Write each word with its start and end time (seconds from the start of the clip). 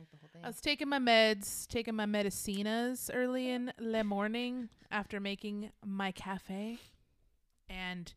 drank 0.00 0.10
the 0.10 0.16
whole 0.18 0.28
thing. 0.32 0.44
I 0.44 0.48
was 0.48 0.60
taking 0.60 0.88
my 0.88 0.98
meds, 0.98 1.66
taking 1.66 1.94
my 1.94 2.06
medicinas 2.06 3.10
early 3.12 3.50
in 3.50 3.72
the 3.78 4.04
morning 4.04 4.68
after 4.90 5.20
making 5.20 5.70
my 5.84 6.12
cafe. 6.12 6.78
And 7.68 8.12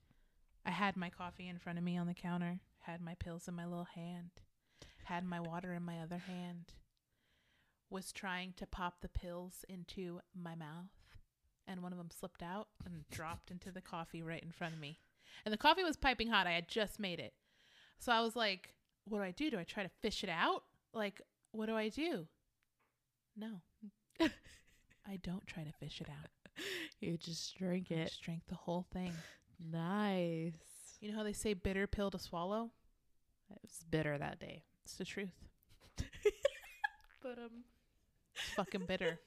I 0.66 0.72
had 0.72 0.98
my 0.98 1.10
coffee 1.10 1.48
in 1.48 1.60
front 1.60 1.78
of 1.78 1.84
me 1.84 1.98
on 1.98 2.08
the 2.08 2.14
counter, 2.14 2.60
had 2.80 3.02
my 3.02 3.16
pills 3.16 3.48
in 3.48 3.56
my 3.56 3.66
little 3.66 3.88
hand, 3.96 4.32
had 5.06 5.26
my 5.26 5.40
water 5.40 5.74
in 5.74 5.84
my 5.84 6.00
other 6.00 6.20
hand, 6.20 6.74
was 7.90 8.12
trying 8.12 8.54
to 8.58 8.66
pop 8.66 9.02
the 9.02 9.10
pills 9.10 9.66
into 9.68 10.20
my 10.36 10.56
mouth. 10.56 10.92
And 11.68 11.82
one 11.82 11.92
of 11.94 11.98
them 11.98 12.10
slipped 12.12 12.44
out 12.44 12.68
and 12.86 13.08
dropped 13.10 13.50
into 13.50 13.72
the 13.72 13.82
coffee 13.82 14.22
right 14.22 14.44
in 14.44 14.52
front 14.52 14.74
of 14.74 14.80
me. 14.80 15.00
And 15.46 15.54
the 15.54 15.58
coffee 15.58 15.84
was 15.84 15.96
piping 15.96 16.30
hot. 16.30 16.48
I 16.48 16.52
had 16.52 16.68
just 16.68 17.00
made 17.00 17.20
it. 17.20 17.34
So 18.00 18.12
I 18.12 18.22
was 18.22 18.36
like, 18.36 18.74
what 19.06 19.20
do 19.20 19.24
I 19.24 19.32
do? 19.32 19.50
Do 19.50 19.60
I 19.60 19.64
try 19.64 19.84
to 19.84 19.92
fish 20.02 20.24
it 20.24 20.30
out? 20.30 20.64
Like, 20.94 21.22
what 21.54 21.68
do 21.68 21.76
I 21.76 21.90
do? 21.90 22.28
No. 23.38 23.62
I 24.22 25.18
don't 25.24 25.46
try 25.48 25.64
to 25.64 25.72
fish 25.80 26.02
it 26.02 26.08
out. 26.10 26.30
you 27.00 27.18
just 27.18 27.58
drink 27.58 27.88
I 27.92 27.96
it. 27.96 28.08
just 28.10 28.22
drank 28.22 28.42
the 28.48 28.56
whole 28.56 28.86
thing. 28.94 29.12
Nice. 29.72 30.98
You 31.00 31.12
know 31.12 31.18
how 31.18 31.24
they 31.24 31.34
say 31.34 31.54
bitter 31.54 31.88
pill 31.88 32.12
to 32.12 32.20
swallow? 32.20 32.72
It 33.52 33.60
was 33.62 33.84
bitter 33.90 34.18
that 34.18 34.40
day. 34.40 34.64
It's 34.84 34.96
the 34.96 35.06
truth. 35.06 35.34
But 37.22 37.38
um 37.40 37.64
It's 38.36 38.50
fucking 38.56 38.86
bitter. 38.86 39.18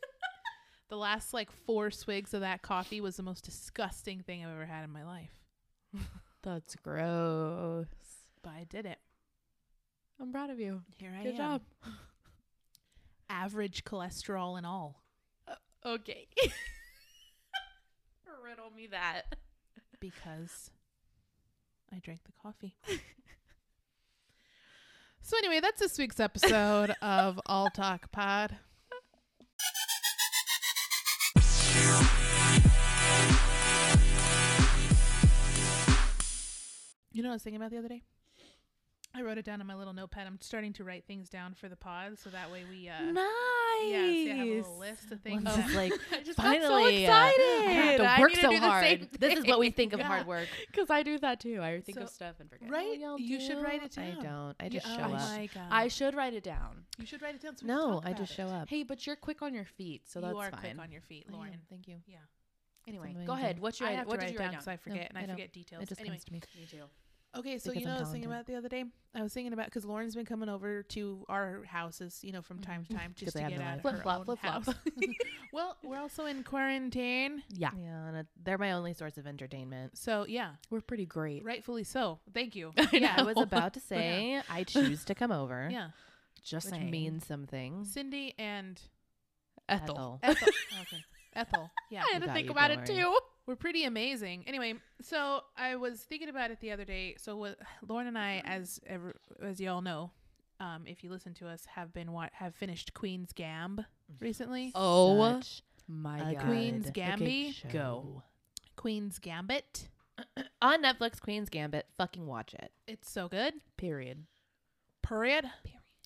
the 0.91 0.97
last 0.99 1.33
like 1.33 1.51
four 1.51 1.91
swigs 1.91 2.35
of 2.35 2.43
that 2.43 2.61
coffee 2.61 3.01
was 3.01 3.17
the 3.17 3.23
most 3.23 3.45
disgusting 3.45 4.21
thing 4.21 4.45
I've 4.45 4.53
ever 4.53 4.67
had 4.67 4.85
in 4.85 4.91
my 4.91 5.03
life. 5.05 5.31
that's 6.43 6.75
gross. 6.77 7.87
But 8.43 8.51
I 8.51 8.65
did 8.69 8.85
it. 8.85 8.99
I'm 10.21 10.31
proud 10.31 10.51
of 10.51 10.61
you. 10.61 10.83
Here 10.99 11.11
I 11.19 11.23
Good 11.25 11.31
am. 11.33 11.37
job. 11.37 11.63
Average 13.29 13.85
cholesterol 13.85 14.57
and 14.57 14.67
all. 14.67 15.03
Uh, 15.49 15.55
okay. 15.85 16.29
Riddle 18.45 18.71
me 18.71 18.87
that. 18.89 19.37
because 20.01 20.71
I 21.93 21.99
drank 21.99 22.21
the 22.25 22.33
coffee. 22.41 22.77
so 25.23 25.37
anyway, 25.39 25.61
that's 25.61 25.81
this 25.81 25.99
week's 25.99 26.21
episode 26.21 26.95
of 27.03 27.41
All 27.47 27.71
Talk 27.71 28.11
Pod. 28.13 28.57
You 37.13 37.23
know 37.23 37.29
what 37.31 37.33
I 37.33 37.37
was 37.37 37.43
thinking 37.43 37.61
about 37.61 37.71
the 37.71 37.79
other 37.79 37.89
day? 37.89 38.03
I 39.17 39.23
wrote 39.23 39.39
it 39.39 39.45
down 39.45 39.61
on 39.61 39.67
my 39.67 39.75
little 39.75 39.93
notepad. 39.95 40.27
I'm 40.27 40.39
starting 40.41 40.73
to 40.75 40.85
write 40.85 41.05
things 41.07 41.29
down 41.31 41.55
for 41.55 41.69
the 41.69 41.77
pod, 41.77 42.19
so 42.19 42.29
that 42.31 42.51
way 42.53 42.65
we 42.69 42.89
uh 42.89 43.01
nice. 43.13 43.25
yeah, 43.85 44.07
see, 44.07 44.31
I 44.31 44.35
have 44.37 44.47
a 44.47 44.51
little 44.57 44.79
list 44.79 45.11
of 45.13 45.21
things. 45.21 45.45
One's 45.45 45.57
just 45.65 45.75
like 45.75 45.93
I 46.13 46.23
just 46.23 46.37
finally 46.37 46.61
got 46.61 46.69
so 46.69 46.75
uh, 46.85 47.27
excited. 47.29 47.69
I 47.69 47.73
have 47.73 47.97
to 47.99 48.05
I 48.11 48.21
work 48.21 48.31
need 48.31 48.35
to 48.37 48.41
so 48.43 48.51
do 48.51 48.59
hard. 48.59 49.09
This 49.19 49.39
is 49.39 49.47
what 49.47 49.59
we 49.59 49.71
think 49.71 49.93
of 49.93 50.01
Yeah. 50.01 50.07
hard 50.07 50.27
work 50.27 50.49
because 50.71 50.91
I 50.91 51.03
do 51.03 51.19
that 51.19 51.41
too. 51.41 51.61
I 51.63 51.81
think 51.81 51.99
So- 51.99 52.05
of 52.05 52.11
stuff 52.11 52.37
and 52.41 52.51
forget. 52.51 52.71
right? 52.71 52.99
Oh, 53.05 53.17
y'all 53.17 53.41
should 53.41 53.63
write 53.63 53.83
it 53.83 53.93
down. 53.93 54.05
I 54.19 54.23
don't. 54.23 54.57
I 54.61 54.65
Yeah, 54.65 54.69
just 54.69 54.87
show 54.87 55.01
oh 55.01 55.05
up. 55.05 55.11
my 55.13 55.49
God. 55.55 55.65
I 55.71 55.89
should 55.89 56.15
write 56.15 56.35
it 56.35 56.45
down. 56.45 56.85
You 56.99 57.07
should 57.07 57.23
write 57.23 57.35
it 57.35 57.43
down. 57.43 57.57
So 57.57 57.65
we 57.67 57.69
can 57.71 57.77
No, 57.79 57.93
talk 57.95 58.03
I 58.07 58.11
about 58.11 58.19
just 58.21 58.33
it. 58.33 58.35
show 58.37 58.47
up. 58.49 58.69
Hey, 58.69 58.83
but 58.83 59.07
you're 59.07 59.17
quick 59.17 59.43
on 59.43 59.55
your 59.55 59.65
feet, 59.65 60.03
so 60.09 60.21
that's 60.21 60.33
fine. 60.33 60.43
you 60.43 60.47
are 60.47 60.51
quick 60.61 60.77
on 60.79 60.93
your 60.93 61.01
feet, 61.03 61.25
I 61.29 61.33
am. 61.33 61.39
Lauren. 61.39 61.61
Thank 61.71 61.89
you. 61.89 61.97
Yeah. 62.07 62.17
Anyway, 62.89 63.17
go 63.27 63.33
ahead. 63.33 63.59
What's 63.59 63.81
your 63.81 63.89
I 63.89 63.93
have 63.93 64.07
what 64.07 64.21
to 64.21 64.27
did 64.27 64.27
write 64.27 64.33
you 64.33 64.37
it 64.37 64.41
write 64.41 64.45
down 64.45 64.53
down? 64.53 64.61
because 64.61 64.69
I 64.69 64.77
forget 64.77 65.11
and 65.15 65.19
I, 65.19 65.27
forget 65.33 65.53
details. 65.53 65.83
It 65.83 65.89
just 65.89 66.05
comes 66.05 66.25
to 66.25 66.33
me. 66.33 66.41
Me 66.57 66.67
too. 66.71 66.83
Okay, 67.39 67.59
so 67.59 67.73
you 67.73 67.85
know 67.85 67.91
I'm 67.91 67.95
what 67.95 67.99
I 67.99 68.03
was 68.03 68.11
thinking 68.13 68.31
about 68.31 68.47
the 68.47 68.55
other 68.57 68.69
day? 68.69 68.85
I 69.15 69.23
was 69.23 69.33
thinking 69.33 69.53
about 69.53 69.67
because 69.67 69.85
Lauren's 69.85 70.15
been 70.15 70.27
coming 70.27 70.49
over 70.49 70.83
to 70.83 71.25
our 71.29 71.63
houses, 71.65 72.21
you 72.23 72.33
know, 72.33 72.43
from 72.43 72.61
time 72.61 72.85
to 72.85 72.91
mm-hmm. 72.93 72.99
time 72.99 73.13
just 73.17 73.37
to 73.37 73.43
have 73.43 73.51
get 73.51 73.61
no 73.61 73.65
out 73.65 73.79
of 73.79 73.85
life. 73.85 73.95
her 73.95 74.03
Flip-flop, 74.03 74.19
own 74.21 74.25
flip-flop. 74.25 74.65
house. 74.67 74.75
well, 75.53 75.77
we're 75.83 75.99
also 75.99 76.27
in 76.27 76.43
quarantine, 76.43 77.43
Yeah, 77.51 77.71
Yeah, 77.79 78.09
and 78.09 78.17
it, 78.19 78.27
they're 78.45 78.59
my 78.59 78.73
only 78.73 78.93
source 78.93 79.17
of 79.19 79.27
entertainment. 79.27 79.97
so 79.97 80.27
yeah, 80.29 80.51
we're 80.71 80.81
pretty 80.81 81.07
great. 81.07 81.45
rightfully 81.45 81.85
so. 81.85 82.19
Thank 82.35 82.55
you. 82.57 82.73
Yeah, 82.93 83.15
I 83.17 83.23
was 83.23 83.37
about 83.39 83.75
to 83.75 83.81
say 83.81 84.41
I 84.51 84.65
choose 84.65 85.05
to 85.07 85.15
come 85.15 85.33
over, 85.33 85.69
yeah, 85.71 85.89
Just 86.43 86.67
which 86.71 86.75
saying. 86.81 86.91
means 86.91 87.27
something. 87.27 87.85
Cindy 87.85 88.35
and 88.39 88.81
Ethel. 89.69 90.21
Ethel. 90.23 90.49
okay, 90.83 91.03
Ethel. 91.35 91.71
Yeah, 91.91 92.03
I 92.09 92.13
had 92.15 92.21
to 92.23 92.27
got 92.27 92.35
think 92.35 92.47
you, 92.47 92.53
about 92.53 92.69
don't 92.69 92.89
it 92.89 92.93
worry. 92.93 93.03
too. 93.03 93.19
We're 93.47 93.57
pretty 93.57 93.85
amazing. 93.85 94.45
Anyway, 94.47 94.75
so 95.01 95.41
I 95.57 95.77
was 95.77 96.01
thinking 96.01 96.29
about 96.29 96.51
it 96.51 96.61
the 96.61 96.73
other 96.73 96.85
day. 96.85 97.15
So 97.19 97.37
what 97.37 97.59
Lauren 97.87 98.07
and 98.07 98.19
I, 98.19 98.43
as 98.45 98.81
ever, 98.87 99.15
as 99.43 99.61
you 99.61 99.71
all 99.71 99.83
know, 99.83 100.11
um, 100.59 100.85
if 100.87 101.05
you 101.05 101.11
listen 101.11 101.35
to 101.35 101.49
us, 101.49 101.65
have 101.75 101.93
been 101.93 102.13
what 102.13 102.31
have 102.35 102.55
finished 102.55 102.95
Queen's 102.95 103.33
Gamb 103.33 103.85
recently. 104.21 104.73
Oh 104.75 105.41
Such 105.41 105.63
my 105.89 106.31
a 106.31 106.35
god. 106.35 106.45
Queen's 106.47 106.85
good 106.87 106.95
Gambit. 106.95 107.55
show. 107.55 107.69
Go. 107.71 108.23
Queen's 108.77 109.19
Gambit. 109.19 109.89
on 110.63 110.83
Netflix. 110.83 111.21
Queen's 111.21 111.49
Gambit. 111.51 111.87
Fucking 111.97 112.27
watch 112.27 112.55
it. 112.55 112.73
It's 112.87 113.11
so 113.11 113.29
good. 113.29 113.55
Period. 113.77 114.25
Period. 115.03 115.45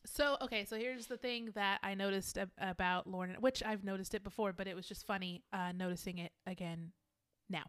So 0.04 0.36
okay, 0.42 0.64
so 0.64 0.76
here's 0.76 1.06
the 1.06 1.16
thing 1.16 1.50
that 1.54 1.78
I 1.82 1.94
noticed 1.94 2.38
ab- 2.38 2.50
about 2.58 3.06
Lauren, 3.06 3.36
which 3.40 3.62
I've 3.64 3.84
noticed 3.84 4.14
it 4.14 4.24
before, 4.24 4.52
but 4.52 4.66
it 4.66 4.74
was 4.74 4.86
just 4.86 5.06
funny 5.06 5.42
uh, 5.52 5.72
noticing 5.72 6.18
it 6.18 6.32
again 6.46 6.90
now. 7.50 7.64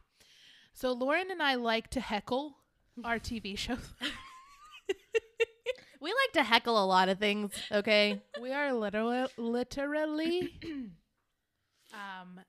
So 0.74 0.92
Lauren 0.94 1.31
and 1.31 1.42
I 1.44 1.56
like 1.56 1.90
to 1.92 2.00
heckle 2.00 2.56
our 3.03 3.19
TV 3.19 3.58
shows. 3.58 3.94
We 6.02 6.09
like 6.09 6.34
to 6.34 6.44
heckle 6.44 6.84
a 6.84 6.86
lot 6.86 7.09
of 7.09 7.19
things. 7.19 7.52
Okay. 7.72 8.20
we 8.41 8.52
are 8.52 8.74
literally, 8.74 9.28
literally, 9.38 10.50
um, 11.94 12.40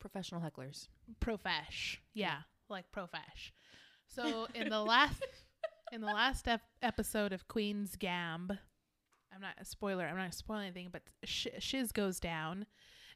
Professional 0.00 0.40
hecklers. 0.40 0.88
profesh. 1.20 1.98
Yeah, 2.14 2.38
like 2.68 2.86
profesh. 2.90 3.52
So 4.08 4.48
in 4.54 4.70
the 4.70 4.80
last 4.80 5.22
in 5.92 6.00
the 6.00 6.06
last 6.08 6.48
ep- 6.48 6.62
episode 6.82 7.32
of 7.32 7.46
Queen's 7.46 7.94
Gamb, 7.96 8.50
I'm 9.32 9.40
not 9.40 9.54
a 9.60 9.64
spoiler. 9.64 10.04
I'm 10.06 10.16
not 10.16 10.34
spoiling 10.34 10.64
anything, 10.66 10.88
but 10.90 11.02
sh- 11.24 11.46
Shiz 11.60 11.92
goes 11.92 12.18
down, 12.18 12.66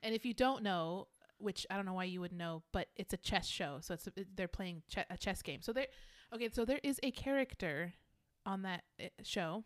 and 0.04 0.14
if 0.14 0.24
you 0.24 0.34
don't 0.34 0.62
know, 0.62 1.08
which 1.40 1.66
I 1.70 1.76
don't 1.76 1.86
know 1.86 1.94
why 1.94 2.04
you 2.04 2.20
would 2.20 2.32
know, 2.32 2.62
but 2.72 2.88
it's 2.96 3.12
a 3.12 3.16
chess 3.16 3.46
show, 3.46 3.78
so 3.80 3.94
it's 3.94 4.08
they're 4.34 4.48
playing 4.48 4.82
che- 4.88 5.04
a 5.10 5.16
chess 5.16 5.42
game. 5.42 5.62
So 5.62 5.72
there, 5.72 5.86
okay, 6.34 6.48
so 6.52 6.64
there 6.64 6.80
is 6.82 7.00
a 7.02 7.10
character 7.10 7.94
on 8.46 8.62
that 8.62 8.82
uh, 9.02 9.08
show 9.22 9.64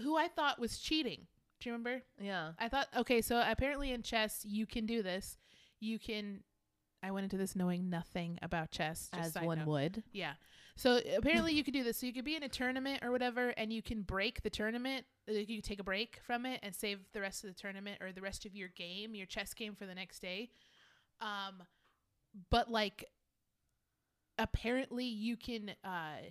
who 0.00 0.16
I 0.16 0.28
thought 0.28 0.58
was 0.60 0.78
cheating. 0.78 1.26
Do 1.60 1.68
you 1.68 1.72
remember? 1.72 2.02
Yeah. 2.20 2.52
I 2.58 2.68
thought 2.68 2.88
okay, 2.96 3.22
so 3.22 3.42
apparently 3.46 3.92
in 3.92 4.02
chess 4.02 4.40
you 4.44 4.66
can 4.66 4.86
do 4.86 5.02
this. 5.02 5.38
You 5.80 5.98
can. 5.98 6.40
I 7.06 7.12
went 7.12 7.24
into 7.24 7.36
this 7.36 7.54
knowing 7.54 7.88
nothing 7.88 8.38
about 8.42 8.72
chess. 8.72 9.08
Just 9.14 9.36
As 9.36 9.42
one 9.42 9.58
note. 9.58 9.68
would. 9.68 10.02
Yeah. 10.12 10.32
So 10.74 11.00
apparently 11.16 11.54
you 11.54 11.62
could 11.62 11.72
do 11.72 11.84
this. 11.84 11.98
So 11.98 12.06
you 12.06 12.12
could 12.12 12.24
be 12.24 12.34
in 12.34 12.42
a 12.42 12.48
tournament 12.48 13.04
or 13.04 13.12
whatever, 13.12 13.50
and 13.50 13.72
you 13.72 13.80
can 13.80 14.02
break 14.02 14.42
the 14.42 14.50
tournament. 14.50 15.06
Like 15.28 15.48
you 15.48 15.58
could 15.58 15.64
take 15.64 15.80
a 15.80 15.84
break 15.84 16.18
from 16.26 16.44
it 16.44 16.60
and 16.64 16.74
save 16.74 16.98
the 17.12 17.20
rest 17.20 17.44
of 17.44 17.54
the 17.54 17.54
tournament 17.54 18.02
or 18.02 18.10
the 18.10 18.20
rest 18.20 18.44
of 18.44 18.56
your 18.56 18.68
game, 18.68 19.14
your 19.14 19.26
chess 19.26 19.54
game 19.54 19.76
for 19.76 19.86
the 19.86 19.94
next 19.94 20.18
day. 20.18 20.50
Um, 21.20 21.62
but 22.50 22.70
like, 22.70 23.04
apparently 24.38 25.04
you 25.04 25.36
can. 25.36 25.70
Uh, 25.84 26.30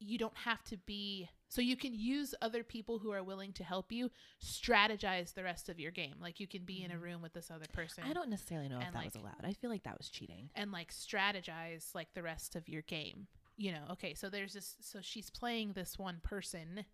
you 0.00 0.18
don't 0.18 0.36
have 0.36 0.62
to 0.64 0.76
be 0.76 1.28
so 1.54 1.60
you 1.60 1.76
can 1.76 1.94
use 1.94 2.34
other 2.42 2.64
people 2.64 2.98
who 2.98 3.12
are 3.12 3.22
willing 3.22 3.52
to 3.52 3.64
help 3.64 3.92
you 3.92 4.10
strategize 4.42 5.34
the 5.34 5.44
rest 5.44 5.68
of 5.68 5.78
your 5.78 5.90
game 5.90 6.14
like 6.20 6.40
you 6.40 6.46
can 6.46 6.64
be 6.64 6.82
in 6.82 6.90
a 6.90 6.94
mm. 6.94 7.02
room 7.02 7.22
with 7.22 7.32
this 7.32 7.50
other 7.50 7.66
person 7.72 8.04
I 8.08 8.12
don't 8.12 8.28
necessarily 8.28 8.68
know 8.68 8.80
if 8.80 8.92
that 8.92 9.04
was 9.04 9.14
allowed. 9.14 9.44
I 9.44 9.52
feel 9.52 9.70
like 9.70 9.84
that 9.84 9.98
was 9.98 10.08
cheating. 10.08 10.50
and 10.54 10.72
like 10.72 10.92
strategize 10.92 11.94
like 11.94 12.12
the 12.14 12.22
rest 12.22 12.56
of 12.56 12.68
your 12.68 12.82
game. 12.82 13.26
You 13.56 13.72
know, 13.72 13.84
okay, 13.92 14.14
so 14.14 14.28
there's 14.28 14.54
this 14.54 14.76
so 14.80 14.98
she's 15.00 15.30
playing 15.30 15.72
this 15.72 15.98
one 15.98 16.20
person. 16.22 16.84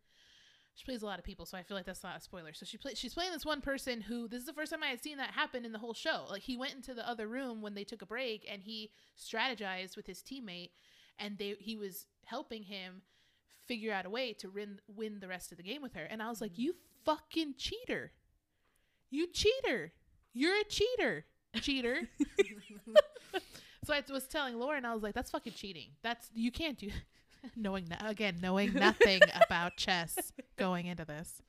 She 0.75 0.85
plays 0.85 1.03
a 1.03 1.07
lot 1.07 1.19
of 1.19 1.25
people, 1.25 1.47
so 1.47 1.59
I 1.59 1.63
feel 1.63 1.77
like 1.77 1.87
that's 1.87 2.03
not 2.03 2.17
a 2.17 2.21
spoiler. 2.21 2.53
So 2.55 2.65
she 2.65 2.79
play, 2.79 2.93
she's 2.95 3.13
playing 3.13 3.33
this 3.33 3.45
one 3.45 3.61
person 3.61 4.01
who 4.01 4.29
this 4.29 4.41
is 4.41 4.47
the 4.47 4.53
first 4.53 4.71
time 4.71 4.83
I 4.83 4.89
had 4.89 5.03
seen 5.03 5.19
that 5.19 5.33
happen 5.33 5.65
in 5.65 5.73
the 5.73 5.79
whole 5.79 5.95
show. 5.95 6.27
Like 6.29 6.43
he 6.43 6.57
went 6.57 6.75
into 6.75 6.95
the 6.95 7.09
other 7.09 7.27
room 7.27 7.61
when 7.61 7.75
they 7.75 7.85
took 7.85 8.03
a 8.03 8.07
break 8.07 8.47
and 8.51 8.63
he 8.63 8.91
strategized 9.19 9.97
with 9.97 10.07
his 10.07 10.23
teammate 10.23 10.71
and 11.19 11.39
they 11.39 11.57
he 11.59 11.77
was 11.77 12.07
helping 12.25 12.63
him 12.65 13.03
figure 13.71 13.93
out 13.93 14.05
a 14.05 14.11
way 14.11 14.33
to 14.33 14.51
win 14.51 14.81
win 14.89 15.21
the 15.21 15.29
rest 15.29 15.53
of 15.53 15.57
the 15.57 15.63
game 15.63 15.81
with 15.81 15.95
her. 15.95 16.03
And 16.03 16.21
I 16.21 16.29
was 16.29 16.41
like, 16.41 16.55
mm-hmm. 16.55 16.63
"You 16.63 16.75
fucking 17.05 17.55
cheater. 17.57 18.11
You 19.11 19.29
cheater. 19.29 19.93
You're 20.35 20.59
a 20.61 20.65
cheater. 20.65 21.27
Cheater." 21.55 22.09
So 23.87 23.95
I 23.95 24.03
was 24.13 24.29
telling 24.29 24.59
Lauren, 24.59 24.85
I 24.85 24.93
was 24.93 25.03
like, 25.03 25.15
"That's 25.15 25.31
fucking 25.31 25.55
cheating. 25.55 25.89
That's 26.03 26.29
you 26.35 26.53
can't 26.53 26.79
do." 26.79 26.91
knowing 27.57 27.87
no- 27.89 28.07
again, 28.07 28.37
knowing 28.43 28.75
nothing 28.75 29.23
about 29.47 29.79
chess 29.79 30.33
going 30.59 30.85
into 30.85 31.07
this, 31.07 31.41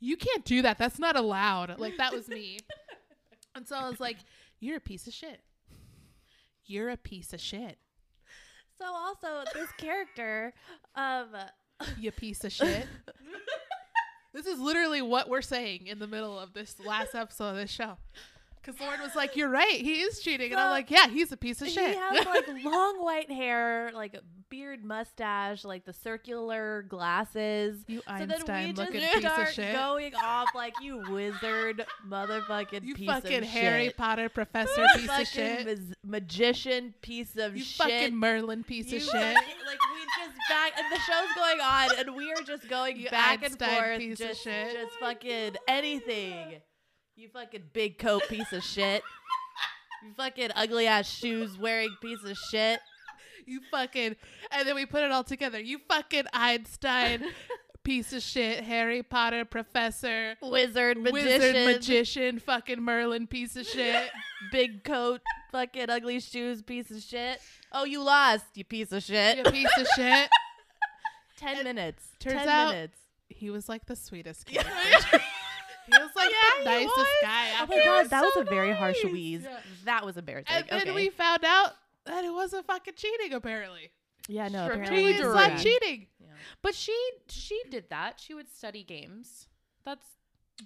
you 0.00 0.16
can't 0.16 0.46
do 0.46 0.62
that. 0.62 0.78
That's 0.78 0.98
not 0.98 1.14
allowed. 1.14 1.78
Like 1.78 1.98
that 1.98 2.14
was 2.14 2.26
me. 2.26 2.58
And 3.54 3.68
so 3.68 3.76
I 3.76 3.86
was 3.86 4.00
like, 4.00 4.16
"You're 4.60 4.78
a 4.78 4.80
piece 4.80 5.06
of 5.06 5.12
shit. 5.12 5.42
You're 6.64 6.88
a 6.88 6.96
piece 6.96 7.34
of 7.34 7.40
shit. 7.40 7.78
So 8.80 8.86
also 8.86 9.44
this 9.54 9.70
character, 9.76 10.52
um, 10.94 11.26
You 11.98 12.10
piece 12.12 12.44
of 12.44 12.52
shit." 12.52 12.86
this 14.32 14.46
is 14.46 14.58
literally 14.58 15.02
what 15.02 15.28
we're 15.28 15.42
saying 15.42 15.86
in 15.86 15.98
the 15.98 16.06
middle 16.06 16.38
of 16.38 16.52
this 16.52 16.76
last 16.84 17.14
episode 17.14 17.50
of 17.50 17.56
this 17.56 17.70
show. 17.70 17.96
Because 18.62 18.80
Lauren 18.80 19.00
was 19.00 19.14
like, 19.14 19.36
"You're 19.36 19.48
right, 19.48 19.80
he 19.80 20.00
is 20.00 20.20
cheating," 20.20 20.52
and 20.52 20.60
I'm 20.60 20.70
like, 20.70 20.90
"Yeah, 20.90 21.08
he's 21.08 21.32
a 21.32 21.36
piece 21.36 21.62
of 21.62 21.68
shit." 21.68 21.90
He 21.90 21.96
has 21.96 22.26
like 22.26 22.46
long 22.64 23.02
white 23.02 23.30
hair, 23.30 23.90
like 23.94 24.14
a 24.14 24.20
beard, 24.50 24.82
mustache, 24.84 25.64
like 25.64 25.84
the 25.84 25.92
circular 25.92 26.82
glasses. 26.88 27.84
you 27.86 28.00
So 28.06 28.26
then 28.26 28.28
we 28.28 28.72
just 28.72 28.90
piece 28.92 29.18
start 29.20 29.48
of 29.48 29.54
shit. 29.54 29.74
going 29.74 30.14
off 30.14 30.48
like 30.54 30.74
you 30.80 31.02
wizard, 31.10 31.84
motherfucking 32.08 32.84
you 32.84 32.94
piece 32.94 33.06
fucking 33.08 33.38
of 33.38 33.44
Harry 33.44 33.86
shit. 33.86 33.96
Potter 33.96 34.28
professor 34.28 34.86
piece 34.96 35.06
fucking 35.06 35.22
of 35.22 35.28
shit. 35.28 35.66
mas- 35.66 35.94
magician 36.04 36.94
piece 37.02 37.36
of 37.36 37.56
you 37.56 37.62
shit. 37.64 37.76
fucking 37.76 38.16
Merlin 38.16 38.64
piece 38.64 38.90
You 38.90 38.98
of 38.98 39.02
shit. 39.04 39.12
Like 39.14 39.78
we 39.92 40.00
just 40.24 40.36
back 40.48 40.72
and 40.78 40.86
the 40.92 40.98
show's 41.00 41.34
going 41.36 41.60
on 41.60 41.88
and 41.98 42.16
we 42.16 42.30
are 42.32 42.42
just 42.42 42.68
going 42.68 42.96
You 42.98 43.10
back 43.10 43.42
Einstein 43.42 43.68
and 43.68 43.78
forth, 43.78 43.98
piece 43.98 44.20
of 44.20 44.28
just, 44.28 44.42
shit. 44.44 44.72
just 44.72 44.94
fucking 44.98 45.56
anything. 45.68 46.60
You 47.18 47.28
fucking 47.28 47.64
big 47.72 47.98
coat 47.98 48.22
piece 48.28 48.52
of 48.52 48.62
shit. 48.62 49.02
You 50.04 50.12
fucking 50.16 50.50
ugly 50.54 50.86
ass 50.86 51.08
shoes 51.10 51.58
wearing 51.58 51.94
piece 52.00 52.22
of 52.24 52.36
shit. 52.36 52.78
You 53.44 53.60
fucking, 53.72 54.14
and 54.52 54.68
then 54.68 54.76
we 54.76 54.86
put 54.86 55.02
it 55.02 55.10
all 55.10 55.24
together. 55.24 55.58
You 55.58 55.80
fucking 55.88 56.26
Einstein 56.32 57.24
piece 57.82 58.12
of 58.12 58.22
shit, 58.22 58.62
Harry 58.62 59.02
Potter 59.02 59.44
professor, 59.44 60.36
Wizard, 60.40 60.98
magician, 60.98 61.12
wizard, 61.40 61.54
magician, 61.74 62.38
fucking 62.38 62.80
Merlin 62.80 63.26
piece 63.26 63.56
of 63.56 63.66
shit. 63.66 64.10
big 64.52 64.84
coat, 64.84 65.20
fucking 65.50 65.90
ugly 65.90 66.20
shoes 66.20 66.62
piece 66.62 66.92
of 66.92 67.02
shit. 67.02 67.40
Oh, 67.72 67.84
you 67.84 68.00
lost, 68.00 68.44
you 68.54 68.62
piece 68.64 68.92
of 68.92 69.02
shit. 69.02 69.38
you 69.38 69.42
piece 69.44 69.76
of 69.76 69.88
shit. 69.96 70.28
Ten 71.36 71.56
And 71.56 71.64
minutes. 71.64 72.04
turns 72.20 72.34
Ten 72.36 72.48
out- 72.48 72.74
minutes. 72.74 72.98
He 73.28 73.50
was 73.50 73.68
like 73.68 73.86
the 73.86 73.96
sweetest 73.96 74.46
kid. 74.46 74.64
Yeah. 75.90 75.98
he 75.98 76.02
was 76.04 76.12
like 76.16 76.30
Yeah, 76.30 76.64
the 76.64 76.70
nicest 76.70 76.96
was. 76.96 77.06
guy. 77.22 77.48
Oh 77.50 77.62
After 77.62 77.76
my 77.76 77.84
god, 77.84 78.02
this. 78.04 78.10
that 78.10 78.22
was 78.22 78.34
So 78.34 78.40
a 78.40 78.44
very 78.44 78.72
harsh 78.74 79.04
wheeze. 79.04 79.42
Yeah. 79.44 79.58
That 79.84 80.04
was 80.06 80.16
embarrassing. 80.16 80.64
And 80.70 80.82
then 80.86 80.94
we 80.94 81.08
found 81.10 81.44
out 81.44 81.72
that 82.04 82.24
it 82.24 82.32
wasn't 82.32 82.66
fucking 82.66 82.94
cheating. 82.96 83.32
Apparently, 83.32 83.90
yeah, 84.28 84.48
no, 84.48 84.66
apparently 84.66 84.86
it's 84.86 84.94
we 84.96 85.02
Cheating. 85.12 85.22
did 85.26 85.34
not 85.34 85.58
cheating. 85.58 86.06
But 86.62 86.74
she 86.74 86.96
she 87.28 87.60
did 87.70 87.90
that. 87.90 88.20
She 88.20 88.34
would 88.34 88.48
study 88.50 88.82
games. 88.84 89.48
That's 89.84 90.04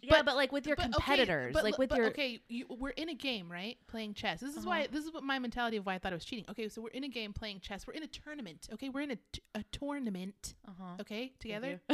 Yeah, 0.01 0.11
But- 0.19 0.25
but, 0.27 0.37
like 0.37 0.53
with 0.53 0.67
your 0.67 0.75
But, 0.77 0.87
okay, 0.87 0.93
competitors, 0.95 1.53
but 1.53 1.65
like 1.65 1.75
l- 1.75 1.79
with 1.79 1.91
but, 1.91 1.99
your 1.99 2.07
okay, 2.09 2.41
you, 2.49 2.65
we're 2.69 2.91
in 2.97 3.11
a 3.11 3.15
game, 3.15 3.53
right? 3.53 3.77
Playing 3.89 4.15
chess. 4.15 4.41
This 4.41 4.53
is 4.53 4.59
Uh-huh. 4.59 4.69
why. 4.71 4.87
This 4.87 5.05
is 5.05 5.13
what 5.13 5.23
my 5.23 5.39
mentality 5.39 5.77
of 5.77 5.85
why 5.85 5.95
I 5.95 5.99
thought 5.99 6.13
it 6.13 6.17
was 6.17 6.25
cheating. 6.25 6.47
Okay, 6.51 6.69
so 6.71 6.81
we're 6.81 6.89
in 6.91 7.05
a 7.05 7.09
game 7.09 7.33
playing 7.35 7.61
chess. 7.61 7.87
We're 7.87 7.93
in 7.95 8.03
a 8.03 8.07
tournament. 8.07 8.69
Okay, 8.73 8.89
we're 8.89 9.03
in 9.03 9.11
a, 9.13 9.17
t- 9.33 9.43
a 9.55 9.63
tournament. 9.71 10.55
uh-huh. 10.67 10.97
Okay, 11.03 11.33
together. 11.41 11.81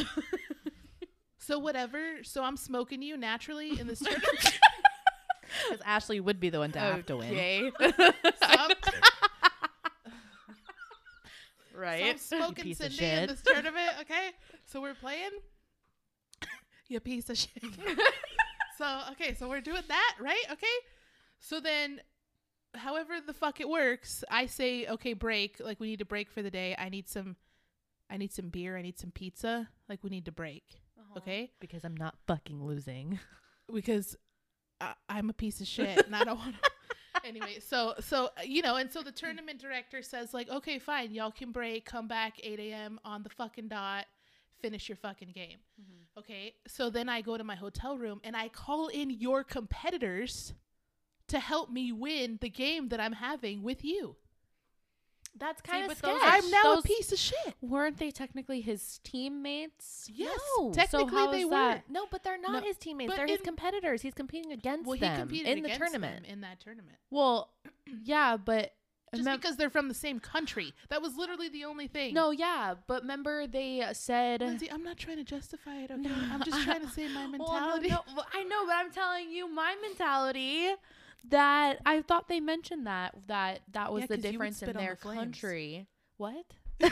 So 1.38 1.58
whatever. 1.58 2.22
So 2.22 2.42
I'm 2.42 2.56
smoking 2.56 3.02
you 3.02 3.16
naturally 3.16 3.78
in 3.78 3.86
this 3.86 3.98
tournament. 4.04 4.58
because 5.68 5.80
Ashley 5.84 6.20
would 6.20 6.40
be 6.40 6.50
the 6.50 6.58
one 6.58 6.72
to 6.72 6.78
have 6.78 7.06
to 7.06 7.16
win, 7.16 7.32
Okay. 7.32 7.70
so 7.80 7.90
I'm, 8.42 8.70
so 8.70 8.90
right? 11.74 12.04
I'm 12.04 12.18
smoking 12.18 12.64
piece 12.64 12.80
of 12.80 12.92
Cindy 12.92 13.12
in 13.12 13.18
shit. 13.20 13.28
this 13.30 13.42
tournament. 13.42 13.90
Okay, 14.02 14.30
so 14.66 14.80
we're 14.80 14.94
playing. 14.94 15.30
you 16.88 17.00
piece 17.00 17.30
of 17.30 17.38
shit. 17.38 17.62
so 18.78 19.00
okay, 19.12 19.34
so 19.34 19.48
we're 19.48 19.60
doing 19.60 19.82
that, 19.88 20.14
right? 20.20 20.44
Okay, 20.52 20.66
so 21.40 21.60
then, 21.60 22.00
however 22.74 23.14
the 23.24 23.32
fuck 23.32 23.60
it 23.60 23.68
works, 23.68 24.24
I 24.30 24.46
say 24.46 24.86
okay, 24.86 25.12
break. 25.12 25.60
Like 25.60 25.80
we 25.80 25.86
need 25.88 26.00
to 26.00 26.04
break 26.04 26.30
for 26.30 26.42
the 26.42 26.50
day. 26.50 26.74
I 26.78 26.88
need 26.88 27.08
some, 27.08 27.36
I 28.10 28.16
need 28.16 28.32
some 28.32 28.48
beer. 28.48 28.76
I 28.76 28.82
need 28.82 28.98
some 28.98 29.10
pizza. 29.12 29.68
Like 29.88 30.02
we 30.02 30.10
need 30.10 30.24
to 30.26 30.32
break. 30.32 30.64
Uh-huh. 31.10 31.18
Okay, 31.18 31.50
because 31.60 31.84
I'm 31.84 31.96
not 31.96 32.14
fucking 32.26 32.62
losing. 32.62 33.18
because 33.72 34.16
I, 34.80 34.94
I'm 35.08 35.30
a 35.30 35.32
piece 35.32 35.60
of 35.60 35.66
shit 35.74 36.06
and 36.06 36.14
I 36.14 36.24
don't 36.24 36.38
want 36.38 36.54
to. 36.62 36.70
anyway, 37.24 37.58
so 37.60 37.94
so 38.00 38.26
uh, 38.26 38.42
you 38.44 38.62
know, 38.62 38.76
and 38.76 38.90
so 38.90 39.02
the 39.02 39.12
tournament 39.12 39.60
director 39.60 40.02
says 40.02 40.32
like, 40.34 40.48
okay, 40.48 40.78
fine, 40.78 41.12
y'all 41.12 41.30
can 41.30 41.52
break, 41.52 41.84
come 41.84 42.08
back 42.08 42.34
8 42.42 42.60
a.m. 42.60 43.00
on 43.04 43.22
the 43.22 43.30
fucking 43.30 43.68
dot, 43.68 44.06
finish 44.60 44.88
your 44.88 44.96
fucking 44.96 45.32
game. 45.32 45.58
Okay, 46.18 46.54
so 46.66 46.90
then 46.90 47.08
I 47.08 47.20
go 47.20 47.36
to 47.36 47.44
my 47.44 47.54
hotel 47.54 47.96
room 47.96 48.20
and 48.24 48.36
I 48.36 48.48
call 48.48 48.88
in 48.88 49.10
your 49.10 49.44
competitors 49.44 50.52
to 51.28 51.38
help 51.38 51.70
me 51.70 51.92
win 51.92 52.38
the 52.40 52.48
game 52.48 52.88
that 52.88 53.00
I'm 53.00 53.12
having 53.12 53.62
with 53.62 53.84
you. 53.84 54.16
That's 55.36 55.62
See, 55.62 55.70
kind 55.70 55.82
of 55.84 55.88
but 55.88 55.98
sketch. 55.98 56.12
those- 56.12 56.20
I'm 56.24 56.50
now 56.50 56.62
those- 56.74 56.78
a 56.84 56.88
piece 56.88 57.12
of 57.12 57.18
shit. 57.18 57.54
Weren't 57.60 57.98
they 57.98 58.10
technically 58.10 58.60
his 58.60 58.98
teammates? 59.04 60.10
Yes, 60.12 60.38
No. 60.58 60.72
technically 60.72 61.10
so 61.10 61.30
they 61.30 61.44
were. 61.44 61.50
that? 61.50 61.88
no, 61.88 62.06
but 62.10 62.22
they're 62.24 62.38
not 62.38 62.52
No, 62.52 62.60
his 62.60 62.76
teammates. 62.76 63.14
They're 63.14 63.26
his 63.26 63.40
competitors. 63.40 64.02
He's 64.02 64.14
competing 64.14 64.52
against 64.52 64.86
Well, 64.86 64.94
he 64.94 65.00
them 65.00 65.20
competed 65.20 65.58
in 65.58 65.62
the 65.62 65.70
tournament. 65.76 66.22
them 66.24 66.32
in 66.32 66.40
that 66.40 66.60
tournament. 66.60 66.96
Well, 67.10 67.50
yeah, 68.02 68.36
but 68.36 68.74
Just 69.14 69.26
remem- 69.26 69.36
because 69.36 69.56
they're 69.56 69.70
from 69.70 69.88
the 69.88 69.94
same 69.94 70.18
country. 70.18 70.74
That 70.88 71.00
was 71.02 71.16
literally 71.16 71.48
the 71.48 71.64
only 71.66 71.86
thing. 71.86 72.14
no, 72.14 72.30
yeah, 72.30 72.74
but 72.88 73.02
remember 73.02 73.46
they 73.46 73.80
uh, 73.80 73.92
said 73.92 74.40
Lindsay, 74.40 74.70
I'm 74.70 74.82
not 74.82 74.96
trying 74.96 75.16
to 75.18 75.24
justify 75.24 75.76
it. 75.82 75.90
Okay, 75.90 76.02
No. 76.02 76.14
I'm 76.32 76.42
just 76.42 76.62
trying 76.64 76.80
to 76.80 76.88
say 76.88 77.06
my 77.08 77.26
Well, 77.26 77.30
no, 77.30 77.38
mentality. 77.38 77.88
no, 77.90 78.00
well, 78.16 78.26
I 78.34 78.42
know, 78.44 78.66
but 78.66 78.74
I'm 78.74 78.90
telling 78.90 79.30
you 79.30 79.48
my 79.48 79.76
mentality 79.82 80.70
that 81.28 81.78
I 81.84 82.02
thought 82.02 82.28
they 82.28 82.40
mentioned 82.40 82.86
that 82.86 83.14
that 83.26 83.60
that 83.72 83.92
was 83.92 84.02
Yeah, 84.02 84.06
the 84.06 84.14
'cause 84.16 84.24
you 84.24 84.38
would 84.38 84.44
difference 84.44 84.62
in 84.62 84.72
their 84.76 84.98
the 85.02 85.14
country. 85.14 85.86
What? 86.16 86.44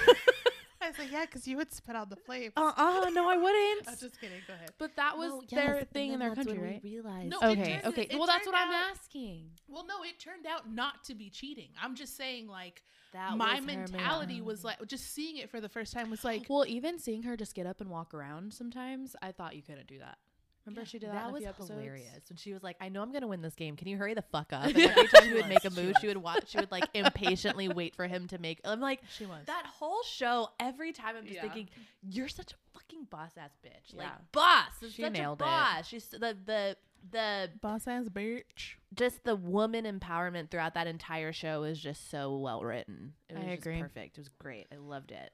I 0.79 0.91
was 0.91 0.99
like, 0.99 1.11
yeah, 1.11 1.25
because 1.25 1.49
you 1.49 1.57
would 1.57 1.73
spit 1.73 1.97
out 1.97 2.11
the 2.11 2.17
flames. 2.17 2.53
Uh 2.57 2.73
uh 2.77 3.09
no, 3.13 3.29
I 3.29 3.37
wouldn't. 3.37 3.89
I'm 3.89 3.97
just 3.97 4.21
kidding. 4.21 4.41
Go 4.47 4.53
ahead. 4.55 4.71
But 4.79 4.95
that 4.97 5.17
was 5.17 5.33
their 5.51 5.83
thing 5.85 6.13
in 6.13 6.19
their 6.21 6.35
country, 6.35 6.59
right? 6.59 6.81
Realized. 6.85 7.31
No, 7.31 7.39
Okay, 7.39 7.81
turned- 7.81 7.85
okay. 7.87 8.03
it 8.11 8.19
Well, 8.19 8.27
that's 8.27 8.47
what 8.47 8.55
turned 8.55 8.73
I'm 8.75 8.91
asking. 8.91 9.51
Well, 9.69 9.87
no, 9.87 10.03
it 10.05 10.21
turned 10.21 10.47
out 10.47 10.71
not 10.71 11.03
to 11.05 11.15
be 11.15 11.31
cheating. 11.31 11.71
I'm 11.83 11.95
just 11.97 12.17
saying, 12.17 12.47
like, 12.47 12.85
that 13.13 13.37
my 13.37 13.55
was 13.55 13.65
her 13.65 13.77
mentality 13.77 14.41
was 14.43 14.65
like, 14.65 14.87
just 14.87 15.13
seeing 15.15 15.39
it 15.39 15.51
for 15.51 15.61
the 15.61 15.69
first 15.69 15.93
time 15.95 16.11
was 16.11 16.25
like, 16.25 16.47
Well, 16.49 16.65
even 16.69 16.99
seeing 16.99 17.23
her 17.23 17.37
just 17.37 17.55
get 17.55 17.67
up 17.67 17.81
and 17.81 17.89
walk 17.91 18.13
around 18.13 18.53
sometimes, 18.53 19.17
I 19.23 19.33
thought 19.33 19.57
you 19.57 19.63
couldn't 19.63 19.87
do 19.87 19.99
that. 20.01 20.19
Remember 20.67 20.81
Yeah, 20.81 20.85
she 20.85 20.99
did 20.99 21.11
that, 21.11 21.15
that 21.27 21.33
was 21.33 21.45
episodes? 21.45 21.71
hilarious 21.71 22.21
when 22.29 22.37
she 22.37 22.53
was 22.53 22.63
like, 22.63 22.77
"I 22.81 22.89
know 22.89 23.01
I'm 23.03 23.13
gonna 23.13 23.29
win 23.29 23.41
this 23.41 23.55
game. 23.55 23.77
Can 23.77 23.87
you 23.89 23.97
hurry 23.97 24.15
the 24.15 24.23
fuck 24.23 24.53
up?" 24.53 24.65
And 24.67 24.77
every 24.77 25.07
time 25.09 25.23
she 25.29 25.33
would 25.35 25.49
make 25.49 25.65
a 25.65 25.69
was, 25.69 25.77
she 25.77 25.83
move, 25.83 25.95
she 26.01 26.07
would 26.09 26.17
watch. 26.17 26.49
She 26.51 26.59
would 26.59 26.71
like 26.73 26.89
impatiently 26.93 27.69
wait 27.81 27.95
for 27.95 28.07
him 28.07 28.27
to 28.29 28.39
make. 28.39 28.61
I'm 28.65 28.81
like, 28.81 29.01
she 29.17 29.27
was. 29.27 29.47
that 29.47 29.65
whole 29.67 30.03
show. 30.03 30.51
Every 30.61 30.93
time 30.93 31.15
I'm 31.17 31.23
just 31.25 31.37
Yeah. 31.37 31.43
thinking, 31.43 31.69
"You're 32.03 32.29
such 32.29 32.53
a 32.53 32.57
fucking 32.75 33.05
boss 33.11 33.31
ass 33.39 33.51
bitch." 33.65 33.95
Like 33.97 34.09
boss. 34.33 34.67
She 34.91 35.03
such 35.03 35.13
nailed 35.13 35.41
a 35.41 35.45
it. 35.45 35.47
boss. 35.47 35.87
She's 35.87 36.09
the 36.09 36.37
the 36.45 36.77
the 37.09 37.51
boss 37.61 37.87
ass 37.87 38.07
bitch. 38.09 38.75
just 38.93 39.23
the 39.23 39.37
woman 39.37 39.85
empowerment 39.85 40.51
throughout 40.51 40.75
that 40.75 40.89
entire 40.89 41.33
show 41.33 41.63
is 41.63 41.79
just 41.79 42.11
so 42.11 42.37
well 42.37 42.63
written. 42.63 43.13
It 43.29 43.37
I 43.37 43.39
was 43.39 43.49
just 43.49 43.61
agree. 43.67 43.81
perfect. 43.81 44.19
It 44.19 44.21
was 44.23 44.29
great. 44.29 44.67
I 44.73 44.77
loved 44.77 45.13
it. 45.13 45.31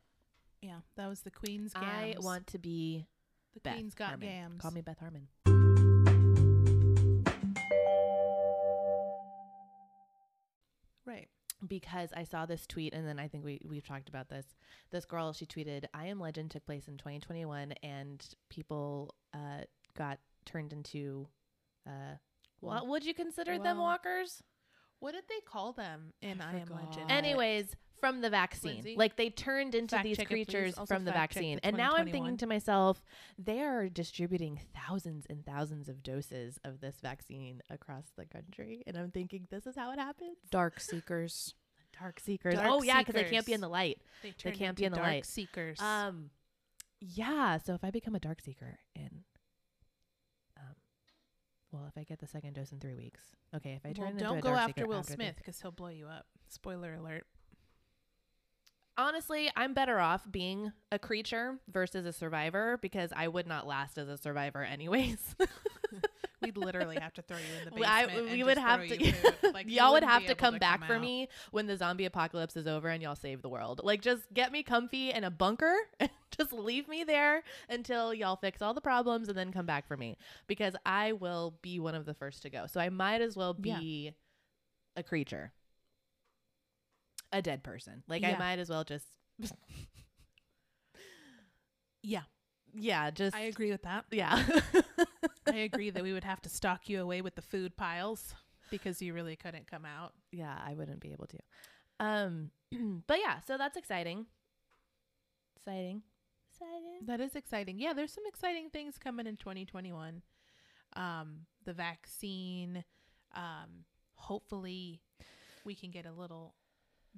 Yeah, 0.61 0.81
that 0.97 1.09
was 1.09 1.23
the 1.23 1.31
Queen's 1.31 1.73
Gams. 1.73 1.87
I 1.87 2.15
want 2.21 2.47
to 2.49 2.59
be 2.59 3.07
the 3.55 3.61
Beth 3.61 3.75
Queen's 3.75 3.95
got 3.95 4.09
Harmon. 4.11 4.29
gams. 4.29 4.61
Call 4.61 4.71
me 4.71 4.81
Beth 4.81 4.99
Harmon. 4.99 5.29
right. 11.07 11.29
because 11.67 12.11
I 12.17 12.25
saw 12.25 12.47
this 12.47 12.67
tweet 12.67 12.93
and 12.93 13.07
then 13.07 13.19
I 13.19 13.29
think 13.29 13.45
we 13.45 13.61
we've 13.69 13.87
talked 13.87 14.09
about 14.09 14.29
this. 14.29 14.47
This 14.91 15.05
girl 15.05 15.33
she 15.33 15.47
tweeted, 15.47 15.85
"I 15.95 16.07
Am 16.07 16.19
Legend 16.21 16.51
took 16.51 16.65
place 16.67 16.89
in 16.89 16.97
2021 16.99 17.73
and 17.83 18.25
people 18.49 19.15
uh 19.35 19.63
got 19.97 20.19
turned 20.45 20.73
into 20.73 21.29
uh 21.87 22.17
what 22.61 22.87
would 22.87 23.05
you 23.05 23.15
consider 23.15 23.59
them 23.59 23.79
walkers? 23.79 24.43
What 25.01 25.13
did 25.13 25.25
they 25.29 25.41
call 25.45 25.73
them 25.73 26.13
in 26.23 26.41
I 26.41 26.53
I, 26.53 26.61
Am. 26.61 26.69
Legend? 26.69 27.11
Anyways, 27.11 27.75
from 28.03 28.21
the 28.21 28.29
vaccine. 28.31 28.75
Lindsay? 28.75 28.97
Like 28.99 29.15
they 29.15 29.31
turned 29.31 29.77
into 29.77 29.95
Fact 29.95 30.03
these 30.03 30.17
check 30.17 30.27
it, 30.27 30.29
creatures 30.29 30.75
from 30.89 31.05
the 31.05 31.13
vaccine. 31.13 31.61
the 31.63 31.67
And 31.67 31.77
now 31.77 31.93
I'm 31.95 32.11
thinking 32.11 32.37
to 32.39 32.49
myself, 32.49 33.01
they 33.39 33.61
are 33.61 33.89
distributing 33.89 34.59
thousands 34.75 35.25
and 35.31 35.47
thousands 35.47 35.89
of 35.89 36.03
doses 36.03 36.59
of 36.65 36.81
this 36.81 36.97
vaccine 37.01 37.63
across 37.71 38.07
the 38.19 38.27
country. 38.27 38.83
And 38.89 38.97
I'm 38.97 39.13
thinking, 39.13 39.47
this 39.53 39.69
is 39.69 39.77
how 39.77 39.93
it 39.93 40.01
happens. 40.01 40.37
Dark 40.51 40.81
seekers. 40.81 41.55
Dark 41.97 42.19
seekers. 42.19 42.55
Dark 42.55 42.67
oh 42.69 42.83
yeah, 42.83 42.99
because 42.99 43.15
they 43.15 43.31
can't 43.31 43.47
be 43.47 43.53
in 43.53 43.61
the 43.61 43.69
light. 43.69 44.03
they, 44.25 44.35
They 44.43 44.51
can't 44.51 44.77
be 44.77 44.85
in 44.85 44.91
the 44.91 44.97
dark 44.97 45.09
light. 45.09 45.27
Seekers. 45.27 45.81
Um, 45.81 46.31
yeah. 46.99 47.59
So 47.59 47.75
if 47.75 47.85
I 47.85 47.93
become 47.93 48.17
a 48.17 48.21
dark 48.21 48.41
seeker 48.41 48.81
and, 48.97 49.21
um, 50.59 50.75
well, 51.71 51.85
if 51.87 51.97
I 51.97 52.03
get 52.03 52.19
the 52.19 52.27
second 52.27 52.55
dose 52.55 52.73
in 52.73 52.81
three 52.81 52.97
weeks, 52.97 53.21
okay. 53.55 53.75
If 53.75 53.87
I 53.87 53.93
turn 53.93 54.07
well, 54.07 54.13
into 54.13 54.25
don't 54.25 54.41
go 54.41 54.55
after 54.57 54.89
Will 54.89 54.99
after 54.99 55.13
Smith 55.13 55.37
because 55.37 55.61
he'll 55.61 55.71
blow 55.71 55.89
you 55.89 56.09
up. 56.09 56.27
Spoiler 56.49 56.95
alert. 56.95 57.27
Honestly, 58.99 59.51
I'm 59.57 59.73
better 59.75 59.99
off 59.99 60.31
being 60.31 60.73
a 60.91 60.99
creature 60.99 61.59
versus 61.73 62.05
a 62.05 62.13
survivor 62.13 62.79
because 62.83 63.11
I 63.17 63.27
would 63.29 63.47
not 63.47 63.67
last 63.67 63.97
as 63.99 64.09
a 64.09 64.19
survivor 64.19 64.63
anyways. 64.63 65.35
We'd 66.43 66.57
literally 66.57 66.99
have 67.01 67.13
to 67.15 67.23
throw 67.23 67.37
you 67.37 67.45
in 67.61 67.65
the 67.67 67.71
basement. 67.71 68.29
I- 68.29 68.33
we 68.35 68.43
would 68.43 68.59
have 68.59 68.87
to. 68.89 69.13
Like, 69.53 69.71
y'all 69.71 69.93
would 69.93 70.03
have 70.03 70.27
to 70.27 70.35
come 70.35 70.59
back 70.59 70.85
for 70.87 70.95
out. 70.95 71.01
me 71.01 71.29
when 71.53 71.67
the 71.67 71.77
zombie 71.77 72.05
apocalypse 72.07 72.57
is 72.57 72.67
over 72.67 72.89
and 72.89 73.03
y'all 73.03 73.15
save 73.15 73.43
the 73.43 73.49
world. 73.49 73.81
Like, 73.85 74.01
just 74.03 74.23
get 74.33 74.51
me 74.51 74.63
comfy 74.63 75.11
in 75.11 75.25
a 75.25 75.31
bunker 75.31 75.75
and 76.01 76.11
just 76.37 76.53
leave 76.53 76.89
me 76.89 77.05
there 77.05 77.43
until 77.69 78.13
y'all 78.15 78.37
fix 78.37 78.61
all 78.63 78.73
the 78.75 78.81
problems 78.81 79.29
and 79.29 79.37
then 79.39 79.53
come 79.53 79.67
back 79.67 79.87
for 79.87 79.97
me 79.97 80.17
because 80.49 80.75
I 80.87 81.13
will 81.13 81.55
be 81.63 81.79
one 81.81 81.95
of 81.95 82.07
the 82.07 82.15
first 82.15 82.43
to 82.43 82.51
go. 82.51 82.67
So 82.67 82.81
I 82.81 82.89
might 82.89 83.21
as 83.21 83.37
well 83.37 83.55
Yeah. 83.63 83.79
be 83.79 84.13
a 84.97 85.03
creature, 85.03 85.53
a 87.33 87.43
dead 87.43 87.63
person. 87.63 88.03
Like, 88.09 88.25
I 88.25 88.37
might 88.39 88.59
as 88.59 88.69
well 88.71 88.85
just, 88.85 89.07
Yeah, 92.03 92.23
yeah, 92.75 93.11
just, 93.11 93.37
I 93.37 93.43
agree 93.43 93.71
with 93.71 93.83
that. 93.83 94.05
yeah. 94.11 94.43
I 95.47 95.57
agree 95.57 95.91
that 95.91 96.03
we 96.03 96.13
would 96.13 96.25
have 96.25 96.43
to 96.43 96.49
stock 96.49 96.89
you 96.89 97.01
away 97.01 97.21
with 97.23 97.35
the 97.37 97.43
food 97.43 97.77
piles 97.77 98.35
because 98.71 99.01
you 99.01 99.15
really 99.15 99.37
couldn't 99.37 99.71
come 99.71 99.85
out. 99.85 100.13
yeah, 100.33 100.57
I 100.67 100.75
wouldn't 100.75 101.01
be 101.01 101.13
able 101.13 101.27
to. 101.29 101.39
Um, 102.01 102.51
but 103.07 103.19
yeah, 103.21 103.41
so 103.47 103.57
that's 103.57 103.77
exciting. 103.77 104.27
Exciting. 105.57 106.03
Exciting. 106.51 107.07
That 107.07 107.21
is 107.21 107.37
exciting. 107.37 107.79
Yeah, 107.79 107.93
there's 107.93 108.13
some 108.13 108.25
exciting 108.27 108.71
things 108.71 108.99
coming 108.99 109.27
in 109.27 109.37
2021. 109.37 110.23
Um, 110.95 111.47
the 111.65 111.73
vaccine. 111.73 112.85
Um, 113.35 113.85
hopefully, 114.15 115.01
we 115.65 115.75
can 115.75 115.91
get 115.91 116.05
a 116.07 116.13
little 116.13 116.55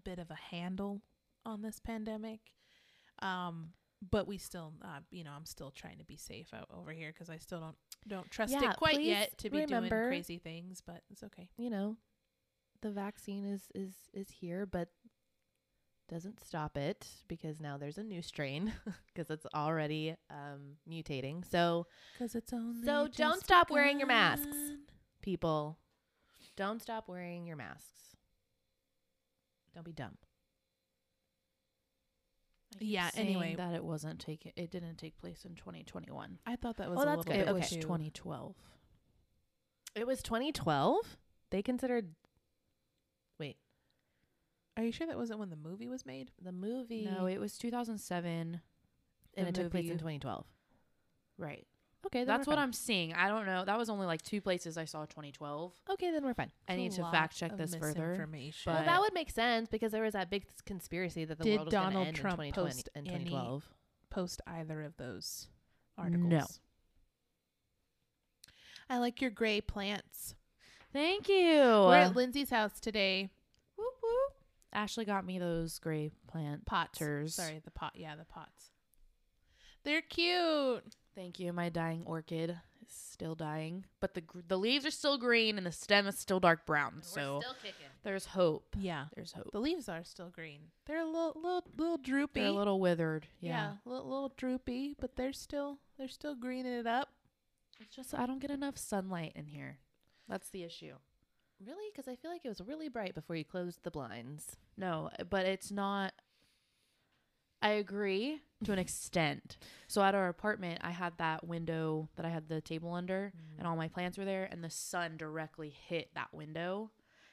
bit 0.03 0.19
of 0.19 0.31
a 0.31 0.35
handle 0.55 1.03
on 1.47 1.63
this 1.63 1.79
pandemic. 1.79 2.41
Um, 3.21 3.71
but 4.11 4.27
we 4.27 4.37
still, 4.39 4.75
uh, 4.85 5.01
you 5.11 5.25
know, 5.25 5.33
I'm 5.35 5.47
still 5.47 5.71
trying 5.71 5.99
to 5.99 6.05
be 6.05 6.17
safe 6.17 6.53
out 6.53 6.69
over 6.77 6.93
here 6.93 7.11
because 7.13 7.31
I 7.31 7.39
still 7.39 7.61
don't 7.61 7.77
don't 8.07 8.31
trust 8.31 8.53
Yeah, 8.53 8.71
it 8.71 8.77
quite 8.77 9.01
yet 9.01 9.39
to 9.39 9.51
be 9.51 9.61
remember- 9.61 9.89
doing 9.89 10.09
crazy 10.11 10.39
things. 10.39 10.83
But 10.85 11.03
it's 11.11 11.23
okay. 11.23 11.49
You 11.57 11.71
know, 11.71 11.97
the 12.83 12.91
vaccine 12.91 13.45
is 13.47 13.69
is 13.75 13.95
is 14.13 14.29
here, 14.31 14.67
but 14.67 14.89
doesn't 16.07 16.39
stop 16.45 16.77
it 16.77 17.07
because 17.29 17.61
now 17.61 17.79
there's 17.79 17.97
a 17.97 18.03
new 18.05 18.21
strain 18.21 18.71
because 19.07 19.31
it's 19.31 19.47
already 19.55 20.15
um 20.31 20.77
mutating. 20.87 21.49
So 21.51 21.87
Because 22.13 22.35
it's 22.35 22.53
only 22.53 22.85
So 22.85 23.09
don't 23.09 23.43
stop 23.43 23.71
wearing 23.71 23.99
your 23.99 24.09
masks. 24.09 24.57
people, 25.23 25.79
don't 26.57 26.83
stop 26.83 27.09
wearing 27.09 27.47
your 27.47 27.57
masks. 27.57 28.14
Don't 29.75 29.85
be 29.85 29.93
dumb. 29.93 30.17
Yeah, 32.81 33.09
anyway. 33.15 33.55
that 33.57 33.75
it 33.75 33.85
wasn't 33.85 34.19
taken. 34.19 34.53
It 34.57 34.71
didn't 34.71 34.97
take 34.97 35.17
place 35.17 35.45
in 35.45 35.55
2021. 35.55 36.39
I 36.45 36.57
thought 36.57 36.77
that 36.79 36.91
was 36.91 36.99
Oh, 36.99 37.03
a 37.03 37.05
that's 37.05 37.19
little 37.19 37.33
good. 37.33 37.39
bit 37.45 37.49
It 37.49 37.55
was 37.55 37.67
okay. 37.67 37.77
too- 37.77 37.83
2012. 37.83 38.57
It 39.95 40.07
was 40.09 40.23
2012. 40.23 41.17
They 41.51 41.63
considered. 41.63 42.15
Wait, 43.39 43.59
Are 44.77 44.83
you 44.83 44.91
sure 44.91 45.07
that 45.07 45.17
wasn't 45.17 45.39
when 45.39 45.51
the 45.51 45.57
movie 45.57 45.89
was 45.89 46.05
made? 46.05 46.33
the 46.43 46.51
movie. 46.53 47.05
No, 47.05 47.27
it 47.27 47.39
was 47.39 47.57
2007. 47.59 48.61
and 49.37 49.49
it 49.49 49.55
took 49.55 49.71
place 49.73 49.91
in 49.91 49.99
2012. 49.99 50.47
Right. 51.39 51.67
Okay, 52.07 52.21
then 52.21 52.27
That's 52.27 52.47
we're 52.47 52.53
what 52.53 52.57
fine. 52.59 52.63
I'm 52.65 52.73
seeing. 52.73 53.13
I 53.15 53.29
don't 53.29 53.47
know. 53.47 53.65
That 53.65 53.79
was 53.79 53.89
only 53.89 54.07
like 54.07 54.21
two 54.23 54.41
places 54.41 54.77
I 54.77 54.85
saw 54.85 55.07
2012. 55.07 55.73
Okay, 55.91 56.11
then 56.11 56.25
we're 56.25 56.35
fine. 56.35 56.51
I 56.69 56.77
need 56.77 56.93
to 56.93 57.03
fact 57.11 57.37
check 57.37 57.57
this 57.57 57.75
further. 57.75 58.09
misinformation. 58.09 58.73
well, 58.75 58.85
that 58.85 59.01
would 59.01 59.15
make 59.15 59.31
sense 59.31 59.69
because 59.69 59.91
there 59.93 60.03
was 60.03 60.13
that 60.13 60.29
big 60.31 60.45
conspiracy 60.67 61.25
that 61.25 61.39
the 61.39 61.45
Did 61.45 61.57
world 61.57 61.67
was 61.67 61.73
going 61.73 61.87
to 61.87 61.91
Donald 61.93 62.07
end 62.09 62.17
Trump 62.17 62.41
in 62.41 62.53
2020 62.53 62.69
post 62.69 62.89
in 62.95 63.07
any- 63.07 63.25
2012. 63.31 63.69
post 64.11 64.43
either 64.47 64.83
of 64.83 64.97
those 64.97 65.49
articles? 65.97 66.29
No. 66.31 66.47
I 68.91 68.99
like 68.99 69.21
your 69.21 69.31
gray 69.31 69.61
plants. 69.61 70.35
Thank 70.93 71.29
you. 71.29 71.59
We're 71.59 71.95
at 71.97 72.15
Lindsay's 72.17 72.51
house 72.51 72.79
today. 72.81 73.31
Whoop, 73.77 73.95
whoop. 74.03 74.33
Ashley 74.73 75.05
got 75.05 75.25
me 75.25 75.39
those 75.39 75.79
gray 75.79 76.11
plant 76.29 76.67
Pots. 76.67 76.99
potters. 76.99 77.35
Sorry, 77.35 77.61
the 77.65 77.71
pot. 77.71 77.93
Yeah, 77.97 78.15
the 78.17 78.25
pots. 78.25 78.71
They're 79.85 80.03
cute. 80.03 80.85
Thank 81.15 81.39
you. 81.39 81.53
My 81.53 81.69
dying 81.69 82.03
orchid 82.07 82.51
is 82.51 82.89
still 82.93 83.35
dying, 83.35 83.85
but 84.01 84.15
the 84.15 84.21
gr- 84.21 84.41
the 84.47 84.59
leaves 84.59 84.85
are 84.85 84.91
still 84.91 85.17
green 85.19 85.57
and 85.59 85.67
the 85.67 85.73
stem 85.73 86.07
is 86.07 86.19
still 86.19 86.41
dark 86.41 86.67
brown. 86.67 86.99
So 87.03 87.41
kicking. 87.63 87.75
there's 88.03 88.27
hope. 88.27 88.75
Yeah, 88.79 89.07
There's 89.15 89.33
hope. 89.33 89.51
the 89.53 89.61
leaves 89.61 89.89
are 89.89 90.03
still 90.05 90.31
green. 90.31 90.61
They're 90.87 91.01
a 91.03 91.07
little, 91.07 91.33
little, 91.37 91.65
little 91.77 91.99
droopy. 91.99 92.41
They're 92.41 92.49
a 92.51 92.53
little 92.53 92.81
withered. 92.81 93.27
yeah, 93.41 93.51
Yeah. 93.51 93.73
a 93.87 93.89
little, 93.89 94.09
little 94.09 94.33
droopy, 94.37 94.97
but 95.01 95.15
they're 95.17 95.33
still, 95.33 95.79
they're 95.99 96.09
still 96.09 96.35
greening 96.35 96.73
it 96.73 96.87
up. 96.87 97.11
It's 97.81 97.95
just 97.95 98.15
I 98.15 98.27
don't 98.27 98.41
get 98.41 98.51
enough 98.51 98.77
sunlight 98.77 99.33
in 99.37 99.47
here. 99.47 99.79
That's 100.29 100.51
the 100.51 100.63
issue. 100.65 100.95
Really? 101.65 101.91
Because 101.93 102.09
I 102.09 102.17
feel 102.17 102.31
like 102.33 102.45
it 102.45 102.49
was 102.49 102.61
really 102.61 102.89
bright 102.89 103.15
before 103.15 103.37
you 103.37 103.45
closed 103.45 103.85
the 103.85 103.91
blinds. 103.91 104.57
No, 104.77 105.11
but 105.31 105.47
it's 105.47 105.71
not. 105.71 106.13
I 107.65 107.71
agree 107.71 108.43
to 108.65 108.73
an 108.73 108.79
extent. 108.79 109.57
So 109.89 110.03
at 110.03 110.15
our 110.15 110.29
apartment, 110.29 110.81
I 110.85 110.91
had 110.91 111.15
that 111.17 111.47
window 111.47 112.11
that 112.17 112.27
I 112.27 112.29
had 112.29 112.49
the 112.49 112.61
table 112.61 112.93
under, 112.93 113.33
and 113.59 113.67
all 113.67 113.75
my 113.75 113.89
plants 113.89 114.19
were 114.19 114.27
there, 114.27 114.47
and 114.53 114.63
the 114.63 114.69
sun 114.69 115.17
directly 115.17 115.71
hit 115.71 116.11
that 116.15 116.35
window, 116.35 116.91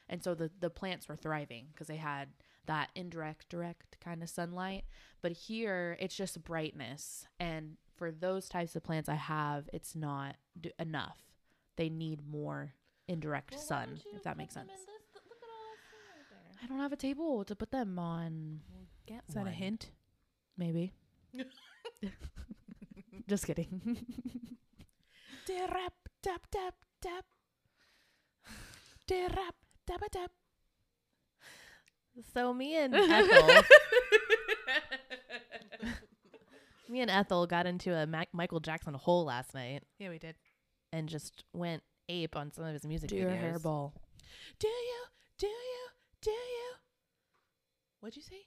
and 0.07 0.23
so 0.23 0.33
the 0.33 0.49
the 0.59 0.69
plants 0.69 1.09
were 1.09 1.17
thriving 1.17 1.67
because 1.73 1.87
they 1.87 1.97
had 1.97 2.29
that 2.65 2.89
indirect, 2.95 3.49
direct 3.49 3.97
kind 3.99 4.23
of 4.23 4.29
sunlight. 4.29 4.85
But 5.21 5.33
here, 5.33 5.97
it's 5.99 6.15
just 6.15 6.41
brightness, 6.43 7.25
and 7.37 7.75
for 7.97 8.09
those 8.09 8.47
types 8.47 8.75
of 8.75 8.83
plants 8.83 9.09
I 9.09 9.15
have, 9.15 9.69
it's 9.73 9.95
not 9.95 10.37
d- 10.59 10.71
enough. 10.79 11.17
They 11.75 11.89
need 11.89 12.21
more 12.25 12.73
indirect 13.07 13.59
sun, 13.59 13.99
if 14.15 14.23
that 14.23 14.37
makes 14.37 14.53
sense. 14.53 14.71
I 16.63 16.67
don't 16.67 16.79
have 16.79 16.93
a 16.93 16.97
table 16.97 17.43
to 17.43 17.55
put 17.55 17.71
them 17.71 17.99
on. 17.99 18.61
Get 19.07 19.23
Is 19.27 19.35
that 19.35 19.47
a 19.47 19.51
hint? 19.51 19.91
Maybe. 20.57 20.93
Just 23.27 23.45
kidding. 23.47 23.97
Derap, 25.47 25.93
tap, 26.21 26.41
tap, 26.51 26.75
tap. 27.01 27.25
Derap, 29.09 29.55
tap, 29.87 30.01
tap. 30.11 30.31
So 32.33 32.53
me 32.53 32.75
and 32.75 32.93
Ethel, 32.95 33.63
me 36.89 36.99
and 37.01 37.09
Ethel 37.09 37.47
got 37.47 37.65
into 37.65 37.95
a 37.95 38.05
Mac- 38.05 38.33
Michael 38.33 38.59
Jackson 38.59 38.93
hole 38.93 39.23
last 39.25 39.53
night 39.53 39.83
Yeah, 39.97 40.09
we 40.09 40.19
did. 40.19 40.35
and 40.91 41.07
just 41.07 41.45
went 41.53 41.83
ape 42.09 42.35
on 42.35 42.51
some 42.51 42.65
of 42.65 42.73
his 42.73 42.85
music 42.85 43.09
Do 43.09 43.15
videos. 43.15 43.21
your 43.21 43.31
hairball. 43.53 43.93
Do 44.59 44.67
you? 44.67 45.03
Do 45.37 45.47
you? 45.47 45.87
Do 46.21 46.31
you? 46.31 46.73
What'd 48.01 48.17
you 48.17 48.23
say? 48.23 48.41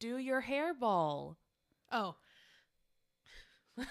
Do 0.00 0.16
your 0.16 0.42
hairball. 0.42 1.36
Oh. 1.92 2.16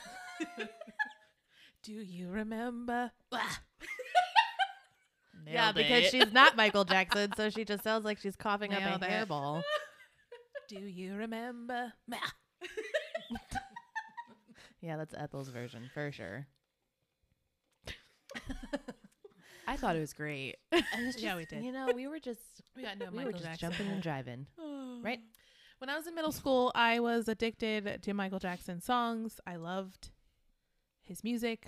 Do 1.84 1.94
you 1.94 2.30
remember? 2.30 3.12
Yeah, 5.52 5.72
because 5.72 6.04
she's 6.12 6.32
not 6.32 6.56
Michael 6.56 6.86
Jackson, 6.86 7.32
so 7.36 7.50
she 7.50 7.66
just 7.66 7.84
sounds 7.84 8.06
like 8.06 8.20
she's 8.20 8.36
coughing 8.36 8.72
up 8.72 8.84
a 8.84 8.94
it. 9.04 9.10
hairball. 9.10 9.64
Do 10.68 10.78
you 10.80 11.16
remember? 11.16 11.94
Yeah, 14.82 14.96
that's 14.98 15.14
Ethel's 15.14 15.50
version 15.50 15.90
for 15.94 16.12
sure. 16.12 16.46
I 19.68 19.76
thought 19.76 19.96
it 19.96 20.00
was 20.00 20.14
great. 20.14 20.56
Yeah, 21.18 21.36
we 21.36 21.46
did. 21.46 21.64
You 21.64 21.72
know, 21.72 21.90
we 21.96 22.08
were 22.08 22.20
just 22.20 22.62
We 22.78 22.84
got 22.84 22.98
no 23.00 23.08
we 23.10 23.18
Michael 23.18 23.32
were 23.32 23.40
just 23.40 23.44
Jackson. 23.46 23.72
jumping 23.72 23.88
and 23.92 24.02
driving. 24.04 24.46
Right? 25.04 25.20
When 25.80 25.90
I 25.90 25.96
was 25.96 26.08
in 26.08 26.16
middle 26.16 26.34
school, 26.34 26.74
I 26.76 27.00
was 27.00 27.30
addicted 27.30 28.00
to 28.04 28.14
Michael 28.14 28.40
Jackson 28.40 28.82
songs. 28.82 29.40
I 29.48 29.56
loved 29.56 30.12
his 31.02 31.24
music 31.24 31.68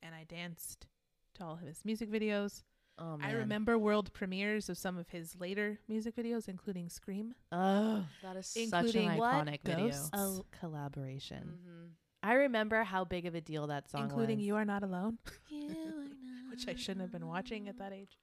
and 0.00 0.14
I 0.14 0.22
danced 0.24 0.86
to 1.34 1.44
all 1.44 1.54
of 1.54 1.60
his 1.60 1.84
music 1.84 2.08
videos. 2.08 2.62
Oh 2.98 3.16
man. 3.16 3.28
I 3.28 3.32
remember 3.32 3.76
world 3.76 4.12
premieres 4.12 4.68
of 4.68 4.78
some 4.78 4.96
of 4.96 5.08
his 5.10 5.34
later 5.40 5.80
music 5.88 6.14
videos, 6.14 6.48
including 6.48 6.88
Scream. 6.88 7.34
Oh, 7.50 8.04
That 8.22 8.36
is 8.36 8.54
Including 8.56 8.92
such 8.92 8.94
an 9.12 9.16
what? 9.18 9.34
iconic 9.34 9.62
video. 9.64 9.86
Ghosts? 9.86 10.10
a 10.12 10.40
collaboration. 10.60 11.58
Mm-hmm. 11.58 11.86
I 12.22 12.34
remember 12.34 12.84
how 12.84 13.04
big 13.04 13.26
of 13.26 13.34
a 13.34 13.40
deal 13.40 13.66
that 13.68 13.90
song 13.90 14.02
including 14.02 14.38
was. 14.38 14.44
Including 14.44 14.46
You 14.46 14.56
Are 14.56 14.64
Not 14.64 14.82
Alone, 14.84 15.18
You 15.48 15.68
are 15.70 16.50
which 16.50 16.66
I 16.68 16.74
shouldn't 16.76 17.00
have 17.00 17.12
been 17.12 17.26
watching 17.26 17.68
at 17.68 17.78
that 17.78 17.92
age. 17.92 18.18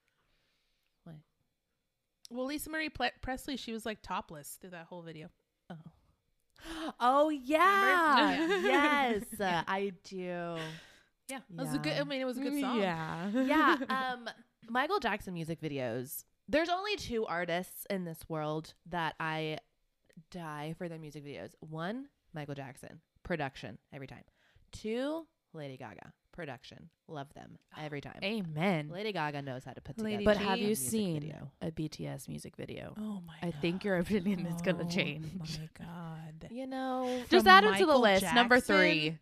Why? 2.29 2.37
Well, 2.37 2.45
Lisa 2.47 2.69
Marie 2.69 2.89
Ple- 2.89 3.11
Presley, 3.21 3.57
she 3.57 3.71
was 3.71 3.85
like 3.85 4.01
topless 4.01 4.57
through 4.59 4.71
that 4.71 4.85
whole 4.85 5.01
video. 5.01 5.29
Oh. 5.69 5.75
Oh 6.99 7.29
yeah. 7.29 8.33
Remember? 8.39 8.67
yes, 8.67 9.23
I 9.39 9.91
do. 10.03 10.57
Yeah, 11.27 11.37
it 11.37 11.55
was 11.55 11.73
a 11.73 11.79
good. 11.79 11.93
I 11.93 12.03
mean, 12.03 12.21
it 12.21 12.25
was 12.25 12.37
a 12.37 12.41
good 12.41 12.59
song. 12.59 12.79
Yeah. 12.79 13.29
Yeah. 13.29 13.77
Um, 13.89 14.29
Michael 14.69 14.99
Jackson 14.99 15.33
music 15.33 15.61
videos. 15.61 16.23
There's 16.47 16.69
only 16.69 16.95
two 16.95 17.25
artists 17.25 17.85
in 17.89 18.05
this 18.05 18.19
world 18.29 18.73
that 18.89 19.15
I 19.19 19.57
die 20.31 20.75
for 20.77 20.87
their 20.87 20.99
music 20.99 21.25
videos. 21.25 21.51
One, 21.59 22.07
Michael 22.33 22.55
Jackson, 22.55 23.01
production 23.23 23.77
every 23.93 24.07
time. 24.07 24.23
Two, 24.71 25.25
Lady 25.53 25.77
Gaga, 25.77 26.13
production. 26.35 26.89
Love 27.07 27.33
them 27.33 27.57
every 27.79 28.01
time. 28.01 28.19
Amen. 28.23 28.89
Lady 28.91 29.11
Gaga 29.11 29.41
knows 29.41 29.63
how 29.63 29.73
to 29.73 29.81
put 29.81 29.97
Lady 29.97 30.17
together. 30.17 30.39
But 30.39 30.45
have 30.45 30.57
you 30.59 30.67
music 30.67 30.89
seen 30.89 31.21
video. 31.21 31.51
a 31.61 31.71
BTS 31.71 32.27
music 32.27 32.55
video? 32.57 32.93
Oh 32.99 33.21
my! 33.25 33.35
I 33.41 33.51
think 33.51 33.83
your 33.83 33.97
opinion 33.97 34.45
is 34.45 34.61
gonna 34.61 34.83
Oh 34.83 34.89
change. 34.89 35.59
My 35.59 35.69
God. 35.85 36.47
You 36.51 36.67
know, 36.67 37.23
Just 37.29 37.47
add 37.47 37.63
them 37.63 37.73
to 37.73 37.79
the 37.79 37.85
Michael 37.87 38.01
list. 38.01 38.33
Number 38.33 38.59
three. 38.59 39.17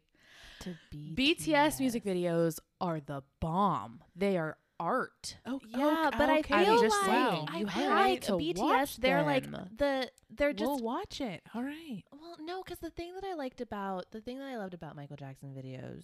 to 0.61 0.75
BTS 0.93 1.79
music 1.79 2.03
videos 2.03 2.59
are 2.81 2.99
the 2.99 3.23
bomb. 3.39 4.01
They 4.15 4.37
are 4.37 4.57
art. 4.79 5.37
Oh 5.45 5.59
Yeah, 5.67 6.09
oh, 6.13 6.17
but 6.17 6.29
I 6.29 6.39
okay. 6.39 6.65
feel 6.65 6.81
just 6.81 6.95
like 7.07 7.31
saying, 7.31 7.47
I 7.49 7.57
you 7.59 7.65
have 7.67 7.89
like 7.91 8.21
to 8.21 8.33
BTS. 8.33 8.57
watch 8.59 8.97
They're 8.97 9.23
like 9.23 9.49
the 9.77 10.09
they're 10.29 10.53
just 10.53 10.67
we'll 10.69 10.79
watch 10.79 11.21
it. 11.21 11.41
All 11.53 11.63
right. 11.63 12.03
Well, 12.11 12.35
no, 12.41 12.61
because 12.63 12.79
the 12.79 12.89
thing 12.89 13.13
that 13.15 13.23
I 13.23 13.33
liked 13.35 13.61
about 13.61 14.11
the 14.11 14.21
thing 14.21 14.39
that 14.39 14.47
I 14.47 14.57
loved 14.57 14.73
about 14.73 14.95
Michael 14.95 15.15
Jackson 15.17 15.53
videos 15.53 16.03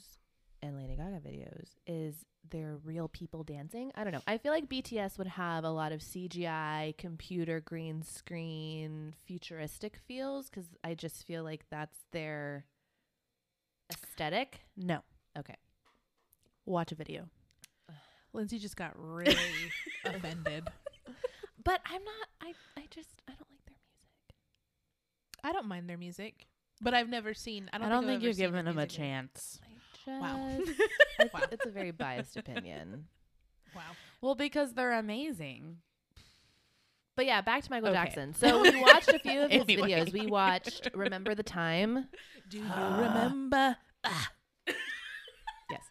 and 0.62 0.76
Lady 0.78 0.96
Gaga 0.96 1.20
videos 1.26 1.70
is 1.88 2.26
they're 2.50 2.78
real 2.84 3.08
people 3.08 3.44
dancing. 3.44 3.92
I 3.96 4.04
don't 4.04 4.14
know. 4.14 4.22
I 4.28 4.38
feel 4.38 4.52
like 4.52 4.68
BTS 4.70 5.18
would 5.18 5.28
have 5.28 5.64
a 5.64 5.70
lot 5.70 5.92
of 5.92 6.02
CGI, 6.02 6.98
computer 6.98 7.60
green 7.60 8.02
screen, 8.04 9.14
futuristic 9.26 9.98
feels 10.08 10.50
because 10.50 10.66
I 10.84 10.94
just 10.96 11.26
feel 11.26 11.44
like 11.44 11.66
that's 11.70 11.98
their 12.12 12.66
aesthetic. 13.92 14.62
No. 14.78 15.00
Okay. 15.38 15.56
Watch 16.66 16.92
a 16.92 16.96
video. 16.96 17.26
Lindsay 18.34 18.60
just 18.60 18.76
got 18.76 18.94
really 18.96 19.36
offended. 20.06 20.68
But 21.64 21.82
I'm 21.86 22.04
not. 22.04 22.28
I 22.42 22.54
I 22.78 22.86
just 22.90 23.22
I 23.28 23.32
don't 23.32 23.48
like 23.50 23.66
their 23.66 23.76
music. 23.98 25.44
I 25.44 25.52
don't 25.52 25.68
mind 25.68 25.90
their 25.90 25.98
music, 25.98 26.48
but 26.82 26.94
I've 26.94 27.10
never 27.10 27.34
seen. 27.34 27.70
I 27.74 27.78
I 27.78 27.80
don't, 27.80 27.88
I 27.88 27.90
don't, 27.92 28.06
think, 28.06 28.08
think, 28.08 28.18
I've 28.18 28.24
you've 28.24 28.30
ever 28.30 28.34
seen 28.36 28.46
given 28.46 28.66
their 28.66 28.74
them 28.74 28.78
a 28.78 28.82
music 28.82 28.92
video. 28.92 29.06
chance. 29.06 29.60
I 30.12 30.58
just, 30.66 30.78
Wow. 30.78 30.86
it's, 31.20 31.34
Wow. 31.34 31.40
it's 31.52 31.66
a 31.66 31.70
very 31.70 31.92
biased 31.92 32.38
opinion. 32.38 33.06
Wow. 33.76 33.82
Well, 34.22 34.36
because 34.36 34.74
they're 34.74 34.94
amazing. 34.98 35.78
But 37.16 37.26
yeah, 37.26 37.42
back 37.42 37.64
to 37.64 37.70
Michael 37.72 37.90
Okay. 37.90 37.98
Jackson. 37.98 38.34
So 38.34 38.62
we 38.62 38.82
watched 38.82 39.10
a 39.10 39.20
few 39.20 39.42
of 39.42 39.52
his 39.52 39.64
Anyway. 39.64 39.90
videos. 39.92 40.14
We 40.14 40.28
watched 40.28 40.88
Remember 40.96 41.36
the 41.36 41.44
Time. 41.44 42.08
Do 42.50 42.58
you 42.60 42.66
Ah. 42.70 42.98
remember? 42.98 43.78
Yes. 45.70 45.84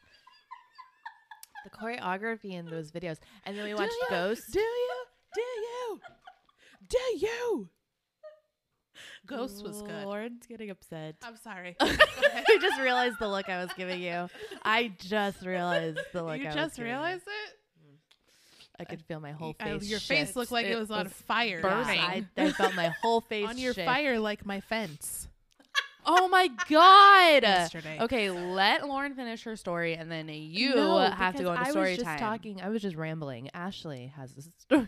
The 1.65 1.71
choreography 1.71 2.53
in 2.53 2.67
those 2.67 2.91
videos. 2.91 3.19
And 3.45 3.57
then 3.57 3.65
we 3.65 3.75
watched 3.75 3.93
you? 3.93 4.07
Ghost. 4.11 4.43
Do 4.53 4.59
you? 4.61 5.05
Do 5.35 5.41
you? 5.41 6.01
Do 6.89 6.99
you? 7.27 7.69
Ghost 9.27 9.63
was 9.65 9.83
good. 9.83 10.05
Lauren's 10.07 10.47
getting 10.47 10.71
upset. 10.71 11.17
I'm 11.23 11.37
sorry. 11.37 11.77
I 11.81 12.59
just 12.61 12.81
realized 12.81 13.19
the 13.19 13.29
look 13.29 13.49
I 13.49 13.63
was 13.63 13.73
giving 13.77 14.01
you. 14.01 14.29
I 14.65 14.93
just 14.99 15.45
realized 15.45 15.99
the 16.13 16.23
look 16.23 16.39
you 16.39 16.45
I 16.45 16.47
was 16.49 16.55
just 16.55 16.77
giving 16.77 16.91
you. 16.93 16.97
realized 16.97 17.25
it? 17.27 17.55
I 18.81 18.85
could 18.85 19.03
feel 19.03 19.19
my 19.21 19.33
whole 19.33 19.57
I- 19.59 19.65
face. 19.79 19.91
your 19.91 19.99
face 20.01 20.37
looked 20.37 20.53
like 20.53 20.67
it, 20.67 20.73
It 20.73 20.79
was 20.79 20.91
on 20.91 21.09
fire. 21.09 21.61
burning. 21.61 21.99
I, 22.01 22.25
I 22.37 22.53
felt 22.53 22.75
my 22.75 22.93
whole 23.03 23.21
face 23.29 23.49
on 23.49 23.59
your 23.59 23.75
shift. 23.75 23.87
fire 23.87 24.21
like 24.21 24.47
my 24.47 24.61
fence 24.61 25.27
Oh 26.07 26.29
my 26.29 26.49
god. 26.71 27.43
yesterday. 27.43 27.99
Okay, 28.01 28.31
let 28.31 28.87
Lauren 28.87 29.15
finish 29.15 29.43
her 29.45 29.57
story 29.57 29.95
and 29.95 30.11
then 30.11 30.29
you 30.31 30.77
No, 30.77 30.99
have 31.01 31.35
to 31.37 31.43
go 31.43 31.51
into 31.53 31.65
I 31.67 31.71
story 31.71 31.89
was 31.91 31.97
just 31.99 32.07
time. 32.09 32.19
talking. 32.21 32.61
I 32.63 32.69
was 32.69 32.81
just 32.81 32.95
rambling. 32.97 33.51
Ashley 33.53 34.13
has 34.17 34.33
this 34.33 34.49
story. 34.59 34.87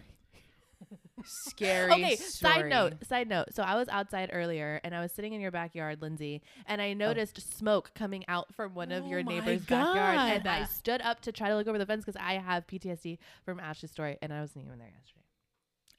Scary. 1.24 1.92
okay 1.92 2.16
side 2.16 2.68
note 2.68 2.94
side 3.06 3.28
note 3.28 3.46
so 3.52 3.62
i 3.62 3.74
was 3.74 3.88
outside 3.88 4.30
earlier 4.32 4.80
and 4.84 4.94
i 4.94 5.00
was 5.00 5.12
sitting 5.12 5.32
in 5.32 5.40
your 5.40 5.50
backyard 5.50 6.00
lindsay 6.02 6.42
and 6.66 6.80
i 6.80 6.90
oh. 6.90 6.94
noticed 6.94 7.58
smoke 7.58 7.92
coming 7.94 8.24
out 8.28 8.54
from 8.54 8.74
one 8.74 8.92
of 8.92 9.04
Oh 9.04 9.08
your 9.08 9.22
neighbor's 9.22 9.64
backyard 9.64 10.16
and 10.16 10.46
i 10.46 10.64
stood 10.64 11.00
up 11.02 11.20
to 11.22 11.32
try 11.32 11.48
to 11.48 11.56
look 11.56 11.66
over 11.66 11.78
the 11.78 11.86
fence 11.86 12.04
because 12.04 12.20
i 12.20 12.34
have 12.34 12.66
ptsd 12.66 13.18
from 13.44 13.60
ashley's 13.60 13.90
story 13.90 14.18
and 14.22 14.32
i 14.32 14.40
wasn't 14.40 14.64
even 14.64 14.78
there 14.78 14.88
yesterday 14.88 15.16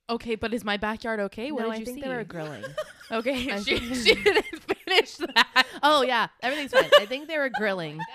Okay, 0.10 0.36
but 0.36 0.54
is 0.54 0.66
my 0.66 0.76
backyard 0.76 1.22
okay? 1.22 1.54
What 1.54 1.62
no 1.62 1.66
did 1.68 1.76
i 1.76 1.78
you 1.78 1.86
think 1.86 1.98
see? 1.98 2.02
they 2.02 2.14
were 2.14 2.26
grilling 2.26 2.66
okay, 3.12 3.58
she, 3.62 3.78
she 3.78 4.14
didn't 4.14 4.44
finish 4.86 5.16
that. 5.16 5.66
oh 5.84 6.02
yeah 6.02 6.28
everything's 6.42 6.72
fine 6.72 6.90
i 7.00 7.06
think 7.06 7.28
they 7.28 7.38
were 7.38 7.50
grilling 7.50 7.98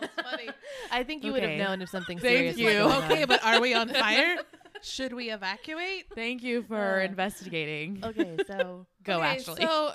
That's 0.00 0.12
funny. 0.20 0.48
i 0.90 1.04
think 1.04 1.22
you 1.24 1.32
would 1.32 1.42
have 1.42 1.58
known 1.58 1.80
if 1.80 1.88
something 1.88 2.18
Thank 2.18 2.56
serious 2.56 2.58
you. 2.58 2.80
okay, 2.80 3.22
on. 3.22 3.28
but 3.28 3.44
are 3.44 3.60
we 3.60 3.74
on 3.74 3.88
fire? 3.88 4.36
Should 4.82 5.12
we 5.12 5.30
evacuate? 5.30 6.06
Thank 6.14 6.42
you 6.42 6.62
for 6.62 7.00
Uh, 7.00 7.04
investigating. 7.04 8.00
okay 8.04 8.36
so 8.46 8.86
Go, 9.02 9.18
Okay, 9.18 9.26
Ashley. 9.36 9.62
So 9.62 9.92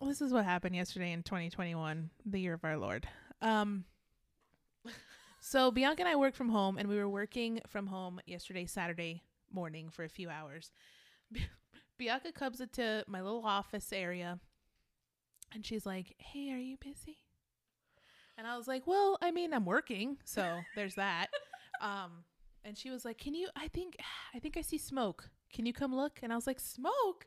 this 0.00 0.20
is 0.20 0.32
what 0.32 0.44
happened 0.44 0.74
yesterday 0.74 1.12
in 1.12 1.22
2021, 1.22 2.10
the 2.26 2.38
year 2.40 2.54
of 2.54 2.64
our 2.64 2.76
Lord. 2.76 3.06
Um 3.40 3.84
so 5.40 5.70
Bianca 5.70 6.02
and 6.02 6.08
I 6.08 6.16
work 6.16 6.34
from 6.34 6.48
home 6.50 6.78
and 6.78 6.88
we 6.88 6.96
were 6.96 7.08
working 7.08 7.60
from 7.66 7.86
home 7.88 8.20
yesterday 8.26 8.64
Saturday 8.66 9.22
morning 9.50 9.90
for 9.90 10.04
a 10.04 10.08
few 10.08 10.30
hours. 10.30 10.70
Bianca 11.98 12.32
comes 12.32 12.60
into 12.60 13.04
my 13.08 13.20
little 13.20 13.44
office 13.44 13.92
area 13.92 14.38
and 15.54 15.64
she's 15.66 15.84
like, 15.84 16.14
"Hey, 16.18 16.50
are 16.52 16.58
you 16.58 16.76
busy?" 16.78 17.18
And 18.38 18.46
I 18.46 18.56
was 18.56 18.66
like, 18.66 18.86
"Well, 18.86 19.18
I 19.20 19.30
mean, 19.30 19.52
I'm 19.52 19.66
working, 19.66 20.16
so 20.24 20.60
there's 20.76 20.94
that." 20.96 21.28
Um 21.80 22.22
and 22.64 22.76
she 22.76 22.90
was 22.90 23.04
like, 23.04 23.18
"Can 23.18 23.34
you 23.34 23.48
I 23.56 23.68
think 23.68 23.96
I 24.34 24.38
think 24.38 24.56
I 24.56 24.62
see 24.62 24.78
smoke. 24.78 25.30
Can 25.52 25.66
you 25.66 25.72
come 25.72 25.94
look?" 25.94 26.20
And 26.22 26.32
I 26.32 26.36
was 26.36 26.46
like, 26.46 26.60
"Smoke?" 26.60 27.26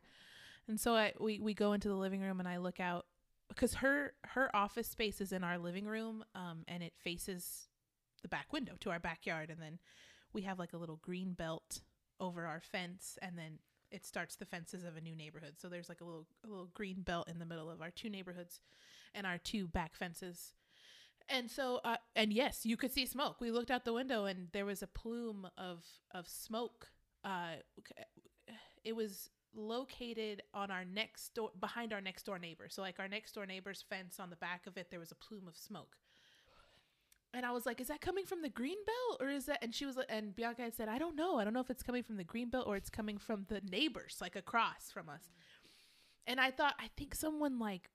And 0.68 0.80
so 0.80 0.96
I 0.96 1.14
we 1.20 1.40
we 1.40 1.54
go 1.54 1.74
into 1.74 1.88
the 1.88 1.96
living 1.96 2.22
room 2.22 2.40
and 2.40 2.50
I 2.50 2.58
look 2.58 2.80
out 2.80 3.06
because 3.50 3.76
her 3.76 4.14
her 4.26 4.54
office 4.56 4.88
space 4.88 5.22
is 5.22 5.32
in 5.32 5.44
our 5.44 5.58
living 5.60 5.86
room 5.86 6.26
um 6.34 6.64
and 6.68 6.82
it 6.82 6.94
faces 6.98 7.68
the 8.24 8.28
back 8.28 8.52
window 8.52 8.74
to 8.80 8.90
our 8.90 9.00
backyard 9.00 9.52
and 9.52 9.62
then 9.62 9.78
we 10.34 10.42
have 10.42 10.58
like 10.58 10.74
a 10.74 10.78
little 10.78 10.98
green 10.98 11.34
belt 11.34 11.82
over 12.20 12.46
our 12.46 12.60
fence 12.60 13.20
and 13.22 13.38
then 13.38 13.60
it 13.92 14.06
starts 14.06 14.36
the 14.36 14.46
fences 14.46 14.84
of 14.84 14.98
a 14.98 15.02
new 15.02 15.16
neighborhood. 15.16 15.54
So 15.58 15.70
there's 15.70 15.90
like 15.90 16.02
a 16.02 16.06
little 16.06 16.28
a 16.44 16.48
little 16.48 16.70
green 16.74 17.02
belt 17.02 17.30
in 17.30 17.40
the 17.40 17.46
middle 17.46 17.70
of 17.70 17.82
our 17.82 17.92
two 17.92 18.10
neighborhoods 18.10 18.60
and 19.14 19.26
our 19.26 19.38
two 19.38 19.68
back 19.68 19.96
fences. 19.96 20.54
And 21.28 21.50
so 21.50 21.82
uh, 21.84 21.98
and 22.16 22.32
yes, 22.32 22.66
you 22.66 22.78
could 22.78 22.92
see 22.92 23.06
smoke. 23.06 23.42
We 23.42 23.52
looked 23.52 23.72
out 23.72 23.84
the 23.84 23.94
window 23.94 24.26
and 24.26 24.48
there 24.52 24.66
was 24.66 24.84
a 24.84 24.88
plume 24.88 25.48
of 25.58 25.84
of 26.12 26.28
smoke. 26.28 26.90
Uh 27.24 27.56
it 28.84 28.96
was 28.96 29.30
located 29.56 30.44
on 30.54 30.70
our 30.70 30.86
next 30.86 31.34
door 31.34 31.50
behind 31.60 31.94
our 31.94 32.02
next 32.02 32.24
door 32.26 32.38
neighbor. 32.38 32.68
So 32.70 32.82
like 32.82 33.00
our 33.00 33.08
next 33.08 33.34
door 33.34 33.46
neighbor's 33.46 33.84
fence 33.90 34.20
on 34.20 34.30
the 34.30 34.36
back 34.36 34.68
of 34.68 34.78
it 34.78 34.92
there 34.92 35.00
was 35.00 35.12
a 35.12 35.16
plume 35.16 35.48
of 35.48 35.58
smoke. 35.58 35.96
And 37.34 37.46
I 37.46 37.52
was 37.52 37.66
like, 37.66 37.82
"Is 37.82 37.88
that 37.88 38.00
coming 38.00 38.26
from 38.26 38.42
the 38.42 38.50
green 38.50 38.78
belt 38.86 39.22
or 39.22 39.30
is 39.30 39.46
that?" 39.48 39.62
And 39.62 39.74
she 39.76 39.86
was 39.86 39.98
and 40.08 40.36
Bianca 40.36 40.62
had 40.62 40.76
said, 40.76 40.88
"I 40.88 40.98
don't 41.00 41.16
know. 41.16 41.38
I 41.38 41.44
don't 41.44 41.54
know 41.54 41.60
if 41.60 41.70
it's 41.70 41.84
coming 41.84 42.04
from 42.04 42.18
the 42.18 42.24
green 42.24 42.50
belt 42.50 42.66
or 42.68 42.78
it's 42.78 42.90
coming 42.90 43.18
from 43.18 43.46
the 43.50 43.62
neighbors, 43.62 44.18
like 44.22 44.36
across 44.36 44.92
from 44.94 45.10
us." 45.10 45.24
And 46.28 46.40
I 46.40 46.52
thought, 46.52 46.76
I 46.80 46.90
think 46.98 47.14
someone 47.14 47.60
like 47.60 47.90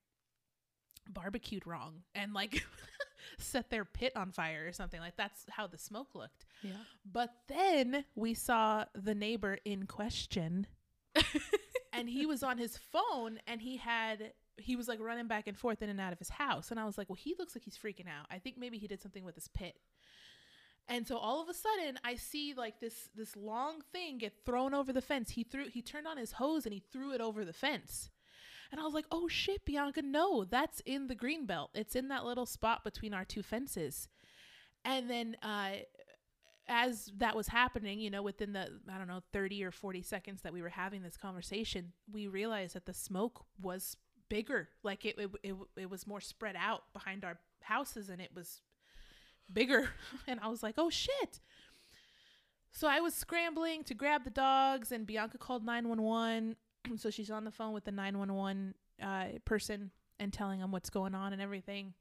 barbecued 1.09 1.65
wrong 1.65 2.03
and 2.15 2.33
like 2.33 2.63
set 3.41 3.69
their 3.69 3.85
pit 3.85 4.13
on 4.15 4.31
fire 4.31 4.65
or 4.67 4.71
something. 4.71 4.99
Like 4.99 5.17
that's 5.17 5.45
how 5.49 5.67
the 5.67 5.77
smoke 5.77 6.15
looked. 6.15 6.45
Yeah. 6.61 6.71
But 7.09 7.33
then 7.47 8.05
we 8.15 8.33
saw 8.33 8.85
the 8.93 9.15
neighbor 9.15 9.57
in 9.65 9.85
question 9.85 10.67
and 11.93 12.09
he 12.09 12.25
was 12.25 12.43
on 12.43 12.57
his 12.57 12.77
phone 12.77 13.39
and 13.47 13.61
he 13.61 13.77
had 13.77 14.33
he 14.57 14.75
was 14.75 14.87
like 14.87 14.99
running 14.99 15.27
back 15.27 15.47
and 15.47 15.57
forth 15.57 15.81
in 15.81 15.89
and 15.89 15.99
out 15.99 16.13
of 16.13 16.19
his 16.19 16.29
house 16.29 16.71
and 16.71 16.79
i 16.79 16.85
was 16.85 16.97
like 16.97 17.09
well 17.09 17.17
he 17.19 17.35
looks 17.37 17.55
like 17.55 17.63
he's 17.63 17.77
freaking 17.77 18.07
out 18.07 18.25
i 18.29 18.37
think 18.37 18.57
maybe 18.57 18.77
he 18.77 18.87
did 18.87 19.01
something 19.01 19.23
with 19.23 19.35
his 19.35 19.47
pit 19.49 19.75
and 20.87 21.07
so 21.07 21.17
all 21.17 21.41
of 21.41 21.49
a 21.49 21.53
sudden 21.53 21.99
i 22.03 22.15
see 22.15 22.53
like 22.55 22.79
this 22.79 23.09
this 23.15 23.35
long 23.35 23.81
thing 23.91 24.17
get 24.17 24.33
thrown 24.45 24.73
over 24.73 24.93
the 24.93 25.01
fence 25.01 25.31
he 25.31 25.43
threw 25.43 25.67
he 25.69 25.81
turned 25.81 26.07
on 26.07 26.17
his 26.17 26.33
hose 26.33 26.65
and 26.65 26.73
he 26.73 26.83
threw 26.91 27.13
it 27.13 27.21
over 27.21 27.43
the 27.43 27.53
fence 27.53 28.09
and 28.71 28.79
i 28.79 28.83
was 28.83 28.93
like 28.93 29.05
oh 29.11 29.27
shit 29.27 29.63
bianca 29.65 30.01
no 30.01 30.43
that's 30.45 30.81
in 30.85 31.07
the 31.07 31.15
green 31.15 31.45
belt 31.45 31.69
it's 31.73 31.95
in 31.95 32.07
that 32.07 32.25
little 32.25 32.45
spot 32.45 32.83
between 32.83 33.13
our 33.13 33.25
two 33.25 33.43
fences 33.43 34.07
and 34.85 35.09
then 35.09 35.35
uh 35.43 35.71
as 36.71 37.11
that 37.17 37.35
was 37.35 37.49
happening, 37.49 37.99
you 37.99 38.09
know, 38.09 38.21
within 38.21 38.53
the 38.53 38.79
I 38.89 38.97
don't 38.97 39.07
know 39.07 39.21
30 39.33 39.63
or 39.63 39.71
40 39.71 40.01
seconds 40.01 40.41
that 40.43 40.53
we 40.53 40.61
were 40.61 40.69
having 40.69 41.03
this 41.03 41.17
conversation, 41.17 41.91
we 42.11 42.27
realized 42.27 42.75
that 42.75 42.85
the 42.85 42.93
smoke 42.93 43.45
was 43.61 43.97
bigger. 44.29 44.69
Like 44.81 45.05
it 45.05 45.15
it 45.19 45.29
it, 45.43 45.55
it 45.75 45.89
was 45.89 46.07
more 46.07 46.21
spread 46.21 46.55
out 46.57 46.83
behind 46.93 47.25
our 47.25 47.37
houses 47.61 48.09
and 48.09 48.21
it 48.21 48.31
was 48.33 48.61
bigger. 49.51 49.89
And 50.27 50.39
I 50.39 50.47
was 50.47 50.63
like, 50.63 50.75
"Oh 50.77 50.89
shit." 50.89 51.39
So 52.71 52.87
I 52.87 53.01
was 53.01 53.13
scrambling 53.13 53.83
to 53.83 53.93
grab 53.93 54.23
the 54.23 54.29
dogs 54.29 54.93
and 54.93 55.05
Bianca 55.05 55.37
called 55.37 55.65
911. 55.65 56.55
so 56.97 57.09
she's 57.09 57.31
on 57.31 57.45
the 57.45 57.51
phone 57.51 57.73
with 57.73 57.85
the 57.85 57.91
911 57.91 58.73
uh, 59.01 59.25
person 59.45 59.91
and 60.19 60.31
telling 60.31 60.59
them 60.59 60.71
what's 60.71 60.89
going 60.89 61.15
on 61.15 61.33
and 61.33 61.41
everything 61.41 61.93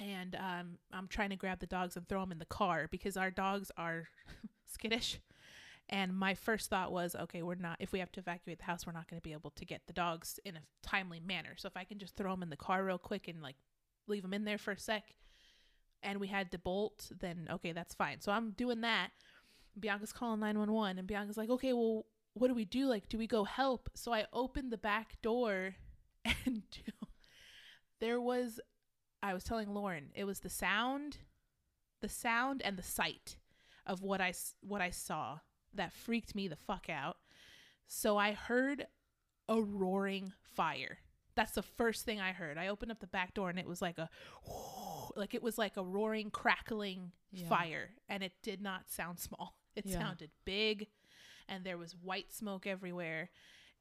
and 0.00 0.34
um, 0.36 0.78
I'm 0.92 1.08
trying 1.08 1.30
to 1.30 1.36
grab 1.36 1.60
the 1.60 1.66
dogs 1.66 1.96
and 1.96 2.08
throw 2.08 2.20
them 2.20 2.32
in 2.32 2.38
the 2.38 2.46
car 2.46 2.88
because 2.90 3.16
our 3.16 3.30
dogs 3.30 3.70
are 3.76 4.08
skittish. 4.64 5.20
And 5.88 6.16
my 6.16 6.34
first 6.34 6.70
thought 6.70 6.92
was, 6.92 7.16
okay, 7.16 7.42
we're 7.42 7.56
not. 7.56 7.76
If 7.80 7.92
we 7.92 7.98
have 7.98 8.12
to 8.12 8.20
evacuate 8.20 8.58
the 8.58 8.64
house, 8.64 8.86
we're 8.86 8.92
not 8.92 9.10
going 9.10 9.18
to 9.18 9.22
be 9.22 9.32
able 9.32 9.50
to 9.50 9.64
get 9.64 9.82
the 9.86 9.92
dogs 9.92 10.38
in 10.44 10.56
a 10.56 10.60
timely 10.82 11.20
manner. 11.20 11.54
So 11.56 11.66
if 11.66 11.76
I 11.76 11.84
can 11.84 11.98
just 11.98 12.16
throw 12.16 12.30
them 12.30 12.42
in 12.42 12.50
the 12.50 12.56
car 12.56 12.84
real 12.84 12.98
quick 12.98 13.28
and 13.28 13.42
like 13.42 13.56
leave 14.06 14.22
them 14.22 14.32
in 14.32 14.44
there 14.44 14.58
for 14.58 14.70
a 14.70 14.78
sec, 14.78 15.02
and 16.02 16.20
we 16.20 16.28
had 16.28 16.52
to 16.52 16.58
bolt, 16.58 17.10
then 17.20 17.48
okay, 17.50 17.72
that's 17.72 17.92
fine. 17.92 18.20
So 18.20 18.32
I'm 18.32 18.52
doing 18.52 18.80
that. 18.82 19.10
Bianca's 19.78 20.12
calling 20.12 20.40
911 20.40 20.98
and 20.98 21.08
Bianca's 21.08 21.36
like, 21.36 21.50
"Okay, 21.50 21.72
well, 21.72 22.06
what 22.34 22.48
do 22.48 22.54
we 22.54 22.64
do? 22.64 22.86
Like, 22.86 23.08
do 23.08 23.18
we 23.18 23.26
go 23.26 23.44
help?" 23.44 23.90
So 23.94 24.12
I 24.12 24.26
opened 24.32 24.70
the 24.72 24.78
back 24.78 25.20
door 25.22 25.76
and 26.46 26.62
there 28.00 28.20
was 28.20 28.60
I 29.22 29.34
was 29.34 29.44
telling 29.44 29.74
Lauren, 29.74 30.10
it 30.14 30.24
was 30.24 30.40
the 30.40 30.48
sound, 30.48 31.18
the 32.00 32.08
sound 32.08 32.62
and 32.62 32.76
the 32.78 32.82
sight 32.82 33.36
of 33.86 34.02
what 34.02 34.20
I, 34.20 34.32
what 34.60 34.80
I 34.80 34.88
saw 34.90 35.40
that 35.74 35.92
freaked 35.92 36.34
me 36.34 36.48
the 36.48 36.56
fuck 36.56 36.88
out. 36.88 37.18
So 37.86 38.16
I 38.16 38.32
heard 38.32 38.86
a 39.48 39.60
roaring 39.60 40.32
fire. 40.42 40.98
That's 41.34 41.52
the 41.52 41.62
first 41.62 42.04
thing 42.06 42.18
I 42.20 42.32
heard. 42.32 42.56
I 42.56 42.68
opened 42.68 42.92
up 42.92 43.00
the 43.00 43.06
back 43.06 43.34
door 43.34 43.50
and 43.50 43.58
it 43.58 43.66
was 43.66 43.82
like 43.82 43.98
a 43.98 44.08
like 45.16 45.34
it 45.34 45.42
was 45.42 45.58
like 45.58 45.76
a 45.76 45.84
roaring 45.84 46.30
crackling 46.30 47.12
Yeah. 47.32 47.48
fire 47.48 47.90
and 48.08 48.22
it 48.22 48.32
did 48.42 48.62
not 48.62 48.88
sound 48.90 49.18
small. 49.28 49.56
It 49.76 49.84
Yeah. 49.86 49.98
sounded 49.98 50.30
big 50.46 50.86
and 51.50 51.64
there 51.64 51.76
was 51.76 51.94
white 51.94 52.32
smoke 52.32 52.66
everywhere. 52.66 53.28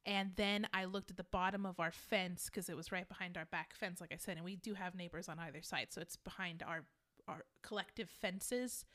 And 0.05 0.31
then 0.35 0.67
I 0.73 0.85
looked 0.85 1.11
at 1.11 1.17
the 1.17 1.23
bottom 1.23 1.65
of 1.65 1.79
our 1.79 1.91
fence 1.91 2.45
because 2.45 2.67
it 2.67 2.75
was 2.75 2.91
right 2.91 3.07
behind 3.07 3.37
our 3.37 3.45
back 3.45 3.73
fence, 3.75 4.01
like 4.01 4.11
I 4.13 4.17
said, 4.17 4.37
and 4.37 4.45
we 4.45 4.55
do 4.55 4.73
have 4.73 4.95
neighbors 4.95 5.29
on 5.29 5.39
either 5.39 5.61
side, 5.61 5.87
so 5.91 6.01
it's 6.01 6.17
behind 6.17 6.63
our 6.63 6.83
our 7.27 7.45
collective 7.61 8.09
fences. 8.09 8.85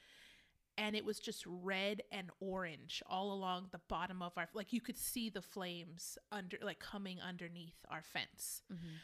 And 0.76 0.96
it 0.96 1.04
was 1.04 1.20
just 1.20 1.44
red 1.46 2.02
and 2.10 2.30
orange 2.40 3.00
all 3.08 3.32
along 3.32 3.68
the 3.70 3.80
bottom 3.88 4.22
of 4.22 4.32
our 4.36 4.48
like 4.54 4.72
you 4.72 4.80
could 4.80 4.98
see 4.98 5.30
the 5.30 5.40
flames 5.42 6.18
under 6.32 6.58
like 6.62 6.80
coming 6.80 7.20
underneath 7.20 7.76
our 7.90 8.02
fence 8.02 8.62
mm-hmm. 8.72 8.96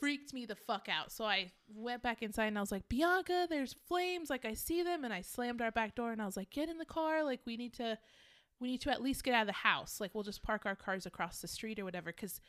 freaked 0.00 0.34
me 0.34 0.44
the 0.44 0.56
fuck 0.56 0.88
out. 0.88 1.12
So 1.12 1.24
I 1.24 1.52
went 1.72 2.02
back 2.02 2.20
inside 2.20 2.46
and 2.46 2.58
I 2.58 2.62
was 2.62 2.72
like, 2.72 2.88
Bianca, 2.88 3.46
there's 3.48 3.76
flames. 3.86 4.28
Like 4.28 4.44
I 4.44 4.54
see 4.54 4.82
them, 4.82 5.04
and 5.04 5.12
I 5.12 5.20
slammed 5.20 5.62
our 5.62 5.70
back 5.70 5.94
door 5.94 6.10
and 6.10 6.20
I 6.20 6.26
was 6.26 6.36
like, 6.36 6.50
get 6.50 6.68
in 6.68 6.78
the 6.78 6.84
car. 6.84 7.22
Like 7.22 7.40
we 7.46 7.56
need 7.56 7.74
to, 7.74 7.96
we 8.60 8.68
need 8.68 8.80
to 8.82 8.90
at 8.90 9.02
least 9.02 9.24
get 9.24 9.34
out 9.34 9.42
of 9.42 9.46
the 9.48 9.52
house. 9.52 10.00
Like 10.00 10.14
we'll 10.14 10.24
just 10.24 10.42
park 10.42 10.62
our 10.64 10.76
cars 10.76 11.06
across 11.06 11.40
the 11.40 11.48
street 11.48 11.78
or 11.78 11.84
whatever. 11.84 12.12
Because 12.12 12.40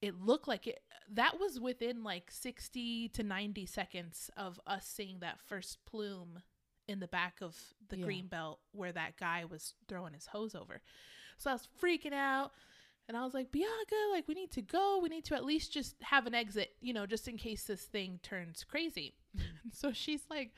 it 0.00 0.20
looked 0.20 0.46
like 0.48 0.66
it. 0.66 0.80
That 1.10 1.40
was 1.40 1.58
within 1.58 2.04
like 2.04 2.30
sixty 2.30 3.08
to 3.10 3.22
ninety 3.22 3.66
seconds 3.66 4.30
of 4.36 4.60
us 4.66 4.86
seeing 4.86 5.20
that 5.20 5.40
first 5.40 5.78
plume 5.86 6.42
in 6.86 7.00
the 7.00 7.08
back 7.08 7.40
of 7.42 7.56
the 7.88 7.98
Yeah. 7.98 8.04
green 8.04 8.26
belt 8.28 8.60
where 8.72 8.92
that 8.92 9.16
guy 9.18 9.44
was 9.44 9.74
throwing 9.88 10.14
his 10.14 10.26
hose 10.26 10.54
over. 10.54 10.80
So 11.36 11.50
I 11.50 11.54
was 11.54 11.68
freaking 11.82 12.12
out. 12.14 12.52
And 13.08 13.16
I 13.16 13.24
was 13.24 13.32
like, 13.32 13.50
Bianca, 13.50 13.94
like, 14.12 14.28
we 14.28 14.34
need 14.34 14.50
to 14.50 14.60
go. 14.60 14.98
We 15.02 15.08
need 15.08 15.24
to 15.26 15.34
at 15.34 15.42
least 15.42 15.72
just 15.72 15.96
have 16.02 16.26
an 16.26 16.34
exit, 16.34 16.74
you 16.82 16.92
know, 16.92 17.06
just 17.06 17.26
in 17.26 17.38
case 17.38 17.64
this 17.64 17.84
thing 17.84 18.20
turns 18.22 18.64
crazy. 18.64 19.14
Mm. 19.34 19.42
so 19.72 19.92
she's 19.92 20.24
like, 20.28 20.52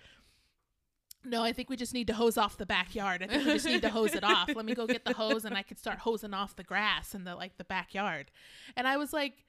No, 1.25 1.43
I 1.43 1.53
think 1.53 1.69
we 1.69 1.77
just 1.77 1.93
need 1.93 2.07
to 2.07 2.15
hose 2.15 2.39
off 2.39 2.57
the 2.57 2.65
backyard. 2.67 3.23
I 3.23 3.27
think 3.27 3.45
we 3.45 3.53
just 3.53 3.67
need 3.67 3.83
to 3.83 3.91
hose 3.91 4.15
it 4.15 4.25
off. 4.25 4.49
Let 4.55 4.65
me 4.65 4.75
go 4.75 4.87
get 4.87 5.05
the 5.05 5.13
hose 5.13 5.45
and 5.45 5.55
I 5.55 5.63
could 5.63 5.79
start 5.79 5.99
hosing 5.99 6.33
off 6.33 6.57
the 6.57 6.65
grass 6.65 7.15
in 7.15 7.25
the 7.25 7.35
like 7.35 7.59
the 7.59 7.65
backyard. 7.65 8.31
And 8.77 8.89
I 8.89 8.97
was 8.97 9.13
like, 9.13 9.45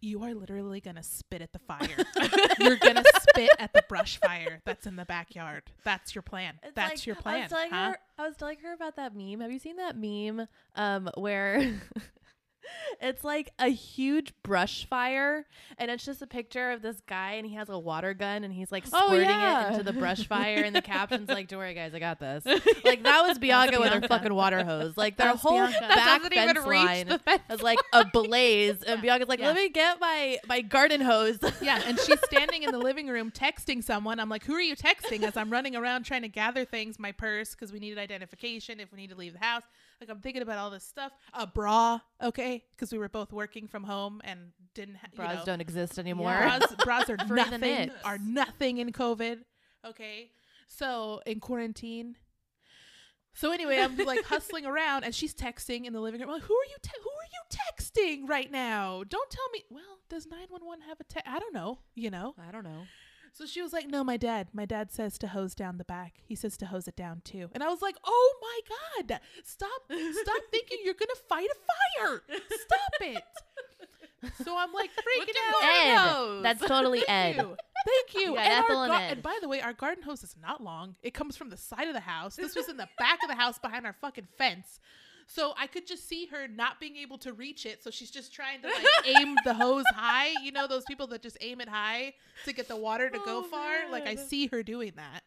You 0.00 0.22
are 0.22 0.34
literally 0.34 0.80
gonna 0.80 1.02
spit 1.02 1.42
at 1.42 1.52
the 1.52 1.58
fire. 1.58 1.88
You're 2.60 2.76
gonna 2.76 3.02
spit 3.20 3.50
at 3.58 3.72
the 3.72 3.82
brush 3.88 4.18
fire 4.20 4.60
that's 4.64 4.86
in 4.86 4.94
the 4.94 5.04
backyard. 5.04 5.64
That's 5.82 6.14
your 6.14 6.22
plan. 6.22 6.54
It's 6.62 6.74
that's 6.74 6.90
like- 6.90 7.06
your 7.06 7.16
I 7.24 7.40
was 7.40 7.48
telling 7.50 7.70
huh? 7.70 7.90
her. 7.90 7.98
I 8.16 8.26
was 8.28 8.36
telling 8.36 8.58
her 8.62 8.72
about 8.72 8.94
that 8.96 9.16
meme. 9.16 9.40
Have 9.40 9.50
you 9.50 9.58
seen 9.58 9.76
that 9.76 9.96
meme? 9.96 10.46
Um, 10.76 11.10
where 11.16 11.74
it's 13.00 13.24
like 13.24 13.50
a 13.58 13.68
huge 13.68 14.32
brush 14.42 14.86
fire, 14.86 15.46
and 15.78 15.90
it's 15.90 16.04
just 16.04 16.22
a 16.22 16.26
picture 16.26 16.70
of 16.70 16.82
this 16.82 17.00
guy, 17.06 17.32
and 17.32 17.46
he 17.46 17.54
has 17.54 17.68
a 17.68 17.78
water 17.78 18.14
gun, 18.14 18.44
and 18.44 18.52
he's 18.52 18.72
like 18.72 18.84
Oh, 18.92 19.06
squirting 19.06 19.28
yeah. 19.28 19.68
it 19.68 19.72
into 19.72 19.84
the 19.84 19.92
brush 19.92 20.26
fire, 20.26 20.62
and 20.64 20.74
the 20.74 20.82
caption's 20.82 21.28
like, 21.28 21.48
"Don't 21.48 21.58
worry, 21.58 21.74
guys, 21.74 21.94
I 21.94 21.98
got 21.98 22.18
this." 22.20 22.44
Like 22.84 23.02
that 23.02 23.22
was 23.26 23.38
Bianca 23.38 23.78
with 23.80 23.92
her 23.92 24.00
fucking 24.00 24.32
water 24.32 24.64
hose. 24.64 24.96
Like 24.96 25.16
their 25.16 25.28
That's 25.28 25.42
whole 25.42 25.52
Bianca. 25.58 25.78
Back 25.80 26.22
fence 26.32 26.66
line 26.66 27.08
the 27.08 27.18
fence 27.18 27.42
is 27.50 27.62
like 27.62 27.78
a 27.92 28.04
blaze, 28.06 28.82
and 28.82 29.02
Bianca's 29.02 29.28
like, 29.28 29.40
Yeah. 29.40 29.48
"Let 29.48 29.56
me 29.56 29.68
get 29.68 30.00
my 30.00 30.38
my 30.48 30.60
garden 30.62 31.00
hose." 31.00 31.38
Yeah, 31.60 31.82
and 31.86 31.98
she's 32.00 32.20
standing 32.24 32.62
in 32.62 32.70
the 32.70 32.78
living 32.78 33.08
room 33.08 33.30
texting 33.30 33.82
someone. 33.82 34.20
I'm 34.20 34.28
like, 34.28 34.44
"Who 34.44 34.54
are 34.54 34.60
you 34.60 34.76
texting?" 34.76 35.22
As 35.22 35.36
I'm 35.36 35.50
running 35.50 35.76
around 35.76 36.04
trying 36.04 36.22
to 36.22 36.28
gather 36.28 36.64
things, 36.64 36.98
my 36.98 37.12
purse 37.12 37.50
because 37.54 37.72
we 37.72 37.78
needed 37.78 37.98
identification 37.98 38.80
if 38.80 38.90
we 38.92 38.96
need 38.98 39.10
to 39.10 39.16
leave 39.16 39.32
the 39.34 39.40
house. 39.44 39.64
Like 40.00 40.10
I'm 40.10 40.20
thinking 40.20 40.42
about 40.42 40.58
all 40.58 40.70
this 40.70 40.84
stuff. 40.84 41.12
A 41.34 41.46
bra, 41.46 41.98
okay, 42.22 42.64
because 42.70 42.92
we 42.92 42.98
were 42.98 43.08
both 43.08 43.32
working 43.32 43.66
from 43.66 43.82
home 43.82 44.20
and 44.24 44.52
didn't. 44.74 44.96
Ha- 44.96 45.08
Bras 45.16 45.30
you 45.30 45.36
know, 45.38 45.44
don't 45.44 45.60
exist 45.60 45.98
anymore. 45.98 46.30
Yeah. 46.30 46.58
bras, 46.58 46.74
bras 46.84 47.10
are 47.10 47.16
nothing. 47.26 47.90
Are 48.04 48.18
nothing 48.18 48.78
in 48.78 48.92
COVID. 48.92 49.38
Okay, 49.84 50.30
so 50.68 51.20
in 51.26 51.40
quarantine. 51.40 52.16
So 53.34 53.52
anyway, 53.52 53.78
I'm 53.80 53.96
like 53.96 54.24
hustling 54.26 54.66
around, 54.66 55.04
and 55.04 55.14
she's 55.14 55.34
texting 55.34 55.84
in 55.84 55.92
the 55.92 56.00
living 56.00 56.20
room. 56.20 56.28
I'm 56.30 56.34
like, 56.36 56.44
who 56.44 56.54
are 56.54 56.64
you? 56.68 56.76
Te- 56.82 56.90
who 57.02 57.10
are 57.10 57.28
you 57.32 58.22
texting 58.24 58.28
right 58.28 58.50
now? 58.50 59.02
Don't 59.08 59.30
tell 59.30 59.48
me. 59.52 59.64
Well, 59.70 59.98
does 60.08 60.26
nine 60.26 60.46
one 60.48 60.64
one 60.64 60.80
have 60.82 60.98
a 61.00 61.04
text? 61.04 61.28
I 61.28 61.38
don't 61.38 61.54
know. 61.54 61.78
You 61.94 62.10
know. 62.10 62.34
I 62.48 62.50
don't 62.52 62.64
know. 62.64 62.82
So 63.32 63.46
she 63.46 63.62
was 63.62 63.72
like, 63.72 63.88
"No, 63.88 64.02
my 64.04 64.16
dad. 64.16 64.48
My 64.52 64.64
dad 64.64 64.90
says 64.92 65.18
to 65.18 65.28
hose 65.28 65.54
down 65.54 65.78
the 65.78 65.84
back. 65.84 66.14
He 66.24 66.34
says 66.34 66.56
to 66.58 66.66
hose 66.66 66.88
it 66.88 66.96
down 66.96 67.22
too." 67.24 67.50
And 67.52 67.62
I 67.62 67.68
was 67.68 67.82
like, 67.82 67.96
"Oh 68.04 68.34
my 68.40 68.60
god! 69.08 69.20
Stop! 69.44 69.82
Stop 69.90 70.42
thinking 70.50 70.78
you're 70.84 70.94
gonna 70.94 71.14
fight 71.28 71.48
a 71.48 72.02
fire! 72.04 72.22
Stop 72.50 72.92
it!" 73.00 73.22
So 74.44 74.56
I'm 74.56 74.72
like 74.72 74.90
freaking 74.90 75.34
out. 75.54 76.38
Ed, 76.38 76.42
that's 76.42 76.66
totally 76.66 77.06
Ed. 77.08 77.36
Thank 77.36 77.36
you. 77.36 77.56
Thank 77.86 78.14
you. 78.14 78.20
You 78.32 78.36
and, 78.36 78.64
Ethel 78.64 78.82
and 78.82 78.90
gar- 78.90 79.00
Ed. 79.00 79.12
and 79.12 79.22
by 79.22 79.38
the 79.40 79.48
way, 79.48 79.60
our 79.60 79.72
garden 79.72 80.02
hose 80.02 80.24
is 80.24 80.34
not 80.42 80.60
long. 80.62 80.96
It 81.02 81.14
comes 81.14 81.36
from 81.36 81.50
the 81.50 81.56
side 81.56 81.86
of 81.86 81.94
the 81.94 82.00
house. 82.00 82.34
This 82.36 82.56
was 82.56 82.68
in 82.68 82.76
the 82.76 82.88
back 82.98 83.22
of 83.22 83.28
the 83.28 83.36
house 83.36 83.58
behind 83.60 83.86
our 83.86 83.94
fucking 84.00 84.26
fence. 84.36 84.80
So 85.30 85.52
I 85.58 85.66
could 85.66 85.86
just 85.86 86.08
see 86.08 86.24
her 86.26 86.48
not 86.48 86.80
being 86.80 86.96
able 86.96 87.18
to 87.18 87.34
reach 87.34 87.66
it. 87.66 87.84
So 87.84 87.90
she's 87.90 88.10
just 88.10 88.32
trying 88.32 88.62
to 88.62 88.68
like 88.68 88.86
aim 89.20 89.36
the 89.44 89.52
hose 89.52 89.84
high. 89.94 90.30
You 90.42 90.52
know 90.52 90.66
those 90.66 90.84
people 90.88 91.06
that 91.08 91.20
just 91.20 91.36
aim 91.42 91.60
it 91.60 91.68
high 91.68 92.14
to 92.46 92.52
get 92.54 92.66
the 92.66 92.76
water 92.76 93.10
to 93.10 93.18
go 93.18 93.40
Oh, 93.40 93.42
far? 93.42 93.90
Like 93.90 94.06
I 94.06 94.14
see 94.14 94.46
her 94.46 94.62
doing 94.62 94.92
that. 94.96 95.20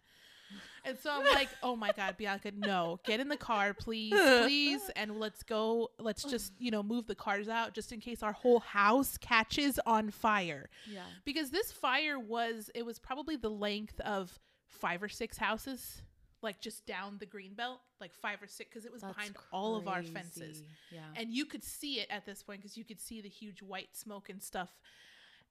And 0.84 0.98
so 0.98 1.12
I'm 1.14 1.24
like, 1.26 1.50
oh 1.62 1.76
my 1.76 1.92
God, 1.96 2.18
Bianca, 2.18 2.52
no, 2.58 3.00
get 3.06 3.20
in 3.20 3.30
the 3.30 3.38
car, 3.38 3.76
please, 3.76 4.16
please. 4.20 4.82
And 4.96 5.20
let's 5.20 5.44
go. 5.44 5.92
Let's 6.00 6.24
just, 6.24 6.54
you 6.58 6.72
know, 6.72 6.82
move 6.82 7.06
the 7.06 7.14
cars 7.14 7.48
out 7.48 7.76
just 7.76 7.92
in 7.92 8.00
case 8.00 8.24
our 8.24 8.32
whole 8.34 8.60
house 8.62 9.16
catches 9.20 9.80
on 9.86 10.10
fire 10.10 10.72
Yeah. 10.92 11.02
because 11.24 11.52
this 11.52 11.72
fire 11.72 12.18
was 12.18 12.72
it 12.74 12.84
was 12.84 12.98
probably 12.98 13.36
the 13.36 13.50
length 13.52 14.00
of 14.00 14.40
five 14.68 15.04
or 15.04 15.10
six 15.10 15.38
houses 15.38 16.02
like 16.41 16.60
just 16.62 16.86
down 16.86 17.17
the 17.19 17.25
green 17.25 17.54
belt 17.54 17.80
like 17.99 18.13
five 18.13 18.41
or 18.41 18.47
six 18.47 18.69
because 18.69 18.86
it 18.86 18.91
was 18.91 19.01
behind 19.04 19.36
all 19.51 19.75
of 19.75 19.88
our 19.88 20.01
fences 20.04 20.63
Yeah. 20.91 20.99
and 21.15 21.32
you 21.32 21.45
could 21.45 21.63
see 21.63 21.99
it 21.99 22.08
at 22.10 22.25
this 22.25 22.41
point 22.43 22.62
because 22.62 22.77
you 22.77 22.84
could 22.84 22.99
see 22.99 23.21
the 23.21 23.30
huge 23.30 23.62
white 23.62 23.89
smoke 23.95 24.30
and 24.30 24.41
stuff 24.41 24.69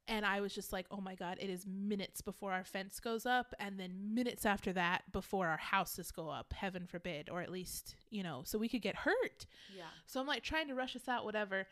and 0.09 0.25
i 0.25 0.41
was 0.41 0.55
just 0.55 0.73
like 0.73 0.87
oh 0.91 1.01
my 1.01 1.15
god 1.15 1.37
it 1.41 1.51
is 1.51 1.67
minutes 1.67 2.21
before 2.23 2.53
our 2.53 2.65
fence 2.65 2.99
goes 3.01 3.27
up 3.27 3.55
and 3.61 3.79
then 3.79 3.93
minutes 4.15 4.45
after 4.47 4.73
that 4.73 5.03
before 5.13 5.47
our 5.47 5.59
houses 5.59 6.11
go 6.11 6.29
up 6.29 6.53
heaven 6.55 6.87
forbid 6.87 7.29
or 7.31 7.41
at 7.43 7.51
least 7.53 7.95
you 8.11 8.23
know 8.23 8.41
so 8.45 8.59
we 8.59 8.69
could 8.69 8.83
get 8.83 8.97
hurt 8.97 9.47
yeah. 9.77 9.85
so 10.07 10.19
I'm 10.21 10.27
like 10.27 10.43
trying 10.43 10.69
to 10.69 10.75
rush 10.75 10.97
us 10.97 11.07
out, 11.09 11.25
whatever. 11.25 11.67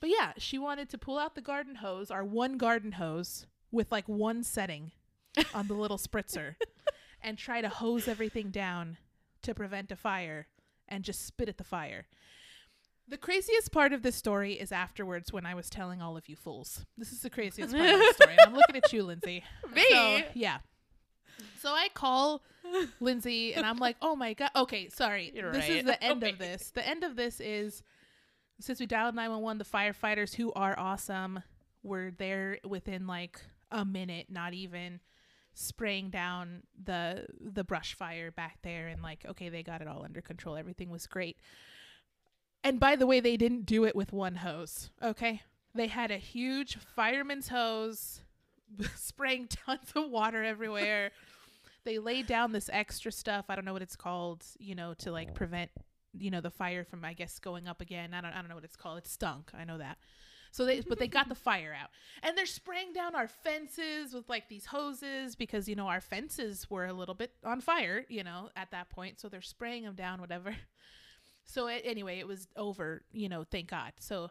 But 0.00 0.10
yeah, 0.10 0.32
she 0.38 0.58
wanted 0.58 0.88
to 0.90 0.98
pull 0.98 1.16
out 1.18 1.34
the 1.36 1.40
garden 1.40 1.76
hose, 1.76 2.10
our 2.10 2.24
one 2.24 2.56
garden 2.58 2.92
hose, 2.92 3.46
with 3.70 3.92
like 3.92 4.08
one 4.08 4.42
setting 4.42 4.90
on 5.54 5.68
the 5.68 5.74
little 5.74 5.98
spritzer 5.98 6.56
and 7.22 7.38
try 7.38 7.60
to 7.60 7.68
hose 7.68 8.08
everything 8.08 8.50
down 8.50 8.98
to 9.42 9.54
prevent 9.54 9.90
a 9.90 9.96
fire 9.96 10.46
and 10.88 11.04
just 11.04 11.26
spit 11.26 11.48
at 11.48 11.58
the 11.58 11.64
fire. 11.64 12.06
The 13.08 13.16
craziest 13.18 13.72
part 13.72 13.92
of 13.92 14.02
this 14.02 14.16
story 14.16 14.54
is 14.54 14.72
afterwards 14.72 15.32
when 15.32 15.44
I 15.44 15.54
was 15.54 15.68
telling 15.68 16.00
all 16.00 16.16
of 16.16 16.28
you 16.28 16.36
fools. 16.36 16.86
This 16.96 17.12
is 17.12 17.20
the 17.22 17.30
craziest 17.30 17.74
part 17.74 17.90
of 17.90 17.98
the 17.98 18.12
story. 18.14 18.36
And 18.38 18.40
I'm 18.40 18.54
looking 18.54 18.76
at 18.76 18.92
you, 18.92 19.02
Lindsay. 19.02 19.42
Me? 19.74 19.84
So, 19.90 20.20
yeah. 20.34 20.58
So 21.60 21.70
I 21.70 21.88
call 21.92 22.42
Lindsay 23.00 23.54
and 23.54 23.66
I'm 23.66 23.78
like, 23.78 23.96
oh 24.00 24.14
my 24.14 24.34
God. 24.34 24.50
Okay, 24.54 24.88
sorry. 24.88 25.32
You're 25.34 25.52
this 25.52 25.68
is 25.68 25.84
the 25.84 26.02
end 26.02 26.22
of 26.22 26.38
this. 26.38 26.70
The 26.74 26.86
end 26.86 27.04
of 27.04 27.16
this 27.16 27.40
is 27.40 27.82
since 28.60 28.78
we 28.78 28.86
dialed 28.86 29.14
911, 29.14 29.58
the 29.58 29.64
firefighters 29.64 30.34
who 30.34 30.52
are 30.52 30.78
awesome 30.78 31.42
were 31.82 32.12
there 32.16 32.58
within 32.64 33.06
like 33.06 33.40
a 33.70 33.84
minute, 33.84 34.26
not 34.30 34.54
even 34.54 35.00
spraying 35.54 36.10
down 36.10 36.62
the 36.82 37.26
the 37.40 37.64
brush 37.64 37.94
fire 37.94 38.30
back 38.30 38.58
there 38.62 38.88
and 38.88 39.02
like 39.02 39.24
okay 39.28 39.48
they 39.48 39.62
got 39.62 39.80
it 39.82 39.88
all 39.88 40.04
under 40.04 40.20
control. 40.20 40.56
Everything 40.56 40.90
was 40.90 41.06
great. 41.06 41.36
And 42.64 42.78
by 42.78 42.96
the 42.96 43.06
way 43.06 43.20
they 43.20 43.36
didn't 43.36 43.66
do 43.66 43.84
it 43.84 43.96
with 43.96 44.12
one 44.12 44.36
hose 44.36 44.90
okay? 45.02 45.42
They 45.74 45.88
had 45.88 46.10
a 46.10 46.18
huge 46.18 46.76
fireman's 46.76 47.48
hose 47.48 48.20
spraying 48.96 49.48
tons 49.48 49.92
of 49.94 50.10
water 50.10 50.42
everywhere. 50.42 51.10
They 51.84 51.98
laid 51.98 52.28
down 52.28 52.52
this 52.52 52.70
extra 52.72 53.10
stuff 53.10 53.46
i 53.48 53.56
don't 53.56 53.64
know 53.64 53.72
what 53.72 53.82
it's 53.82 53.96
called 53.96 54.44
you 54.60 54.76
know 54.76 54.94
to 54.98 55.10
like 55.10 55.34
prevent 55.34 55.68
you 56.16 56.30
know 56.30 56.40
the 56.40 56.48
fire 56.48 56.84
from 56.84 57.04
i 57.04 57.12
guess 57.12 57.40
going 57.40 57.66
up 57.66 57.80
again. 57.80 58.14
I 58.14 58.20
don't, 58.20 58.32
I 58.32 58.36
don't 58.36 58.48
know 58.48 58.54
what 58.54 58.62
it's 58.62 58.76
called. 58.76 58.98
It 58.98 59.08
stunk. 59.08 59.50
I 59.52 59.64
know 59.64 59.78
that 59.78 59.98
So 60.52 60.66
they, 60.66 60.80
but 60.82 60.98
they 60.98 61.08
got 61.08 61.28
the 61.28 61.34
fire 61.34 61.74
out, 61.78 61.88
and 62.22 62.36
they're 62.36 62.46
spraying 62.46 62.92
down 62.92 63.14
our 63.14 63.26
fences 63.26 64.12
with 64.12 64.28
like 64.28 64.48
these 64.48 64.66
hoses 64.66 65.34
because 65.34 65.68
you 65.68 65.74
know 65.74 65.88
our 65.88 66.00
fences 66.00 66.70
were 66.70 66.86
a 66.86 66.92
little 66.92 67.14
bit 67.14 67.32
on 67.42 67.60
fire, 67.60 68.04
you 68.08 68.22
know, 68.22 68.50
at 68.54 68.70
that 68.70 68.90
point. 68.90 69.18
So 69.18 69.28
they're 69.28 69.40
spraying 69.42 69.84
them 69.84 69.94
down, 69.94 70.20
whatever. 70.20 70.54
So 71.44 71.66
it, 71.66 71.82
anyway, 71.84 72.20
it 72.20 72.26
was 72.28 72.46
over, 72.56 73.02
you 73.10 73.28
know, 73.28 73.42
thank 73.42 73.68
God. 73.68 73.92
So 73.98 74.30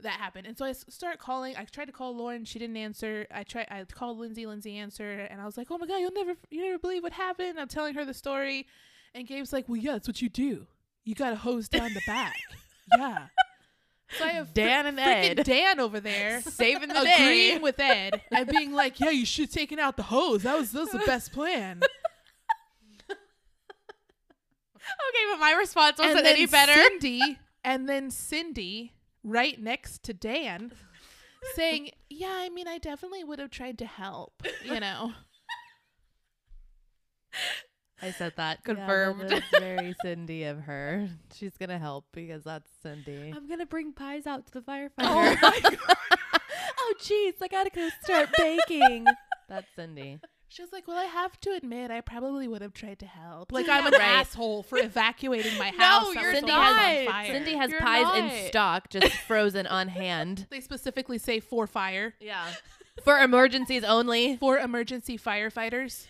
that 0.00 0.14
happened, 0.14 0.46
and 0.46 0.56
so 0.56 0.64
I 0.64 0.72
start 0.72 1.18
calling. 1.18 1.54
I 1.54 1.64
tried 1.64 1.84
to 1.84 1.92
call 1.92 2.16
Lauren, 2.16 2.46
she 2.46 2.58
didn't 2.58 2.78
answer. 2.78 3.26
I 3.30 3.42
tried, 3.42 3.66
I 3.70 3.84
called 3.84 4.18
Lindsay, 4.18 4.46
Lindsay 4.46 4.78
answered, 4.78 5.28
and 5.30 5.38
I 5.38 5.44
was 5.44 5.58
like, 5.58 5.68
oh 5.70 5.76
my 5.76 5.86
God, 5.86 5.98
you'll 5.98 6.12
never, 6.12 6.32
you 6.50 6.64
never 6.64 6.78
believe 6.78 7.02
what 7.02 7.12
happened. 7.12 7.60
I'm 7.60 7.68
telling 7.68 7.94
her 7.94 8.06
the 8.06 8.14
story, 8.14 8.66
and 9.14 9.28
Gabe's 9.28 9.52
like, 9.52 9.68
well, 9.68 9.76
yeah, 9.76 9.92
that's 9.92 10.08
what 10.08 10.22
you 10.22 10.30
do. 10.30 10.66
You 11.04 11.14
got 11.14 11.30
to 11.30 11.36
hose 11.36 11.68
down 11.68 11.92
the 11.92 12.00
back. 12.06 12.36
yeah. 12.98 13.26
So 14.18 14.24
I 14.24 14.28
have 14.32 14.54
Dan 14.54 14.86
and 14.86 15.00
Ed 15.00 15.44
Dan 15.44 15.80
over 15.80 15.98
there 15.98 16.40
saving 16.42 16.88
the 16.90 17.00
agreeing 17.00 17.56
day. 17.56 17.58
with 17.58 17.78
Ed 17.80 18.20
and 18.30 18.48
being 18.48 18.72
like, 18.72 19.00
"Yeah, 19.00 19.10
you 19.10 19.26
should 19.26 19.46
have 19.46 19.54
taken 19.54 19.78
out 19.78 19.96
the 19.96 20.04
hose. 20.04 20.42
That 20.44 20.56
was 20.56 20.72
that 20.72 20.80
was 20.80 20.90
the 20.90 20.98
best 21.06 21.32
plan." 21.32 21.80
Okay, 25.08 25.24
but 25.32 25.40
my 25.40 25.52
response 25.52 25.98
wasn't 25.98 26.22
then 26.24 26.36
any 26.36 26.46
better. 26.46 26.72
Cindy, 26.72 27.38
and 27.64 27.88
then 27.88 28.10
Cindy, 28.10 28.92
right 29.24 29.60
next 29.60 30.04
to 30.04 30.14
Dan, 30.14 30.70
saying, 31.54 31.90
"Yeah, 32.08 32.32
I 32.32 32.50
mean, 32.50 32.68
I 32.68 32.78
definitely 32.78 33.24
would 33.24 33.40
have 33.40 33.50
tried 33.50 33.78
to 33.78 33.86
help. 33.86 34.42
You 34.64 34.78
know." 34.78 35.12
I 38.02 38.10
said 38.10 38.34
that. 38.36 38.58
Yeah, 38.66 38.74
Confirmed. 38.74 39.30
that 39.30 39.42
very 39.58 39.94
Cindy 40.02 40.44
of 40.44 40.60
her. 40.60 41.08
She's 41.34 41.56
gonna 41.56 41.78
help 41.78 42.04
because 42.12 42.44
that's 42.44 42.70
Cindy. 42.82 43.32
I'm 43.34 43.48
gonna 43.48 43.66
bring 43.66 43.92
pies 43.92 44.26
out 44.26 44.46
to 44.46 44.52
the 44.52 44.60
firefighter. 44.60 44.90
Oh 45.00 45.36
my 45.42 45.60
god. 45.62 45.78
oh 46.78 46.94
jeez, 47.00 47.34
I 47.42 47.48
gotta 47.48 47.70
go 47.70 47.88
start 48.02 48.30
baking. 48.36 49.06
That's 49.48 49.66
Cindy. 49.76 50.18
She 50.48 50.60
was 50.62 50.72
like, 50.72 50.88
"Well, 50.88 50.96
I 50.98 51.04
have 51.04 51.38
to 51.42 51.50
admit, 51.52 51.90
I 51.92 52.00
probably 52.00 52.48
would 52.48 52.62
have 52.62 52.72
tried 52.74 52.98
to 53.00 53.06
help. 53.06 53.52
Like, 53.52 53.68
I'm 53.68 53.86
an 53.86 53.92
Right. 53.92 54.00
asshole 54.02 54.64
for 54.64 54.76
evacuating 54.78 55.56
my 55.56 55.70
house. 55.70 56.12
that 56.14 56.20
you're 56.22 56.32
was 56.32 56.38
Cindy 56.40 56.50
almost 56.52 56.72
on 56.72 56.78
has 56.78 57.06
fire. 57.06 57.26
Cindy 57.32 57.54
has 57.54 57.70
You're 57.70 57.80
pies 57.80 58.02
not. 58.04 58.18
in 58.18 58.48
stock, 58.48 58.90
just 58.90 59.12
frozen 59.12 59.66
on 59.68 59.88
hand. 59.88 60.46
They 60.50 60.60
specifically 60.60 61.18
say 61.18 61.38
for 61.40 61.66
fire, 61.68 62.14
Yeah. 62.20 62.44
For 63.04 63.18
emergencies 63.20 63.84
only. 63.84 64.36
for 64.38 64.58
emergency 64.58 65.16
firefighters. 65.18 66.06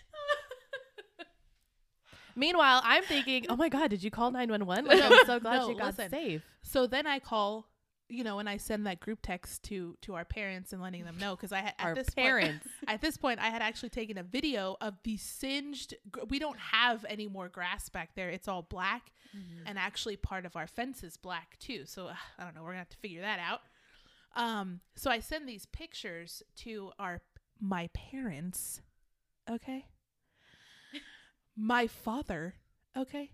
Meanwhile, 2.36 2.82
I'm 2.84 3.02
thinking, 3.02 3.46
oh 3.48 3.56
my 3.56 3.68
god, 3.68 3.88
did 3.90 4.02
you 4.04 4.10
call 4.10 4.30
911? 4.30 4.84
Like, 4.84 5.02
I'm 5.02 5.26
so 5.26 5.40
glad 5.40 5.56
No, 5.62 5.70
you 5.70 5.76
got 5.76 5.86
listen. 5.96 6.10
safe. 6.10 6.42
So 6.62 6.86
then 6.86 7.06
I 7.06 7.18
call, 7.18 7.66
you 8.08 8.22
know, 8.22 8.38
and 8.38 8.48
I 8.48 8.58
send 8.58 8.86
that 8.86 9.00
group 9.00 9.20
text 9.22 9.62
to 9.64 9.96
to 10.02 10.14
our 10.14 10.24
parents 10.24 10.72
and 10.72 10.82
letting 10.82 11.04
them 11.04 11.16
know 11.18 11.34
because 11.34 11.50
I 11.50 11.58
had 11.60 11.74
at 11.78 11.84
Our 11.86 11.94
this 11.94 12.10
parents. 12.10 12.66
Point, 12.66 12.72
at 12.94 13.00
this 13.00 13.16
point, 13.16 13.40
I 13.40 13.48
had 13.48 13.62
actually 13.62 13.88
taken 13.88 14.18
a 14.18 14.22
video 14.22 14.76
of 14.80 14.94
the 15.02 15.16
singed. 15.16 15.94
gr- 16.10 16.20
We 16.28 16.38
don't 16.38 16.58
have 16.58 17.04
any 17.08 17.26
more 17.26 17.48
grass 17.48 17.88
back 17.88 18.14
there; 18.14 18.28
it's 18.30 18.48
all 18.48 18.62
black, 18.62 19.10
and 19.66 19.78
actually 19.78 20.16
part 20.16 20.46
of 20.46 20.56
our 20.56 20.66
fence 20.66 21.02
is 21.02 21.16
black 21.16 21.58
too. 21.58 21.84
So 21.86 22.06
uh, 22.08 22.14
I 22.38 22.44
don't 22.44 22.54
know. 22.54 22.62
We're 22.62 22.68
gonna 22.70 22.78
have 22.80 22.88
to 22.90 22.96
figure 22.98 23.22
that 23.22 23.38
out. 23.40 23.60
Um, 24.36 24.80
so 24.94 25.10
I 25.10 25.20
send 25.20 25.48
these 25.48 25.64
pictures 25.66 26.42
to 26.58 26.92
our 26.98 27.22
my 27.60 27.88
parents. 27.94 28.82
Okay. 29.50 29.86
My 31.56 31.86
father. 31.86 32.54
Okay. 32.96 33.30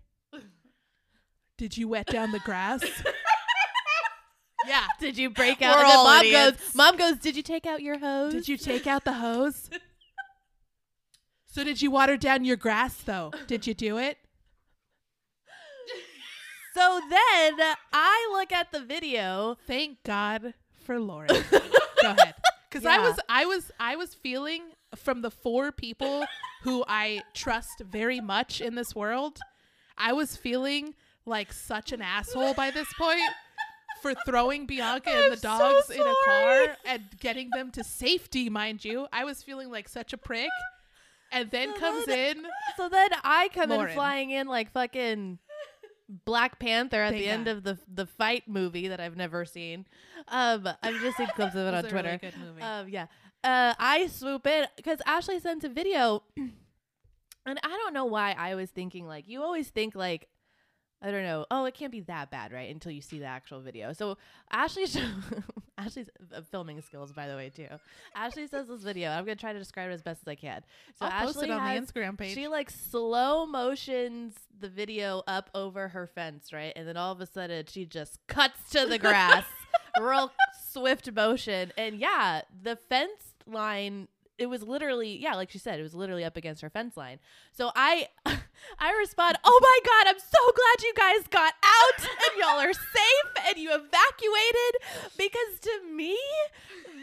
Did 1.57 1.77
you 1.77 1.87
wet 1.87 2.07
down 2.07 2.31
the 2.31 2.39
grass? 2.39 2.83
yeah. 4.67 4.85
Did 4.99 5.17
you 5.17 5.29
break 5.29 5.61
out? 5.61 5.75
We're 5.77 5.83
and 5.83 5.93
all 5.93 6.03
mom 6.05 6.25
idiots. 6.25 6.57
goes, 6.57 6.75
Mom 6.75 6.97
goes, 6.97 7.17
Did 7.17 7.35
you 7.35 7.43
take 7.43 7.65
out 7.65 7.81
your 7.81 7.99
hose? 7.99 8.33
Did 8.33 8.47
you 8.47 8.57
take 8.57 8.87
out 8.87 9.03
the 9.03 9.13
hose? 9.13 9.69
So 11.53 11.63
did 11.63 11.83
you 11.83 11.91
water 11.91 12.17
down 12.17 12.45
your 12.45 12.57
grass 12.57 12.95
though? 12.95 13.31
Did 13.45 13.67
you 13.67 13.75
do 13.75 13.99
it? 13.99 14.17
So 16.73 16.99
then 17.07 17.59
I 17.93 18.29
look 18.31 18.51
at 18.51 18.71
the 18.71 18.79
video. 18.79 19.55
Thank 19.67 20.01
God 20.03 20.55
for 20.83 20.99
Lauren. 20.99 21.29
Go 22.01 22.09
ahead. 22.09 22.33
Cuz 22.71 22.87
I 22.87 22.97
was 22.97 23.19
I 23.29 23.45
was 23.45 23.71
I 23.79 23.95
was 23.95 24.15
feeling 24.15 24.63
from 24.95 25.21
the 25.21 25.31
four 25.31 25.71
people 25.71 26.25
who 26.63 26.83
I 26.87 27.21
trust 27.33 27.81
very 27.81 28.19
much 28.19 28.61
in 28.61 28.75
this 28.75 28.95
world, 28.95 29.39
I 29.97 30.13
was 30.13 30.35
feeling 30.37 30.95
like 31.25 31.53
such 31.53 31.91
an 31.91 32.01
asshole 32.01 32.53
by 32.53 32.71
this 32.71 32.91
point 32.97 33.21
for 34.01 34.13
throwing 34.25 34.65
Bianca 34.65 35.09
and 35.09 35.33
the 35.37 35.47
I'm 35.49 35.59
so 35.59 35.71
dogs 35.73 35.89
in 35.89 36.01
a 36.01 36.13
car 36.25 36.77
and 36.85 37.03
getting 37.21 37.49
them 37.51 37.71
to 37.71 37.83
safety, 37.83 38.49
mind 38.49 38.83
you. 38.83 39.07
I 39.13 39.23
was 39.23 39.41
feeling 39.43 39.71
like 39.71 39.87
such 39.87 40.11
a 40.13 40.17
prick. 40.17 40.49
And 41.31 41.49
then 41.49 41.73
So 41.73 41.79
comes 41.79 42.05
then- 42.05 42.37
in 42.39 42.45
So 42.77 42.89
then 42.89 43.09
I 43.23 43.49
come 43.53 43.69
Lauren. 43.69 43.89
in 43.89 43.95
flying 43.95 44.29
in 44.31 44.47
like 44.47 44.71
fucking 44.71 45.39
Black 46.25 46.59
Panther 46.59 47.01
at 47.01 47.11
Thank 47.13 47.23
the 47.23 47.29
end 47.29 47.47
of 47.47 47.63
the 47.63 47.79
the 47.91 48.05
fight 48.05 48.43
movie 48.47 48.89
that 48.89 48.99
I've 48.99 49.15
never 49.15 49.45
seen. 49.45 49.87
Um, 50.27 50.67
I've 50.83 50.99
just 51.01 51.17
seen 51.17 51.27
clips 51.27 51.55
of 51.55 51.61
it 51.65 51.73
on 51.73 51.83
really 51.85 51.89
Twitter. 51.89 52.17
good 52.21 52.37
movie. 52.37 52.61
Um, 52.61 52.89
yeah. 52.89 53.07
Uh, 53.43 53.73
I 53.77 54.07
swoop 54.07 54.47
in 54.47 54.67
because 54.75 54.99
Ashley 55.05 55.39
sent 55.39 55.63
a 55.63 55.69
video, 55.69 56.23
and 56.37 57.59
I 57.63 57.67
don't 57.67 57.93
know 57.93 58.05
why 58.05 58.35
I 58.37 58.55
was 58.55 58.69
thinking 58.69 59.05
like 59.05 59.27
you 59.27 59.43
always 59.43 59.69
think 59.69 59.95
like 59.95 60.29
I 61.03 61.11
don't 61.11 61.23
know. 61.23 61.45
Oh, 61.51 61.65
it 61.65 61.73
can't 61.73 61.91
be 61.91 61.99
that 62.01 62.31
bad, 62.31 62.53
right? 62.53 62.73
Until 62.73 62.93
you 62.93 63.01
see 63.01 63.19
the 63.19 63.25
actual 63.25 63.59
video. 63.59 63.91
So 63.91 64.17
Ashley, 64.49 64.85
sh- 64.87 64.99
Ashley's 65.77 66.09
uh, 66.33 66.41
filming 66.49 66.79
skills, 66.81 67.11
by 67.11 67.27
the 67.27 67.35
way, 67.35 67.49
too. 67.49 67.67
Ashley 68.15 68.47
says 68.47 68.69
this 68.69 68.83
video. 68.83 69.09
I'm 69.09 69.25
gonna 69.25 69.35
try 69.35 69.51
to 69.51 69.59
describe 69.59 69.89
it 69.89 69.93
as 69.93 70.01
best 70.01 70.21
as 70.21 70.27
I 70.29 70.35
can. 70.35 70.63
So 70.97 71.05
I'll 71.05 71.27
Ashley 71.27 71.51
on 71.51 71.59
has, 71.59 71.87
the 71.87 71.93
Instagram 71.93 72.17
page. 72.17 72.33
she 72.33 72.47
like 72.47 72.69
slow 72.69 73.45
motions 73.45 74.35
the 74.57 74.69
video 74.69 75.23
up 75.27 75.49
over 75.53 75.89
her 75.89 76.07
fence, 76.07 76.53
right? 76.53 76.71
And 76.73 76.87
then 76.87 76.95
all 76.95 77.11
of 77.11 77.19
a 77.19 77.25
sudden 77.25 77.65
she 77.67 77.85
just 77.85 78.25
cuts 78.27 78.69
to 78.69 78.85
the 78.85 78.97
grass, 78.97 79.43
real 80.01 80.31
swift 80.71 81.11
motion. 81.11 81.73
And 81.77 81.99
yeah, 81.99 82.43
the 82.61 82.77
fence 82.77 83.32
line, 83.47 84.07
it 84.37 84.47
was 84.47 84.63
literally, 84.63 85.17
yeah, 85.17 85.35
like 85.35 85.51
she 85.51 85.59
said, 85.59 85.79
it 85.79 85.83
was 85.83 85.93
literally 85.93 86.23
up 86.23 86.35
against 86.37 86.61
her 86.61 86.69
fence 86.69 86.97
line. 86.97 87.19
So 87.51 87.71
I 87.75 88.07
I 88.25 88.91
respond, 88.99 89.37
"Oh 89.43 89.59
my 89.61 89.79
god, 89.85 90.13
I'm 90.13 90.19
so 90.19 90.51
glad 90.53 90.83
you 90.83 90.93
guys 90.95 91.27
got 91.29 91.53
out 91.63 91.99
and 92.07 92.39
y'all 92.39 92.59
are 92.59 92.73
safe 92.73 93.47
and 93.47 93.57
you 93.57 93.69
evacuated 93.69 95.17
because 95.17 95.59
to 95.61 95.93
me 95.93 96.17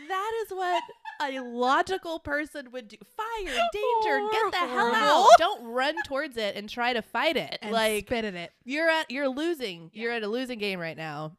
that 0.09 0.33
is 0.45 0.51
what 0.53 0.83
a 1.23 1.39
logical 1.41 2.19
person 2.19 2.71
would 2.73 2.89
do. 2.89 2.97
Fire, 3.17 3.45
danger, 3.73 4.29
get 4.33 4.51
the 4.53 4.57
hell 4.59 4.93
out. 4.95 5.29
Don't 5.39 5.65
run 5.65 5.95
towards 6.07 6.37
it 6.37 6.57
and 6.57 6.69
try 6.69 6.93
to 6.95 7.03
fight 7.03 7.37
it. 7.37 7.59
and 7.63 7.71
like 7.73 8.07
spit 8.07 8.25
at 8.25 8.35
it. 8.35 8.51
you're 8.65 8.89
at 8.89 9.11
you're 9.11 9.29
losing. 9.29 9.91
You're 9.93 10.13
at 10.13 10.23
a 10.23 10.29
losing 10.29 10.59
game 10.59 10.81
right 10.81 10.97
now. 10.97 11.37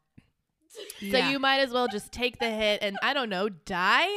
So 1.00 1.06
Yeah. 1.06 1.28
you 1.30 1.38
might 1.38 1.58
as 1.58 1.70
well 1.70 1.86
just 1.88 2.12
take 2.12 2.38
the 2.38 2.48
hit 2.48 2.82
and 2.82 2.96
I 3.02 3.12
don't 3.12 3.28
know, 3.28 3.50
die. 3.50 4.08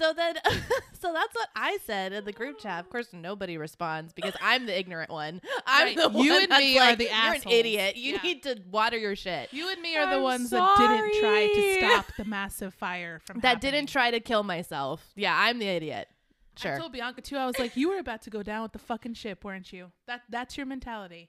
So 0.00 0.14
then 0.14 0.34
so 1.00 1.12
that's 1.12 1.34
what 1.34 1.48
I 1.54 1.78
said 1.84 2.12
in 2.14 2.24
the 2.24 2.32
group 2.32 2.58
chat. 2.58 2.80
Of 2.80 2.88
course 2.88 3.08
nobody 3.12 3.58
responds 3.58 4.12
because 4.14 4.32
I'm 4.40 4.64
the 4.66 4.78
ignorant 4.78 5.10
one. 5.10 5.42
I'm 5.66 5.88
Right. 5.88 5.96
the 5.96 6.10
You 6.18 6.30
one 6.32 6.42
and 6.44 6.50
that's 6.52 6.60
me 6.60 6.78
are 6.78 6.96
the 6.96 7.04
You're 7.04 7.12
assholes." 7.12 7.44
an 7.44 7.50
idiot. 7.52 7.96
You 7.96 8.14
Yeah. 8.14 8.22
need 8.22 8.42
to 8.44 8.60
water 8.70 8.96
your 8.96 9.14
shit. 9.14 9.52
You 9.52 9.70
and 9.70 9.80
me 9.82 9.96
are 9.96 10.06
the 10.06 10.16
I'm 10.16 10.22
ones 10.22 10.50
that 10.50 10.76
didn't 10.78 11.20
try 11.20 11.46
to 11.48 11.76
stop 11.86 12.06
the 12.16 12.24
massive 12.24 12.72
fire 12.72 13.18
from 13.26 13.40
That 13.40 13.56
happening. 13.56 13.72
didn't 13.72 13.88
try 13.90 14.10
to 14.10 14.20
kill 14.20 14.42
myself. 14.42 15.12
Yeah, 15.16 15.36
I'm 15.38 15.58
the 15.58 15.66
idiot. 15.68 16.08
Sure. 16.56 16.74
I 16.74 16.78
told 16.78 16.92
Bianca 16.92 17.20
too. 17.20 17.36
I 17.36 17.46
was 17.46 17.58
like, 17.58 17.76
"You 17.76 17.90
were 17.90 17.98
about 17.98 18.22
to 18.22 18.30
go 18.30 18.42
down 18.42 18.62
with 18.62 18.72
the 18.72 18.78
fucking 18.78 19.14
ship, 19.14 19.44
weren't 19.44 19.72
you? 19.72 19.92
That 20.06 20.22
that's 20.30 20.56
your 20.56 20.66
mentality." 20.66 21.28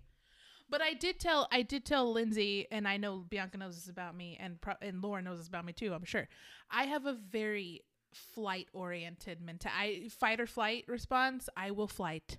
But 0.70 0.82
I 0.82 0.94
did 0.94 1.20
tell 1.20 1.48
I 1.52 1.62
did 1.62 1.86
tell 1.86 2.10
Lindsay, 2.12 2.68
and 2.72 2.88
I 2.88 2.96
know 2.96 3.18
Bianca 3.20 3.58
knows 3.58 3.76
this 3.76 3.90
about 3.90 4.16
me, 4.16 4.38
and 4.40 4.60
pro- 4.62 4.76
and 4.82 5.02
Laura 5.02 5.22
knows 5.22 5.40
this 5.40 5.48
about 5.50 5.66
me 5.66 5.74
too. 5.74 5.94
I'm 5.94 6.06
sure. 6.06 6.30
I 6.70 6.86
have 6.86 7.06
a 7.06 7.14
very 7.14 7.82
flight 8.13 8.67
oriented 8.74 9.41
mental. 9.41 9.71
I 9.78 10.10
fight 10.19 10.39
or 10.39 10.47
flight 10.47 10.86
response. 10.88 11.50
I 11.56 11.71
will 11.71 11.88
flight. 11.88 12.38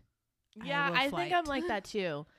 yeah, 0.62 0.90
will 0.90 0.96
I, 0.96 1.08
flight. 1.10 1.22
think 1.30 1.34
I'm 1.34 1.44
like 1.44 1.66
that 1.68 1.84
too. 1.84 2.26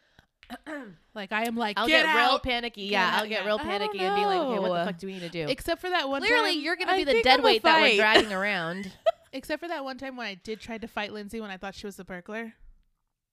Like 1.16 1.32
I 1.32 1.44
am 1.44 1.56
like 1.56 1.78
I'll 1.78 1.88
get, 1.88 2.06
get, 2.06 2.16
real 2.16 2.40
panicky. 2.40 2.86
Get 2.88 2.92
Yeah, 2.94 3.08
out, 3.08 3.14
I'll 3.22 3.30
get 3.30 3.46
real 3.46 3.60
panicky 3.60 4.00
and 4.00 4.16
be 4.16 4.26
like, 4.26 4.40
okay, 4.42 4.60
what 4.60 4.80
the 4.80 4.86
fuck 4.92 4.98
do 5.00 5.08
we 5.08 5.14
need 5.14 5.20
to 5.22 5.30
do? 5.30 5.46
Except 5.48 5.80
for 5.80 5.90
that 5.92 6.10
one 6.10 6.22
Clearly, 6.22 6.54
time, 6.56 6.62
you're 6.62 6.76
gonna 6.76 6.92
I 6.92 6.98
be 6.98 7.04
the 7.04 7.22
dead 7.22 7.40
I'm 7.40 7.46
weight 7.46 7.62
that 7.64 7.82
we're 7.82 7.96
dragging 7.98 8.34
around. 8.34 8.92
except 9.32 9.62
for 9.62 9.68
that 9.68 9.84
one 9.84 9.98
time 10.00 10.16
when 10.18 10.26
I 10.28 10.34
did 10.36 10.60
try 10.60 10.78
to 10.80 10.88
fight 10.88 11.14
Lindsay 11.14 11.40
when 11.40 11.52
I 11.52 11.58
thought 11.58 11.76
she 11.76 11.86
was 11.86 11.96
the 11.98 12.04
burglar. 12.04 12.54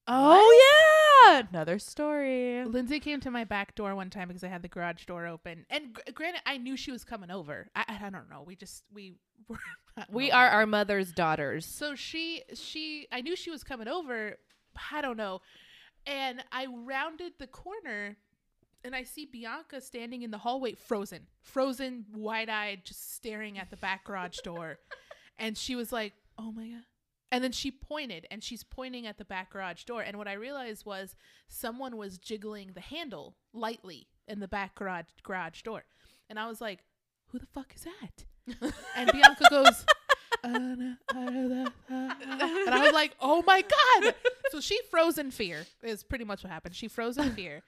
Oh 0.07 0.61
yeah, 0.63 0.90
another 1.27 1.79
story. 1.79 2.65
Lindsay 2.65 3.01
came 3.01 3.21
to 3.21 3.31
my 3.31 3.45
back 3.45 3.75
door 3.75 3.95
one 3.95 4.11
time 4.11 4.29
because 4.29 4.45
I 4.45 4.49
had 4.49 4.63
the 4.63 4.69
garage 4.69 5.05
door 5.05 5.27
open, 5.27 5.67
and 5.71 5.93
gr- 5.93 6.13
granted, 6.13 6.43
I 6.47 6.57
knew 6.59 6.77
she 6.77 6.93
was 6.93 7.05
coming 7.05 7.31
over. 7.31 7.69
I, 7.75 7.85
I, 7.89 8.11
don't 8.11 8.31
know. 8.31 8.43
We 8.45 8.57
just 8.57 8.85
we 8.93 9.15
were. 9.49 9.59
We 10.11 10.31
are 10.31 10.49
our 10.49 10.67
mother's 10.67 11.13
daughters. 11.13 11.67
So 11.67 11.95
she 11.95 12.43
she 12.55 13.07
I 13.13 13.21
knew 13.21 13.37
she 13.37 13.51
was 13.51 13.65
coming 13.65 13.89
over. 13.89 14.39
I 14.93 15.01
don't 15.01 15.17
know, 15.17 15.41
and 16.07 16.43
I 16.53 16.67
rounded 16.67 17.35
the 17.39 17.47
corner, 17.47 18.17
and 18.85 18.95
I 18.95 19.03
see 19.03 19.27
Bianca 19.27 19.81
standing 19.81 20.23
in 20.23 20.31
the 20.31 20.39
hallway, 20.39 20.75
frozen, 20.75 21.27
frozen, 21.43 22.07
wide 22.15 22.49
eyed, 22.49 22.85
just 22.85 23.15
staring 23.15 23.59
at 23.59 23.71
the 23.71 23.77
back 23.77 24.05
garage 24.05 24.39
door. 24.45 24.79
And 25.43 25.57
she 25.57 25.75
was 25.75 25.91
like, 25.91 26.13
"Oh 26.37 26.53
my 26.53 26.67
god." 26.69 26.85
And 27.33 27.45
then 27.45 27.53
she 27.53 27.71
pointed, 27.71 28.27
and 28.31 28.43
she's 28.43 28.65
pointing 28.65 29.07
at 29.07 29.17
the 29.17 29.25
back 29.25 29.51
garage 29.51 29.85
door. 29.85 30.03
And 30.03 30.17
what 30.19 30.27
I 30.27 30.33
realized 30.33 30.85
was 30.85 31.15
someone 31.47 31.97
was 31.97 32.19
jiggling 32.19 32.73
the 32.75 32.81
handle 32.81 33.37
lightly 33.53 34.09
in 34.27 34.41
the 34.41 34.49
back 34.49 34.75
garage 34.75 35.07
garage 35.23 35.63
door. 35.63 35.85
And 36.29 36.39
I 36.39 36.49
was 36.49 36.61
like, 36.61 36.81
"Who 37.29 37.39
the 37.39 37.47
fuck 37.47 37.73
is 37.75 37.83
that?" 37.85 38.25
And 38.97 39.13
Bianca 39.13 39.45
goes, 39.49 39.85
"Uh, 40.43 40.49
and 40.49 40.97
I 42.75 42.83
was 42.83 42.93
like, 42.93 43.13
"Oh 43.21 43.43
my 43.47 43.63
god!" 43.63 44.15
So 44.51 44.61
she 44.61 44.81
froze 44.91 45.19
in 45.19 45.31
fear. 45.31 45.67
Is 45.83 46.03
pretty 46.03 46.25
much 46.25 46.43
what 46.43 46.51
happened. 46.53 46.75
She 46.75 46.89
froze 46.89 47.17
in 47.17 47.31
fear, 47.33 47.63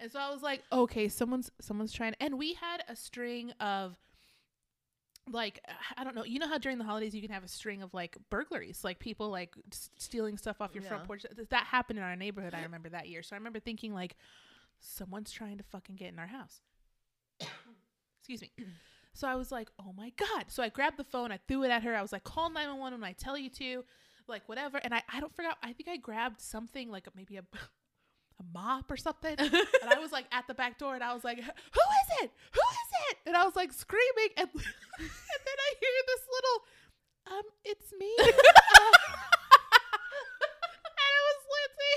and 0.00 0.10
so 0.10 0.18
I 0.18 0.30
was 0.32 0.42
like, 0.42 0.64
"Okay, 0.72 1.08
someone's 1.08 1.50
someone's 1.60 1.92
trying." 1.92 2.14
And 2.20 2.38
we 2.38 2.54
had 2.54 2.82
a 2.88 2.96
string 2.96 3.52
of 3.60 3.96
like 5.30 5.60
uh, 5.68 5.72
I 5.96 6.04
don't 6.04 6.14
know. 6.14 6.24
You 6.24 6.38
know 6.38 6.48
how 6.48 6.58
during 6.58 6.78
the 6.78 6.84
holidays 6.84 7.14
you 7.14 7.20
can 7.22 7.30
have 7.30 7.44
a 7.44 7.48
string 7.48 7.82
of 7.82 7.92
like 7.94 8.16
burglaries, 8.30 8.84
like 8.84 8.98
people 8.98 9.28
like 9.30 9.54
s- 9.72 9.90
stealing 9.98 10.36
stuff 10.38 10.60
off 10.60 10.74
your 10.74 10.82
front 10.88 11.04
porch. 11.04 11.22
Th- 11.34 11.48
That 11.48 11.64
happened 11.64 11.98
in 11.98 12.04
our 12.04 12.16
neighborhood. 12.16 12.54
I 12.54 12.62
remember 12.62 12.88
that 12.90 13.08
year. 13.08 13.22
So 13.22 13.34
I 13.34 13.38
remember 13.38 13.58
thinking 13.60 13.92
like, 13.94 14.16
someone's 14.78 15.30
trying 15.32 15.58
to 15.58 15.64
fucking 15.64 15.96
get 15.96 16.12
in 16.12 16.18
our 16.18 16.26
house. 16.26 16.60
Excuse 18.20 18.42
me. 18.42 18.50
So 19.14 19.26
I 19.28 19.34
was 19.34 19.50
like, 19.50 19.68
oh 19.78 19.92
my 19.96 20.12
God. 20.16 20.46
So 20.48 20.62
I 20.62 20.68
grabbed 20.68 20.98
the 20.98 21.04
phone, 21.04 21.32
I 21.32 21.38
threw 21.48 21.62
it 21.64 21.70
at 21.70 21.82
her. 21.84 21.94
I 21.96 22.02
was 22.02 22.12
like, 22.12 22.24
call 22.24 22.50
911 22.50 23.00
when 23.00 23.08
I 23.08 23.12
tell 23.12 23.38
you 23.38 23.48
to, 23.50 23.84
like 24.28 24.42
whatever. 24.48 24.78
And 24.78 24.92
I, 24.92 25.02
I 25.12 25.20
don't 25.20 25.34
forget, 25.34 25.56
I 25.62 25.72
think 25.72 25.88
I 25.88 25.96
grabbed 25.96 26.40
something 26.40 26.90
like 26.90 27.06
maybe 27.16 27.36
a, 27.36 27.40
a 28.40 28.44
mop 28.52 28.90
or 28.90 28.96
something. 28.96 29.34
and 29.38 29.50
I 29.88 29.98
was 29.98 30.12
like 30.12 30.26
at 30.32 30.46
the 30.48 30.54
back 30.54 30.76
door 30.78 30.94
and 30.94 31.02
I 31.04 31.14
was 31.14 31.24
like, 31.24 31.38
who 31.38 31.44
is 31.44 32.22
it? 32.22 32.30
Who 32.52 32.60
is 32.60 32.85
it? 33.10 33.18
And 33.26 33.36
I 33.36 33.44
was 33.44 33.56
like 33.56 33.72
screaming. 33.72 34.30
And, 34.36 34.48
and 34.54 35.42
then 35.46 35.58
I 35.58 35.70
hear 35.80 35.96
this 36.06 36.22
little, 36.30 36.58
um, 37.36 37.46
it's 37.64 37.92
me. 37.98 38.12
Uh, 38.76 38.92
and 39.96 41.12
it 41.16 41.24
was 41.26 41.40
Lindsay. 41.48 41.96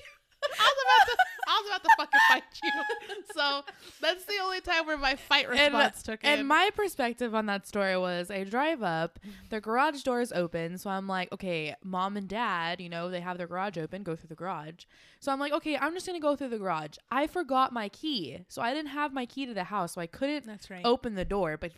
I 0.59 0.67
was 0.69 0.79
about 0.79 1.03
to, 1.09 1.15
I 1.19 1.53
was 1.58 1.58
about 1.69 1.83
to 1.83 1.89
fucking 1.97 2.19
fight 2.29 2.43
you. 2.63 2.71
So 3.35 3.63
that's 4.01 4.25
the 4.25 4.33
only 4.43 4.59
time 4.59 4.85
where 4.87 4.97
my 4.97 5.15
fight 5.15 5.45
And- 5.49 5.73
response 5.73 6.03
took 6.03 6.19
And 6.23 6.41
in. 6.41 6.47
my 6.47 6.71
perspective 6.75 7.33
on 7.35 7.45
that 7.45 7.67
story 7.67 7.95
was 7.97 8.29
I 8.31 8.43
drive 8.43 8.81
up, 8.83 9.19
the 9.49 9.61
garage 9.61 10.01
door 10.03 10.19
is 10.19 10.31
open. 10.33 10.77
So 10.77 10.89
I'm 10.89 11.07
like, 11.07 11.31
okay, 11.31 11.75
mom 11.83 12.17
and 12.17 12.27
dad, 12.27 12.81
you 12.81 12.89
know, 12.89 13.09
they 13.09 13.21
have 13.21 13.37
their 13.37 13.47
garage 13.47 13.77
open, 13.77 14.03
go 14.03 14.15
through 14.15 14.27
the 14.29 14.35
garage. 14.35 14.85
So 15.21 15.31
I'm 15.31 15.39
like, 15.39 15.53
okay, 15.53 15.77
I'm 15.77 15.93
just 15.93 16.05
going 16.07 16.19
to 16.19 16.21
go 16.21 16.35
through 16.35 16.49
the 16.49 16.57
garage. 16.57 16.97
I 17.11 17.27
forgot 17.27 17.71
my 17.71 17.87
key. 17.89 18.39
So 18.49 18.61
I 18.61 18.73
didn't 18.73 18.89
have 18.91 19.13
my 19.13 19.25
key 19.25 19.45
to 19.45 19.53
the 19.53 19.65
house. 19.65 19.93
So 19.93 20.01
I 20.01 20.07
couldn't 20.07 20.45
that's 20.45 20.69
right. 20.69 20.81
open 20.83 21.15
the 21.15 21.25
door. 21.25 21.55
But 21.57 21.71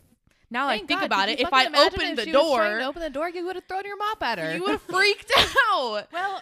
now 0.49 0.67
I 0.67 0.77
think 0.77 0.89
God, 0.89 1.03
about 1.03 1.29
it, 1.29 1.39
if 1.39 1.49
I 1.51 1.65
opened 1.67 2.01
if 2.11 2.15
the 2.17 2.23
she 2.23 2.31
was 2.33 2.55
trying 2.55 2.69
door, 2.71 2.79
to 2.79 2.85
open 2.85 3.01
the 3.01 3.09
door, 3.09 3.29
you 3.29 3.45
would 3.45 3.55
have 3.55 3.65
thrown 3.65 3.83
your 3.85 3.97
mop 3.97 4.23
at 4.23 4.39
her. 4.39 4.55
you 4.55 4.61
would 4.61 4.71
have 4.71 4.81
freaked 4.81 5.31
out. 5.71 6.07
Well, 6.11 6.41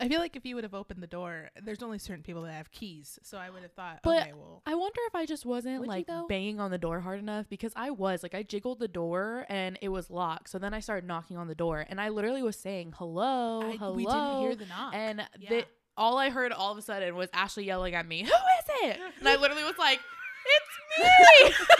I 0.00 0.08
feel 0.08 0.18
like 0.20 0.34
if 0.34 0.46
you 0.46 0.54
would 0.54 0.64
have 0.64 0.74
opened 0.74 1.02
the 1.02 1.06
door, 1.06 1.50
there's 1.62 1.82
only 1.82 1.98
certain 1.98 2.22
people 2.22 2.42
that 2.42 2.52
have 2.52 2.70
keys. 2.70 3.18
So 3.22 3.36
I 3.38 3.50
would 3.50 3.62
have 3.62 3.72
thought, 3.72 4.00
But 4.02 4.22
okay, 4.22 4.32
well, 4.32 4.62
I 4.66 4.74
wonder 4.74 5.00
if 5.06 5.14
I 5.14 5.26
just 5.26 5.44
wasn't 5.44 5.86
like 5.86 6.08
banging 6.28 6.58
on 6.58 6.70
the 6.70 6.78
door 6.78 7.00
hard 7.00 7.18
enough 7.18 7.48
because 7.48 7.72
I 7.76 7.90
was 7.90 8.22
like 8.22 8.34
I 8.34 8.42
jiggled 8.42 8.78
the 8.78 8.88
door 8.88 9.46
and 9.48 9.78
it 9.82 9.90
was 9.90 10.10
locked. 10.10 10.48
So 10.48 10.58
then 10.58 10.72
I 10.72 10.80
started 10.80 11.06
knocking 11.06 11.36
on 11.36 11.48
the 11.48 11.54
door 11.54 11.84
and 11.88 12.00
I 12.00 12.08
literally 12.08 12.42
was 12.42 12.56
saying 12.56 12.94
hello, 12.96 13.60
I, 13.62 13.76
hello, 13.76 13.92
we 13.94 14.06
didn't 14.06 14.40
hear 14.40 14.54
the 14.56 14.66
knock. 14.66 14.94
and 14.94 15.22
Yeah. 15.38 15.48
the, 15.50 15.64
all 15.96 16.16
I 16.16 16.30
heard 16.30 16.52
all 16.52 16.72
of 16.72 16.78
a 16.78 16.82
sudden 16.82 17.14
was 17.14 17.28
Ashley 17.34 17.64
yelling 17.64 17.94
at 17.94 18.06
me, 18.06 18.20
"Who 18.22 18.28
is 18.28 18.64
it?" 18.84 18.98
And 19.18 19.28
I 19.28 19.36
literally 19.36 19.64
was 19.64 19.76
like, 19.76 20.00
"It's 20.46 21.50
me!" 21.50 21.54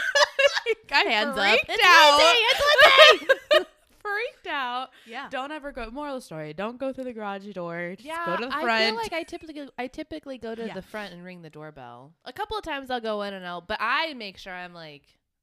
I 0.93 1.03
Hands 1.05 1.39
up. 1.39 1.59
It's 1.69 1.83
out. 1.85 2.19
Lindsay, 2.19 3.19
freaked 3.19 3.30
out. 3.30 3.30
yeah. 5.11 5.29
Don't 5.31 5.53
ever 5.53 5.73
go. 5.73 5.91
Moral 5.91 6.17
of 6.17 6.23
the 6.23 6.25
story: 6.27 6.53
Don't 6.55 6.79
go 6.79 6.93
through 6.93 7.05
the 7.05 7.13
garage 7.13 7.47
door. 7.53 7.95
Just 7.97 8.07
yeah, 8.07 8.25
go 8.27 8.37
to 8.37 8.45
the 8.47 8.51
front. 8.51 8.55
I 8.55 8.63
front. 8.65 8.85
feel 8.85 8.97
like 8.97 9.13
I 9.13 9.23
typically 9.25 9.69
I 9.79 9.87
typically 9.89 10.39
go 10.39 10.55
to 10.55 10.67
Yeah. 10.67 10.75
the 10.75 10.83
front 10.83 11.13
and 11.13 11.25
ring 11.25 11.43
the 11.43 11.51
doorbell. 11.51 12.15
A 12.25 12.33
couple 12.33 12.57
of 12.57 12.65
times 12.65 12.91
I'll 12.91 13.01
go 13.01 13.23
in 13.23 13.35
and 13.35 13.45
out, 13.45 13.67
but 13.69 13.79
I 13.81 14.15
make 14.15 14.39
sure 14.39 14.53
I'm 14.53 14.73
like 14.75 15.03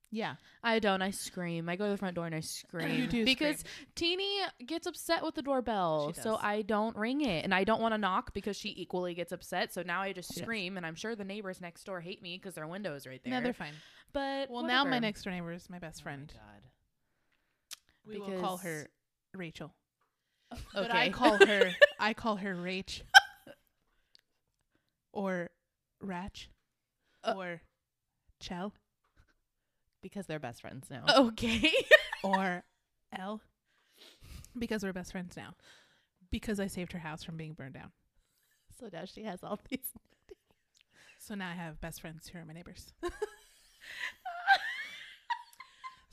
Yeah. 0.10 0.36
I 0.64 0.80
don't. 0.80 1.02
I 1.02 1.12
scream. 1.12 1.68
I 1.70 1.76
go 1.76 1.86
to 1.86 1.92
the 1.92 1.98
front 1.98 2.16
door 2.16 2.26
and 2.26 2.34
I 2.36 2.40
scream. 2.42 3.08
do 3.10 3.24
because 3.26 3.64
Teeny 3.96 4.40
gets 4.66 4.88
upset 4.88 5.24
with 5.24 5.36
the 5.36 5.42
doorbell, 5.42 6.14
She 6.14 6.22
so. 6.22 6.38
I 6.42 6.62
don't 6.62 6.96
ring 6.96 7.22
it, 7.22 7.44
and 7.46 7.54
I 7.54 7.64
don't 7.66 7.82
want 7.82 7.94
to 7.94 7.98
knock 7.98 8.34
because 8.34 8.56
she 8.58 8.74
equally 8.78 9.14
gets 9.14 9.32
upset. 9.32 9.74
So 9.74 9.84
now 9.84 10.02
I 10.02 10.14
just 10.14 10.30
She 10.34 10.40
does. 10.40 10.44
scream, 10.46 10.78
and 10.78 10.86
I'm 10.86 10.96
sure 10.96 11.16
the 11.16 11.24
neighbors 11.26 11.60
next 11.62 11.84
door 11.84 12.00
hate 12.02 12.22
me 12.22 12.38
because 12.38 12.56
their 12.56 12.68
window 12.68 12.96
is 12.96 13.06
right 13.06 13.22
there. 13.24 13.34
No, 13.34 13.42
they're 13.42 13.54
fine. 13.54 13.74
but 14.14 14.50
Well, 14.50 14.64
now 14.64 14.84
my 14.86 15.00
next 15.00 15.24
door 15.24 15.32
neighbor 15.34 15.52
is 15.52 15.70
my 15.70 15.80
best 15.80 16.02
friend. 16.04 16.34
Oh 16.36 16.40
my 16.48 16.54
God. 16.54 16.62
we 18.30 18.34
will 18.36 18.40
call 18.42 18.58
her 18.58 18.90
Rachel. 19.38 19.74
okay. 20.52 20.62
But 20.74 20.94
I 20.94 21.10
call 21.10 21.38
her 21.46 21.72
I 22.00 22.14
call 22.14 22.38
her 22.38 22.56
Rach. 22.56 23.02
or 25.14 25.50
Ratch. 26.02 26.50
Uh, 27.24 27.34
or 27.38 27.62
Chell. 28.40 28.74
because 30.02 30.26
they're 30.28 30.40
best 30.40 30.62
friends 30.62 30.88
now. 30.90 31.04
okay. 31.28 31.72
Or 32.24 32.64
L. 33.16 33.42
Because 34.58 34.84
we're 34.84 34.92
best 34.92 35.12
friends 35.12 35.38
now. 35.38 35.54
Because 36.32 36.60
I 36.60 36.66
saved 36.68 36.92
her 36.94 37.00
house 37.00 37.24
from 37.24 37.38
being 37.38 37.54
burned 37.54 37.76
down. 37.76 37.92
So 38.80 38.90
now 38.92 39.06
she 39.06 39.24
has 39.24 39.44
all 39.44 39.60
these. 39.70 39.94
So 41.20 41.36
now 41.36 41.50
I 41.50 41.54
have 41.54 41.80
best 41.80 42.02
friends 42.02 42.28
who 42.28 42.40
are 42.40 42.46
my 42.46 42.54
neighbors. 42.54 42.92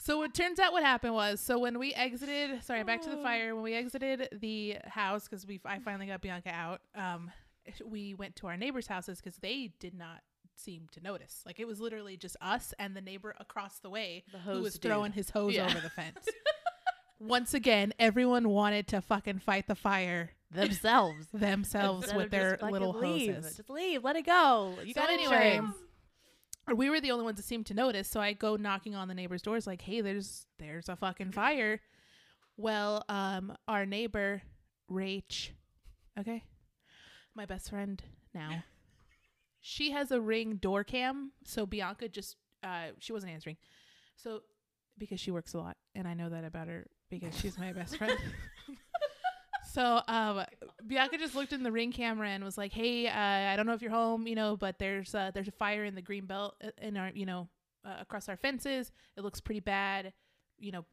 So 0.04 0.22
it 0.22 0.34
turns 0.34 0.58
out 0.60 0.72
what 0.72 0.82
happened 0.82 1.14
was 1.14 1.40
so 1.40 1.58
when 1.58 1.78
we 1.78 1.92
exited, 1.94 2.62
sorry, 2.62 2.84
back 2.84 3.02
to 3.02 3.10
the 3.10 3.18
Oh. 3.18 3.22
fire. 3.22 3.54
When 3.54 3.64
we 3.64 3.74
exited 3.74 4.28
the 4.32 4.76
house 4.86 5.24
because 5.28 5.46
we 5.46 5.60
I 5.64 5.78
finally 5.78 6.06
got 6.06 6.20
Bianca 6.20 6.50
out, 6.50 6.80
um, 6.94 7.30
we 7.84 8.14
went 8.14 8.36
to 8.36 8.46
our 8.46 8.56
neighbors' 8.56 8.86
houses 8.86 9.18
because 9.18 9.36
they 9.38 9.72
did 9.80 9.94
not 9.94 10.20
seem 10.56 10.86
to 10.92 11.00
notice. 11.00 11.42
Like 11.46 11.58
it 11.58 11.66
was 11.66 11.80
literally 11.80 12.16
just 12.16 12.36
us 12.40 12.72
and 12.78 12.94
the 12.94 13.00
neighbor 13.00 13.34
across 13.40 13.78
the 13.80 13.90
way 13.90 14.24
The 14.32 14.38
who 14.38 14.60
was 14.62 14.74
dude. 14.74 14.82
throwing 14.82 15.12
his 15.12 15.30
hose 15.30 15.54
Yeah. 15.54 15.66
over 15.66 15.80
the 15.80 15.90
fence. 15.90 16.28
Once 17.18 17.54
again, 17.54 17.92
everyone 17.98 18.48
wanted 18.50 18.86
to 18.88 19.00
fucking 19.00 19.38
fight 19.38 19.66
the 19.66 19.74
fire 19.74 20.30
themselves 20.50 21.26
themselves 21.32 22.02
Instead 22.04 22.16
with 22.16 22.30
their 22.30 22.58
little 22.60 22.92
leave. 22.92 23.34
hoses. 23.36 23.56
Just 23.56 23.70
leave. 23.70 24.04
Let 24.04 24.16
it 24.16 24.26
go. 24.26 24.74
You 24.84 24.92
So 24.92 25.00
got 25.00 25.10
anyway, 25.10 25.60
insurance. 26.66 26.79
we 26.79 26.90
were 26.90 27.00
the 27.00 27.11
only 27.11 27.24
ones 27.24 27.37
that 27.37 27.44
seemed 27.44 27.66
to 27.66 27.74
notice. 27.74 28.09
So 28.09 28.20
I 28.20 28.33
go 28.33 28.57
knocking 28.57 28.94
on 28.94 29.09
the 29.09 29.14
neighbor's 29.14 29.42
doors, 29.42 29.66
like, 29.66 29.83
"Hey, 29.83 30.00
there's 30.00 30.46
there's 30.59 30.88
a 30.88 30.96
fucking 30.96 31.33
fire." 31.40 31.81
Well, 32.57 33.05
um, 33.09 33.57
our 33.66 33.85
neighbor, 33.85 34.42
Rach, 34.90 35.50
okay, 36.18 36.44
my 37.35 37.46
best 37.46 37.70
friend 37.70 38.00
now, 38.33 38.62
she 39.61 39.90
has 39.90 40.11
a 40.12 40.20
ring 40.20 40.57
door 40.57 40.85
cam. 40.85 41.33
So 41.44 41.66
Bianca 41.66 42.09
just 42.09 42.37
uh, 42.62 42.88
she 42.98 43.12
wasn't 43.12 43.33
answering, 43.33 43.57
so 44.16 44.40
because 44.98 45.18
she 45.20 45.31
works 45.33 45.55
a 45.55 45.59
lot, 45.59 45.77
and 45.94 46.07
I 46.07 46.14
know 46.14 46.29
that 46.29 46.44
about 46.44 46.68
her 46.68 46.87
because 47.11 47.37
she's 47.38 47.59
my 47.59 47.72
best 47.72 47.96
friend. 47.96 48.16
So 49.74 50.00
um, 50.06 50.44
Bianca 50.87 51.18
just 51.18 51.34
looked 51.34 51.52
in 51.52 51.64
the 51.64 51.72
ring 51.72 51.90
camera 51.90 52.28
and 52.28 52.44
was 52.44 52.56
like, 52.56 52.72
"Hey, 52.72 53.08
uh, 53.08 53.52
I 53.52 53.56
don't 53.56 53.66
know 53.66 53.72
if 53.72 53.82
you're 53.82 53.90
home, 53.90 54.24
you 54.28 54.37
know, 54.37 54.56
but 54.56 54.78
there's 54.78 55.12
uh, 55.16 55.32
there's 55.34 55.48
a 55.48 55.52
fire 55.52 55.84
in 55.84 55.96
the 55.96 56.00
green 56.00 56.26
belt 56.26 56.54
uh, 56.62 56.70
in 56.80 56.96
our, 56.96 57.10
you 57.12 57.26
know, 57.26 57.48
uh, 57.84 57.96
across 57.98 58.28
our 58.28 58.37
fences. 58.37 58.92
It 59.16 59.22
looks 59.22 59.40
pretty 59.40 59.58
bad. 59.58 60.12
You 60.60 60.70
know, 60.70 60.84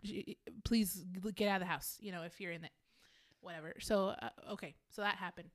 please 0.63 1.05
get 1.35 1.47
out 1.47 1.57
of 1.57 1.67
the 1.67 1.71
house. 1.71 1.97
You 1.99 2.11
know, 2.11 2.23
if 2.23 2.41
you're 2.41 2.53
in 2.53 2.63
it, 2.63 2.71
whatever." 3.41 3.75
So 3.79 4.15
uh, 4.19 4.29
okay, 4.53 4.73
so 4.89 5.03
that 5.03 5.17
happened. 5.17 5.51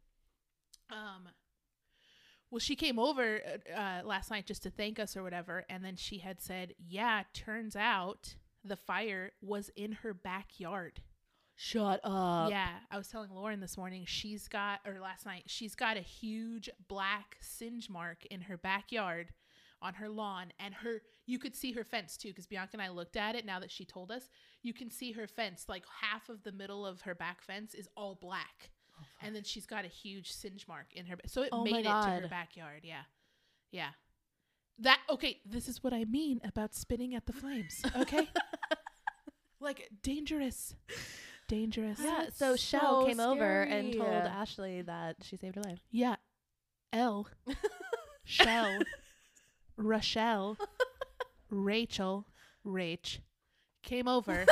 Um, 0.92 1.28
well, 2.52 2.60
she 2.60 2.76
came 2.76 3.00
over 3.00 3.40
uh, 3.76 4.02
last 4.04 4.30
night 4.30 4.46
just 4.46 4.62
to 4.62 4.70
thank 4.70 5.00
us 5.00 5.16
or 5.16 5.24
whatever, 5.24 5.64
and 5.68 5.84
then 5.84 5.96
she 5.96 6.18
had 6.18 6.40
said, 6.40 6.74
"Yeah, 6.78 7.24
turns 7.32 7.74
out 7.74 8.36
the 8.62 8.76
fire 8.76 9.32
was 9.42 9.68
in 9.74 9.90
her 10.02 10.14
backyard." 10.14 11.00
Shut 11.58 12.00
up. 12.04 12.50
Yeah, 12.50 12.68
I 12.90 12.98
was 12.98 13.08
telling 13.08 13.30
Lauren 13.30 13.60
this 13.60 13.78
morning. 13.78 14.04
She's 14.06 14.46
got, 14.46 14.80
or 14.86 15.00
last 15.00 15.24
night, 15.24 15.44
she's 15.46 15.74
got 15.74 15.96
a 15.96 16.00
huge 16.00 16.68
black 16.86 17.38
singe 17.40 17.88
mark 17.88 18.26
in 18.26 18.42
her 18.42 18.58
backyard 18.58 19.32
on 19.80 19.94
her 19.94 20.08
lawn, 20.08 20.52
and 20.58 20.74
her 20.74 21.00
you 21.26 21.38
could 21.38 21.56
see 21.56 21.72
her 21.72 21.82
fence 21.84 22.16
too, 22.16 22.28
because 22.28 22.46
Bianca 22.46 22.70
and 22.74 22.82
I 22.82 22.88
looked 22.88 23.16
at 23.16 23.34
it. 23.34 23.46
Now 23.46 23.58
that 23.60 23.70
she 23.70 23.84
told 23.84 24.10
us, 24.10 24.28
you 24.62 24.72
can 24.74 24.90
see 24.90 25.12
her 25.12 25.26
fence. 25.26 25.64
Like 25.66 25.84
half 26.02 26.28
of 26.28 26.42
the 26.42 26.52
middle 26.52 26.84
of 26.84 27.00
her 27.02 27.14
back 27.14 27.42
fence 27.42 27.74
is 27.74 27.88
all 27.96 28.18
black, 28.20 28.70
oh, 29.00 29.04
and 29.22 29.34
then 29.34 29.42
she's 29.42 29.66
got 29.66 29.84
a 29.86 29.88
huge 29.88 30.32
singe 30.32 30.68
mark 30.68 30.86
in 30.92 31.06
her. 31.06 31.16
So 31.26 31.42
it 31.42 31.50
Oh 31.52 31.64
made 31.64 31.76
it 31.76 31.84
to 31.84 31.90
her 31.90 32.28
backyard. 32.28 32.80
Yeah, 32.84 33.02
yeah. 33.70 33.90
That 34.80 35.00
okay. 35.08 35.40
This 35.46 35.68
is 35.68 35.82
what 35.82 35.94
I 35.94 36.04
mean 36.04 36.40
about 36.44 36.74
spitting 36.74 37.14
at 37.14 37.24
the 37.24 37.32
flames. 37.32 37.82
Okay, 37.96 38.28
like 39.60 39.88
dangerous, 40.02 40.74
dangerous. 41.48 41.98
Yeah, 42.02 42.22
That's 42.24 42.36
so 42.38 42.56
Shell 42.56 43.02
so 43.02 43.06
came 43.06 43.20
over 43.20 43.62
and 43.62 43.92
told 43.92 44.06
scary. 44.06 44.28
Ashley 44.28 44.82
that 44.82 45.16
she 45.22 45.36
saved 45.36 45.56
her 45.56 45.62
life. 45.62 45.80
Yeah. 45.90 46.16
L. 46.92 47.28
Shell. 48.24 48.78
Rochelle, 49.78 50.56
Rachel, 51.50 52.24
Rach, 52.66 53.18
came 53.82 54.08
over 54.08 54.46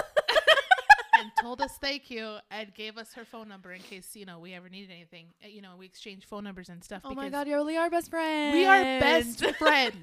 and 1.19 1.31
told 1.41 1.63
us 1.63 1.79
thank 1.81 2.11
you 2.11 2.37
and 2.51 2.75
gave 2.75 2.99
us 2.99 3.15
her 3.15 3.25
phone 3.25 3.49
number 3.49 3.73
in 3.73 3.81
case 3.81 4.15
you 4.15 4.27
know 4.27 4.39
we 4.39 4.53
ever 4.53 4.69
needed 4.69 4.91
anything. 4.91 5.29
Uh, 5.43 5.49
You 5.49 5.63
know, 5.63 5.77
we 5.79 5.87
exchanged 5.87 6.27
phone 6.29 6.45
numbers 6.45 6.69
and 6.69 6.85
stuff. 6.85 7.01
Oh 7.07 7.15
my 7.15 7.25
because 7.25 7.31
god, 7.31 7.49
you 7.49 7.55
really 7.55 7.77
are 7.79 7.89
best 7.89 8.11
friends. 8.11 8.53
we 8.55 8.67
are 8.67 8.83
best 9.01 9.43
friends. 9.57 9.97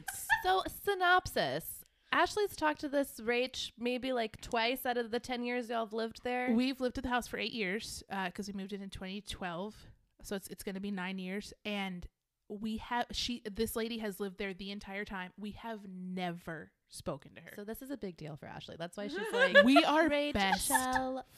So 0.44 0.64
synopsis. 0.86 1.81
Ashley's 2.12 2.56
talked 2.56 2.82
to 2.82 2.90
this 2.90 3.20
Rach 3.22 3.72
maybe 3.78 4.12
like 4.14 4.42
twice 4.42 4.86
out 4.86 4.98
of 4.98 5.12
the 5.12 5.20
ten 5.20 5.44
years 5.44 5.70
y'all 5.70 5.86
have 5.86 5.94
lived 5.94 6.24
there. 6.24 6.52
We've 6.54 6.82
lived 6.82 6.98
at 6.98 7.04
the 7.04 7.10
house 7.10 7.28
for 7.28 7.38
eight 7.38 7.54
years 7.54 8.04
uh, 8.12 8.26
because 8.26 8.48
we 8.48 8.54
moved 8.54 8.74
in 8.74 8.82
in 8.82 8.90
2012, 8.90 9.76
so 10.22 10.36
it's 10.36 10.48
it's 10.48 10.64
going 10.64 10.76
to 10.76 10.82
be 10.82 10.92
nine 10.92 11.18
years. 11.20 11.54
And 11.64 12.06
we 12.50 12.78
have 12.78 13.06
she 13.12 13.42
this 13.50 13.76
lady 13.78 14.00
has 14.00 14.20
lived 14.20 14.38
there 14.38 14.54
the 14.54 14.72
entire 14.72 15.06
time. 15.06 15.32
We 15.40 15.52
have 15.52 15.80
never 15.88 16.72
spoken 16.90 17.34
to 17.36 17.42
her. 17.42 17.52
so 17.56 17.64
this 17.64 17.82
is 17.82 17.90
a 17.90 17.98
big 17.98 18.18
deal 18.18 18.36
for 18.36 18.48
Ashley. 18.48 18.76
That's 18.78 18.98
why 18.98 19.08
she's 19.08 19.18
like, 19.34 19.64
we 19.64 19.82
are 19.84 20.10
Rach, 20.10 20.34
best 20.34 20.72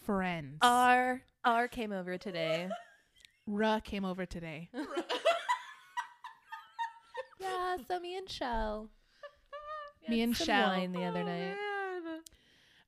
friends. 0.05 0.57
R 0.61 1.21
R 1.45 1.67
came 1.67 1.91
over 1.91 2.17
today. 2.17 2.69
Ra 3.45 3.79
came 3.79 4.05
over 4.05 4.25
today. 4.25 4.69
yeah, 7.39 7.77
so 7.87 7.99
me 7.99 8.17
and 8.17 8.29
Shell. 8.29 8.89
Me 10.07 10.21
and 10.21 10.35
some 10.35 10.45
Shell. 10.45 10.69
wine 10.69 10.91
the 10.91 11.03
other 11.03 11.23
night. 11.23 11.55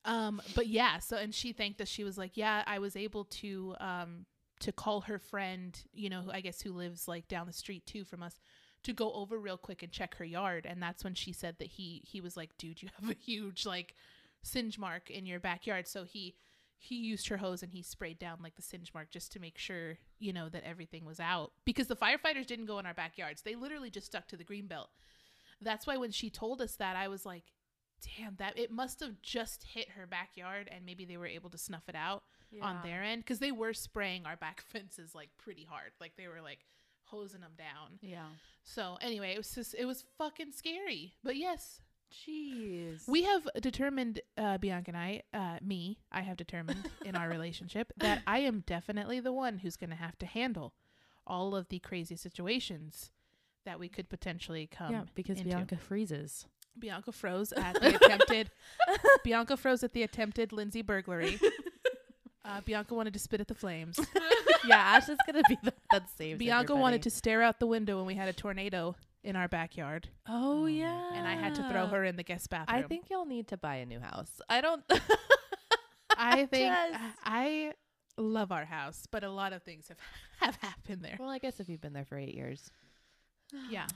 Um, 0.06 0.40
but 0.54 0.68
yeah, 0.68 1.00
so 1.00 1.18
and 1.18 1.34
she 1.34 1.52
thanked 1.52 1.82
us. 1.82 1.88
She 1.88 2.04
was 2.04 2.18
like, 2.18 2.38
"Yeah, 2.38 2.64
I 2.68 2.80
was 2.80 2.96
able 2.96 3.26
to 3.26 3.76
um 3.80 4.26
to 4.60 4.72
call 4.72 5.02
her 5.02 5.18
friend, 5.20 5.78
you 5.94 6.10
know, 6.10 6.22
who 6.22 6.32
I 6.32 6.42
guess 6.42 6.62
who 6.62 6.72
lives 6.72 7.08
like 7.08 7.28
down 7.28 7.48
the 7.48 7.54
street 7.54 7.86
too 7.86 8.06
from 8.06 8.22
us, 8.22 8.40
to 8.84 8.94
go 8.94 9.12
over 9.14 9.38
real 9.38 9.58
quick 9.58 9.82
and 9.82 9.92
check 9.92 10.16
her 10.16 10.26
yard." 10.26 10.68
And 10.70 10.82
that's 10.82 11.04
when 11.04 11.16
she 11.16 11.34
said 11.34 11.58
that 11.58 11.70
he 11.70 12.04
he 12.06 12.22
was 12.22 12.38
like, 12.38 12.56
"Dude, 12.58 12.84
you 12.84 12.90
have 13.00 13.10
a 13.10 13.16
huge 13.20 13.66
like 13.66 13.96
singe 14.44 14.78
mark 14.78 15.10
in 15.10 15.26
your 15.26 15.40
backyard." 15.40 15.88
So 15.88 16.04
he 16.04 16.36
he 16.78 16.98
used 16.98 17.28
her 17.30 17.38
hose 17.38 17.64
and 17.64 17.72
he 17.72 17.82
sprayed 17.82 18.20
down 18.20 18.38
like 18.44 18.56
the 18.56 18.62
singe 18.62 18.94
mark 18.94 19.10
just 19.10 19.32
to 19.32 19.40
make 19.40 19.58
sure, 19.58 19.98
you 20.20 20.32
know, 20.32 20.50
that 20.50 20.64
everything 20.64 21.04
was 21.04 21.20
out 21.20 21.52
because 21.66 21.88
the 21.88 21.96
firefighters 21.96 22.46
didn't 22.46 22.68
go 22.68 22.78
in 22.78 22.86
our 22.86 22.94
backyards. 22.94 23.42
They 23.42 23.56
literally 23.56 23.90
just 23.90 24.06
stuck 24.06 24.28
to 24.28 24.38
the 24.38 24.44
green 24.44 24.68
belt. 24.68 24.90
That's 25.62 25.88
why 25.88 25.98
when 25.98 26.12
she 26.12 26.30
told 26.30 26.62
us 26.62 26.76
that, 26.78 26.96
I 26.96 27.08
was 27.08 27.26
like, 27.26 27.44
damn 28.18 28.36
that 28.36 28.58
it 28.58 28.72
must 28.72 29.00
have 29.00 29.22
just 29.22 29.64
hit 29.64 29.90
her 29.92 30.06
backyard 30.06 30.70
and 30.72 30.86
maybe 30.86 31.06
they 31.06 31.18
were 31.18 31.26
able 31.28 31.50
to 31.50 31.58
snuff 31.58 31.88
it 31.88 31.96
out 31.96 32.24
on 32.62 32.80
their 32.84 33.04
end 33.04 33.22
because 33.22 33.40
they 33.40 33.52
were 33.52 33.74
spraying 33.74 34.26
our 34.26 34.38
back 34.38 34.62
fences 34.72 35.14
like 35.14 35.30
pretty 35.38 35.66
hard. 35.66 35.92
Like 36.00 36.14
they 36.18 36.28
were 36.28 36.42
like 36.42 36.60
hosing 37.04 37.42
them 37.42 37.54
down. 37.58 38.00
Yeah. 38.02 38.28
so 38.64 38.98
anyway 39.02 39.34
it 39.34 39.38
was 39.38 39.54
just 39.54 39.76
it 39.78 39.86
was 39.86 40.06
fucking 40.18 40.52
scary. 40.52 41.14
But 41.24 41.36
yes. 41.36 41.82
Jeez. 42.14 43.08
we 43.08 43.24
have 43.24 43.48
determined 43.60 44.22
uh 44.38 44.60
bianca 44.60 44.92
and 44.92 44.98
i 44.98 45.24
uh 45.34 45.58
me 45.62 45.98
i 46.12 46.22
have 46.22 46.38
determined 46.38 46.88
in 47.06 47.16
our 47.16 47.28
relationship 47.28 47.92
that 47.98 48.22
i 48.28 48.40
am 48.40 48.64
definitely 48.66 49.20
the 49.20 49.34
one 49.34 49.58
who's 49.58 49.76
gonna 49.76 49.96
have 49.96 50.18
to 50.20 50.28
handle 50.28 50.76
all 51.26 51.56
of 51.56 51.68
the 51.70 51.80
crazy 51.80 52.16
situations 52.16 53.10
that 53.66 53.80
we 53.80 53.90
could 53.90 54.10
potentially 54.10 54.68
come 54.68 54.92
yeah, 54.92 55.04
because 55.16 55.38
into. 55.38 55.50
Bianca 55.50 55.78
freezes. 55.78 56.46
Bianca 56.78 57.12
froze 57.12 57.52
at 57.54 57.80
the 57.82 57.96
attempted. 58.04 58.52
Bianca 59.24 59.58
froze 59.58 59.84
at 59.84 59.94
the 59.94 60.04
attempted 60.04 60.52
Lindsay 60.52 60.82
burglary. 60.82 61.40
Uh, 62.48 62.62
Bianca 62.62 62.94
wanted 62.94 63.12
to 63.12 63.18
spit 63.18 63.42
at 63.42 63.48
the 63.48 63.56
flames. 63.56 64.00
yeah, 64.68 64.78
Ashley's 64.78 65.18
gonna 65.26 65.42
be 65.50 65.58
the 65.64 65.74
that 65.92 66.08
saves. 66.16 66.38
Bianca 66.38 66.76
wanted 66.76 67.02
to 67.02 67.10
stare 67.10 67.42
out 67.42 67.60
the 67.60 67.66
window 67.66 67.98
when 67.98 68.06
we 68.06 68.14
had 68.14 68.30
a 68.30 68.34
tornado 68.34 68.96
in 69.24 69.36
our 69.36 69.48
backyard, 69.48 70.10
Oh 70.30 70.68
yeah. 70.68 71.10
and 71.16 71.28
I 71.28 71.34
had 71.34 71.56
to 71.56 71.68
throw 71.68 71.88
her 71.88 72.04
in 72.04 72.18
the 72.18 72.22
guest 72.24 72.52
bathroom. 72.52 72.78
I 72.78 72.84
think 72.84 73.10
y'all 73.10 73.26
need 73.26 73.48
to 73.48 73.58
buy 73.58 73.78
a 73.78 73.86
new 73.88 74.00
house. 74.00 74.30
I 74.48 74.62
don't. 74.62 74.84
I 76.16 76.46
think 76.46 76.72
Just- 76.72 77.04
I 77.24 77.74
love 78.16 78.52
our 78.52 78.66
house, 78.66 79.08
but 79.10 79.24
a 79.24 79.32
lot 79.32 79.52
of 79.52 79.64
things 79.64 79.88
have 79.88 79.98
have 80.40 80.56
happened 80.62 81.04
there. 81.04 81.18
well, 81.20 81.30
I 81.32 81.40
guess 81.40 81.60
if 81.60 81.68
you've 81.68 81.82
been 81.82 81.94
there 81.94 82.06
for 82.06 82.16
eight 82.20 82.36
years. 82.36 82.70
Yeah, 83.70 83.88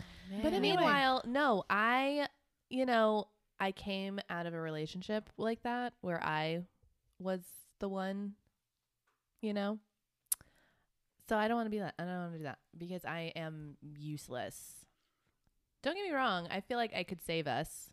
But 0.42 0.54
Anyway. 0.54 0.60
meanwhile, 0.60 1.22
no, 1.26 1.64
I, 1.70 2.28
you 2.70 2.86
know, 2.86 3.28
I 3.60 3.72
came 3.72 4.20
out 4.30 4.46
of 4.46 4.54
a 4.54 4.60
relationship 4.62 5.30
like 5.38 5.64
that 5.64 5.94
where 6.02 6.24
I 6.24 6.64
was 7.20 7.42
the 7.80 7.90
one, 7.90 8.34
you 9.42 9.54
know. 9.54 9.80
So 11.28 11.38
I 11.38 11.48
don't 11.48 11.58
want 11.58 11.68
to 11.68 11.72
be 11.72 11.80
that. 11.80 11.94
I 12.00 12.04
don't 12.04 12.18
want 12.18 12.32
to 12.34 12.38
do 12.40 12.44
that 12.46 12.60
because 12.78 13.06
I 13.06 13.32
am 13.36 13.78
useless. 13.82 14.58
Don't 15.84 15.96
get 15.96 16.04
me 16.06 16.12
wrong. 16.12 16.48
I 16.50 16.62
feel 16.62 16.78
like 16.78 16.94
I 16.96 17.04
could 17.04 17.22
save 17.24 17.46
us. 17.48 17.90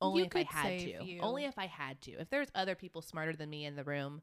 Only 0.00 0.20
You 0.22 0.26
if 0.26 0.36
I 0.36 0.42
had 0.44 0.66
save 0.66 1.00
to. 1.00 1.04
you. 1.04 1.20
Only 1.20 1.44
if 1.44 1.58
I 1.58 1.66
had 1.66 2.00
to. 2.02 2.12
If 2.12 2.30
there's 2.30 2.48
other 2.54 2.74
people 2.74 3.02
smarter 3.02 3.34
than 3.34 3.50
me 3.50 3.64
in 3.64 3.76
the 3.76 3.84
room, 3.84 4.22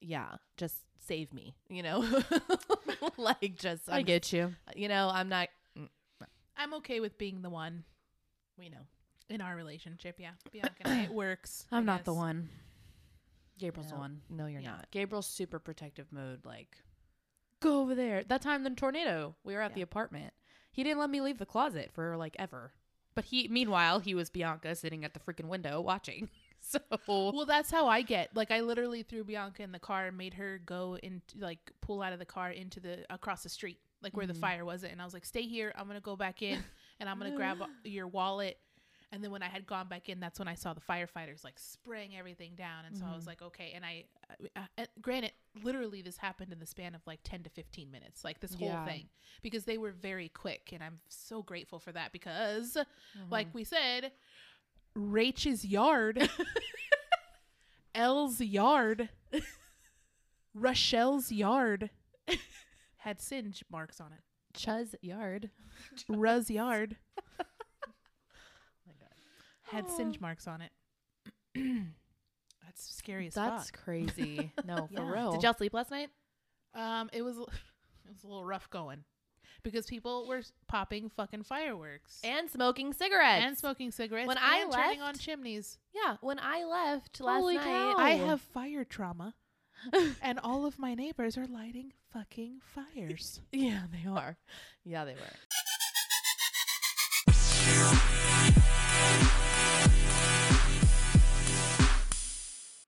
yeah, 0.00 0.36
just 0.56 0.76
save 1.06 1.32
me. 1.32 1.54
You 1.68 1.82
know, 1.82 2.22
like 3.16 3.56
just 3.58 3.88
I 3.88 3.96
I'm- 3.96 4.04
get 4.04 4.32
you. 4.32 4.54
You 4.74 4.88
know, 4.88 5.10
I'm 5.12 5.28
not. 5.28 5.48
Mm, 5.78 5.88
I'm 6.56 6.74
okay 6.74 7.00
with 7.00 7.18
being 7.18 7.42
the 7.42 7.50
one 7.50 7.84
We 8.58 8.68
know. 8.68 8.86
in 9.28 9.40
our 9.40 9.54
relationship. 9.56 10.16
Yeah, 10.18 10.30
Bianca 10.52 10.74
and 10.82 10.92
I, 10.92 11.02
it 11.04 11.10
works. 11.12 11.66
I 11.70 11.76
I'm 11.78 11.84
not 11.86 12.04
the 12.04 12.14
one. 12.14 12.48
Gabriel's 13.58 13.90
the 13.90 13.96
one. 13.96 14.20
No, 14.28 14.46
you're 14.46 14.60
Yeah. 14.60 14.72
not. 14.72 14.90
Gabriel's 14.90 15.26
super 15.26 15.58
protective 15.58 16.06
mode. 16.12 16.44
Like, 16.44 16.76
go 17.60 17.80
over 17.80 17.94
there. 17.94 18.22
That 18.22 18.42
time 18.42 18.64
the 18.64 18.70
tornado, 18.70 19.34
we 19.44 19.54
were 19.54 19.62
at 19.62 19.74
the 19.74 19.80
apartment. 19.82 20.34
He 20.72 20.82
didn't 20.84 20.98
let 20.98 21.08
me 21.08 21.22
leave 21.22 21.38
the 21.38 21.46
closet 21.46 21.90
for 21.94 22.16
like 22.18 22.36
ever. 22.38 22.72
But 23.14 23.24
he, 23.26 23.48
meanwhile, 23.48 24.00
he 24.00 24.14
was 24.14 24.28
Bianca 24.28 24.74
sitting 24.74 25.02
at 25.06 25.14
the 25.14 25.20
freaking 25.20 25.46
window 25.48 25.80
watching. 25.80 26.28
So 26.68 26.80
Well, 27.30 27.46
that's 27.46 27.70
how 27.70 27.86
I 27.86 28.02
get. 28.02 28.34
Like 28.34 28.50
I 28.50 28.60
literally 28.60 29.02
threw 29.02 29.24
Bianca 29.24 29.62
in 29.62 29.72
the 29.72 29.78
car 29.78 30.06
and 30.06 30.16
made 30.16 30.34
her 30.34 30.60
go 30.64 30.98
and 31.02 31.22
like 31.38 31.70
pull 31.80 32.02
out 32.02 32.12
of 32.12 32.18
the 32.18 32.24
car 32.24 32.50
into 32.50 32.80
the 32.80 33.04
across 33.10 33.42
the 33.42 33.48
street, 33.48 33.78
like 34.02 34.16
where 34.16 34.26
the 34.26 34.34
Mhm. 34.34 34.40
fire 34.40 34.64
wasn't. 34.64 34.92
And 34.92 35.00
I 35.00 35.04
was 35.04 35.14
like, 35.14 35.24
"Stay 35.24 35.42
here. 35.42 35.72
I'm 35.76 35.86
gonna 35.86 36.00
go 36.00 36.16
back 36.16 36.42
in, 36.42 36.64
and 37.00 37.08
I'm 37.08 37.18
gonna 37.18 37.30
grab 37.30 37.58
your 37.84 38.08
wallet." 38.08 38.58
And 39.12 39.22
then 39.22 39.30
when 39.30 39.42
I 39.42 39.46
had 39.48 39.66
gone 39.66 39.86
back 39.88 40.08
in, 40.08 40.18
that's 40.18 40.38
when 40.40 40.48
I 40.48 40.54
saw 40.56 40.74
the 40.74 40.80
firefighters 40.80 41.44
like 41.44 41.58
spraying 41.58 42.16
everything 42.16 42.56
down. 42.56 42.84
And 42.86 42.96
so 42.96 43.06
I 43.06 43.14
was 43.14 43.24
Mhm. 43.24 43.28
like, 43.28 43.40
"Okay." 43.40 43.72
And 43.74 43.84
I, 43.84 44.04
uh, 44.56 44.62
uh, 44.78 44.86
granted, 45.00 45.32
literally 45.62 46.02
this 46.02 46.16
happened 46.16 46.52
in 46.52 46.58
the 46.58 46.66
span 46.66 46.94
of 46.94 47.06
like 47.06 47.20
10 47.22 47.42
to 47.44 47.50
15 47.50 47.90
minutes, 47.90 48.24
like 48.24 48.40
this 48.40 48.54
whole 48.54 48.68
Yeah. 48.68 48.84
thing, 48.84 49.08
because 49.42 49.64
they 49.64 49.78
were 49.78 49.92
very 49.92 50.28
quick, 50.28 50.70
and 50.72 50.82
I'm 50.82 50.98
so 51.08 51.42
grateful 51.42 51.78
for 51.78 51.92
that 51.92 52.12
because 52.12 52.76
Mm-hmm. 53.18 53.30
like 53.30 53.54
we 53.54 53.62
said, 53.64 54.12
Rach's 54.96 55.64
yard, 55.64 56.28
Elle's 57.94 58.40
yard, 58.40 59.08
Rochelle's 60.54 61.30
yard 61.30 61.90
had 62.96 63.20
singe 63.20 63.62
marks 63.70 64.00
on 64.00 64.12
it. 64.12 64.20
Chuz 64.58 64.94
yard. 65.02 65.50
Ruz 66.10 66.48
yard 66.50 66.96
had 69.64 69.88
singe 69.90 70.18
marks 70.20 70.48
on 70.48 70.62
it. 70.62 70.72
That's 72.64 72.94
scary 72.96 73.26
as 73.28 73.34
that's 73.34 73.70
fuck. 73.70 73.84
crazy. 73.84 74.50
No, 74.64 74.88
for 74.88 74.92
Yeah. 75.02 75.10
real. 75.10 75.32
Did 75.32 75.42
y'all 75.44 75.54
sleep 75.54 75.72
last 75.74 75.90
night? 75.90 76.08
Um, 76.74 77.08
it 77.12 77.22
was 77.22 77.36
it 77.38 78.12
was 78.12 78.24
a 78.24 78.26
little 78.26 78.44
rough 78.44 78.68
going 78.70 79.04
because 79.70 79.86
people 79.86 80.26
were 80.28 80.42
popping 80.68 81.08
fucking 81.10 81.42
fireworks 81.42 82.20
And 82.24 82.48
smoking 82.50 82.92
cigarettes. 82.92 83.44
and 83.44 83.58
smoking 83.58 83.90
cigarettes 83.90 84.28
When 84.28 84.38
I 84.38 84.58
and 84.58 84.72
turning 84.72 85.02
on 85.02 85.14
chimneys. 85.16 85.78
yeah, 85.94 86.16
when 86.20 86.38
I 86.38 86.64
left 86.64 87.20
last 87.20 87.40
Holy 87.40 87.56
night, 87.56 87.64
cow. 87.64 87.94
I 87.98 88.10
have 88.28 88.40
fire 88.40 88.84
trauma. 88.84 89.34
and 90.22 90.38
all 90.42 90.64
of 90.64 90.78
my 90.78 90.94
neighbors 90.94 91.36
are 91.36 91.46
lighting 91.46 91.92
fucking 92.12 92.60
fires. 92.64 93.40
yeah, 93.52 93.82
they 93.92 94.08
are. 94.08 94.36
Yeah, 94.84 95.04
they 95.04 95.12
were. 95.14 95.36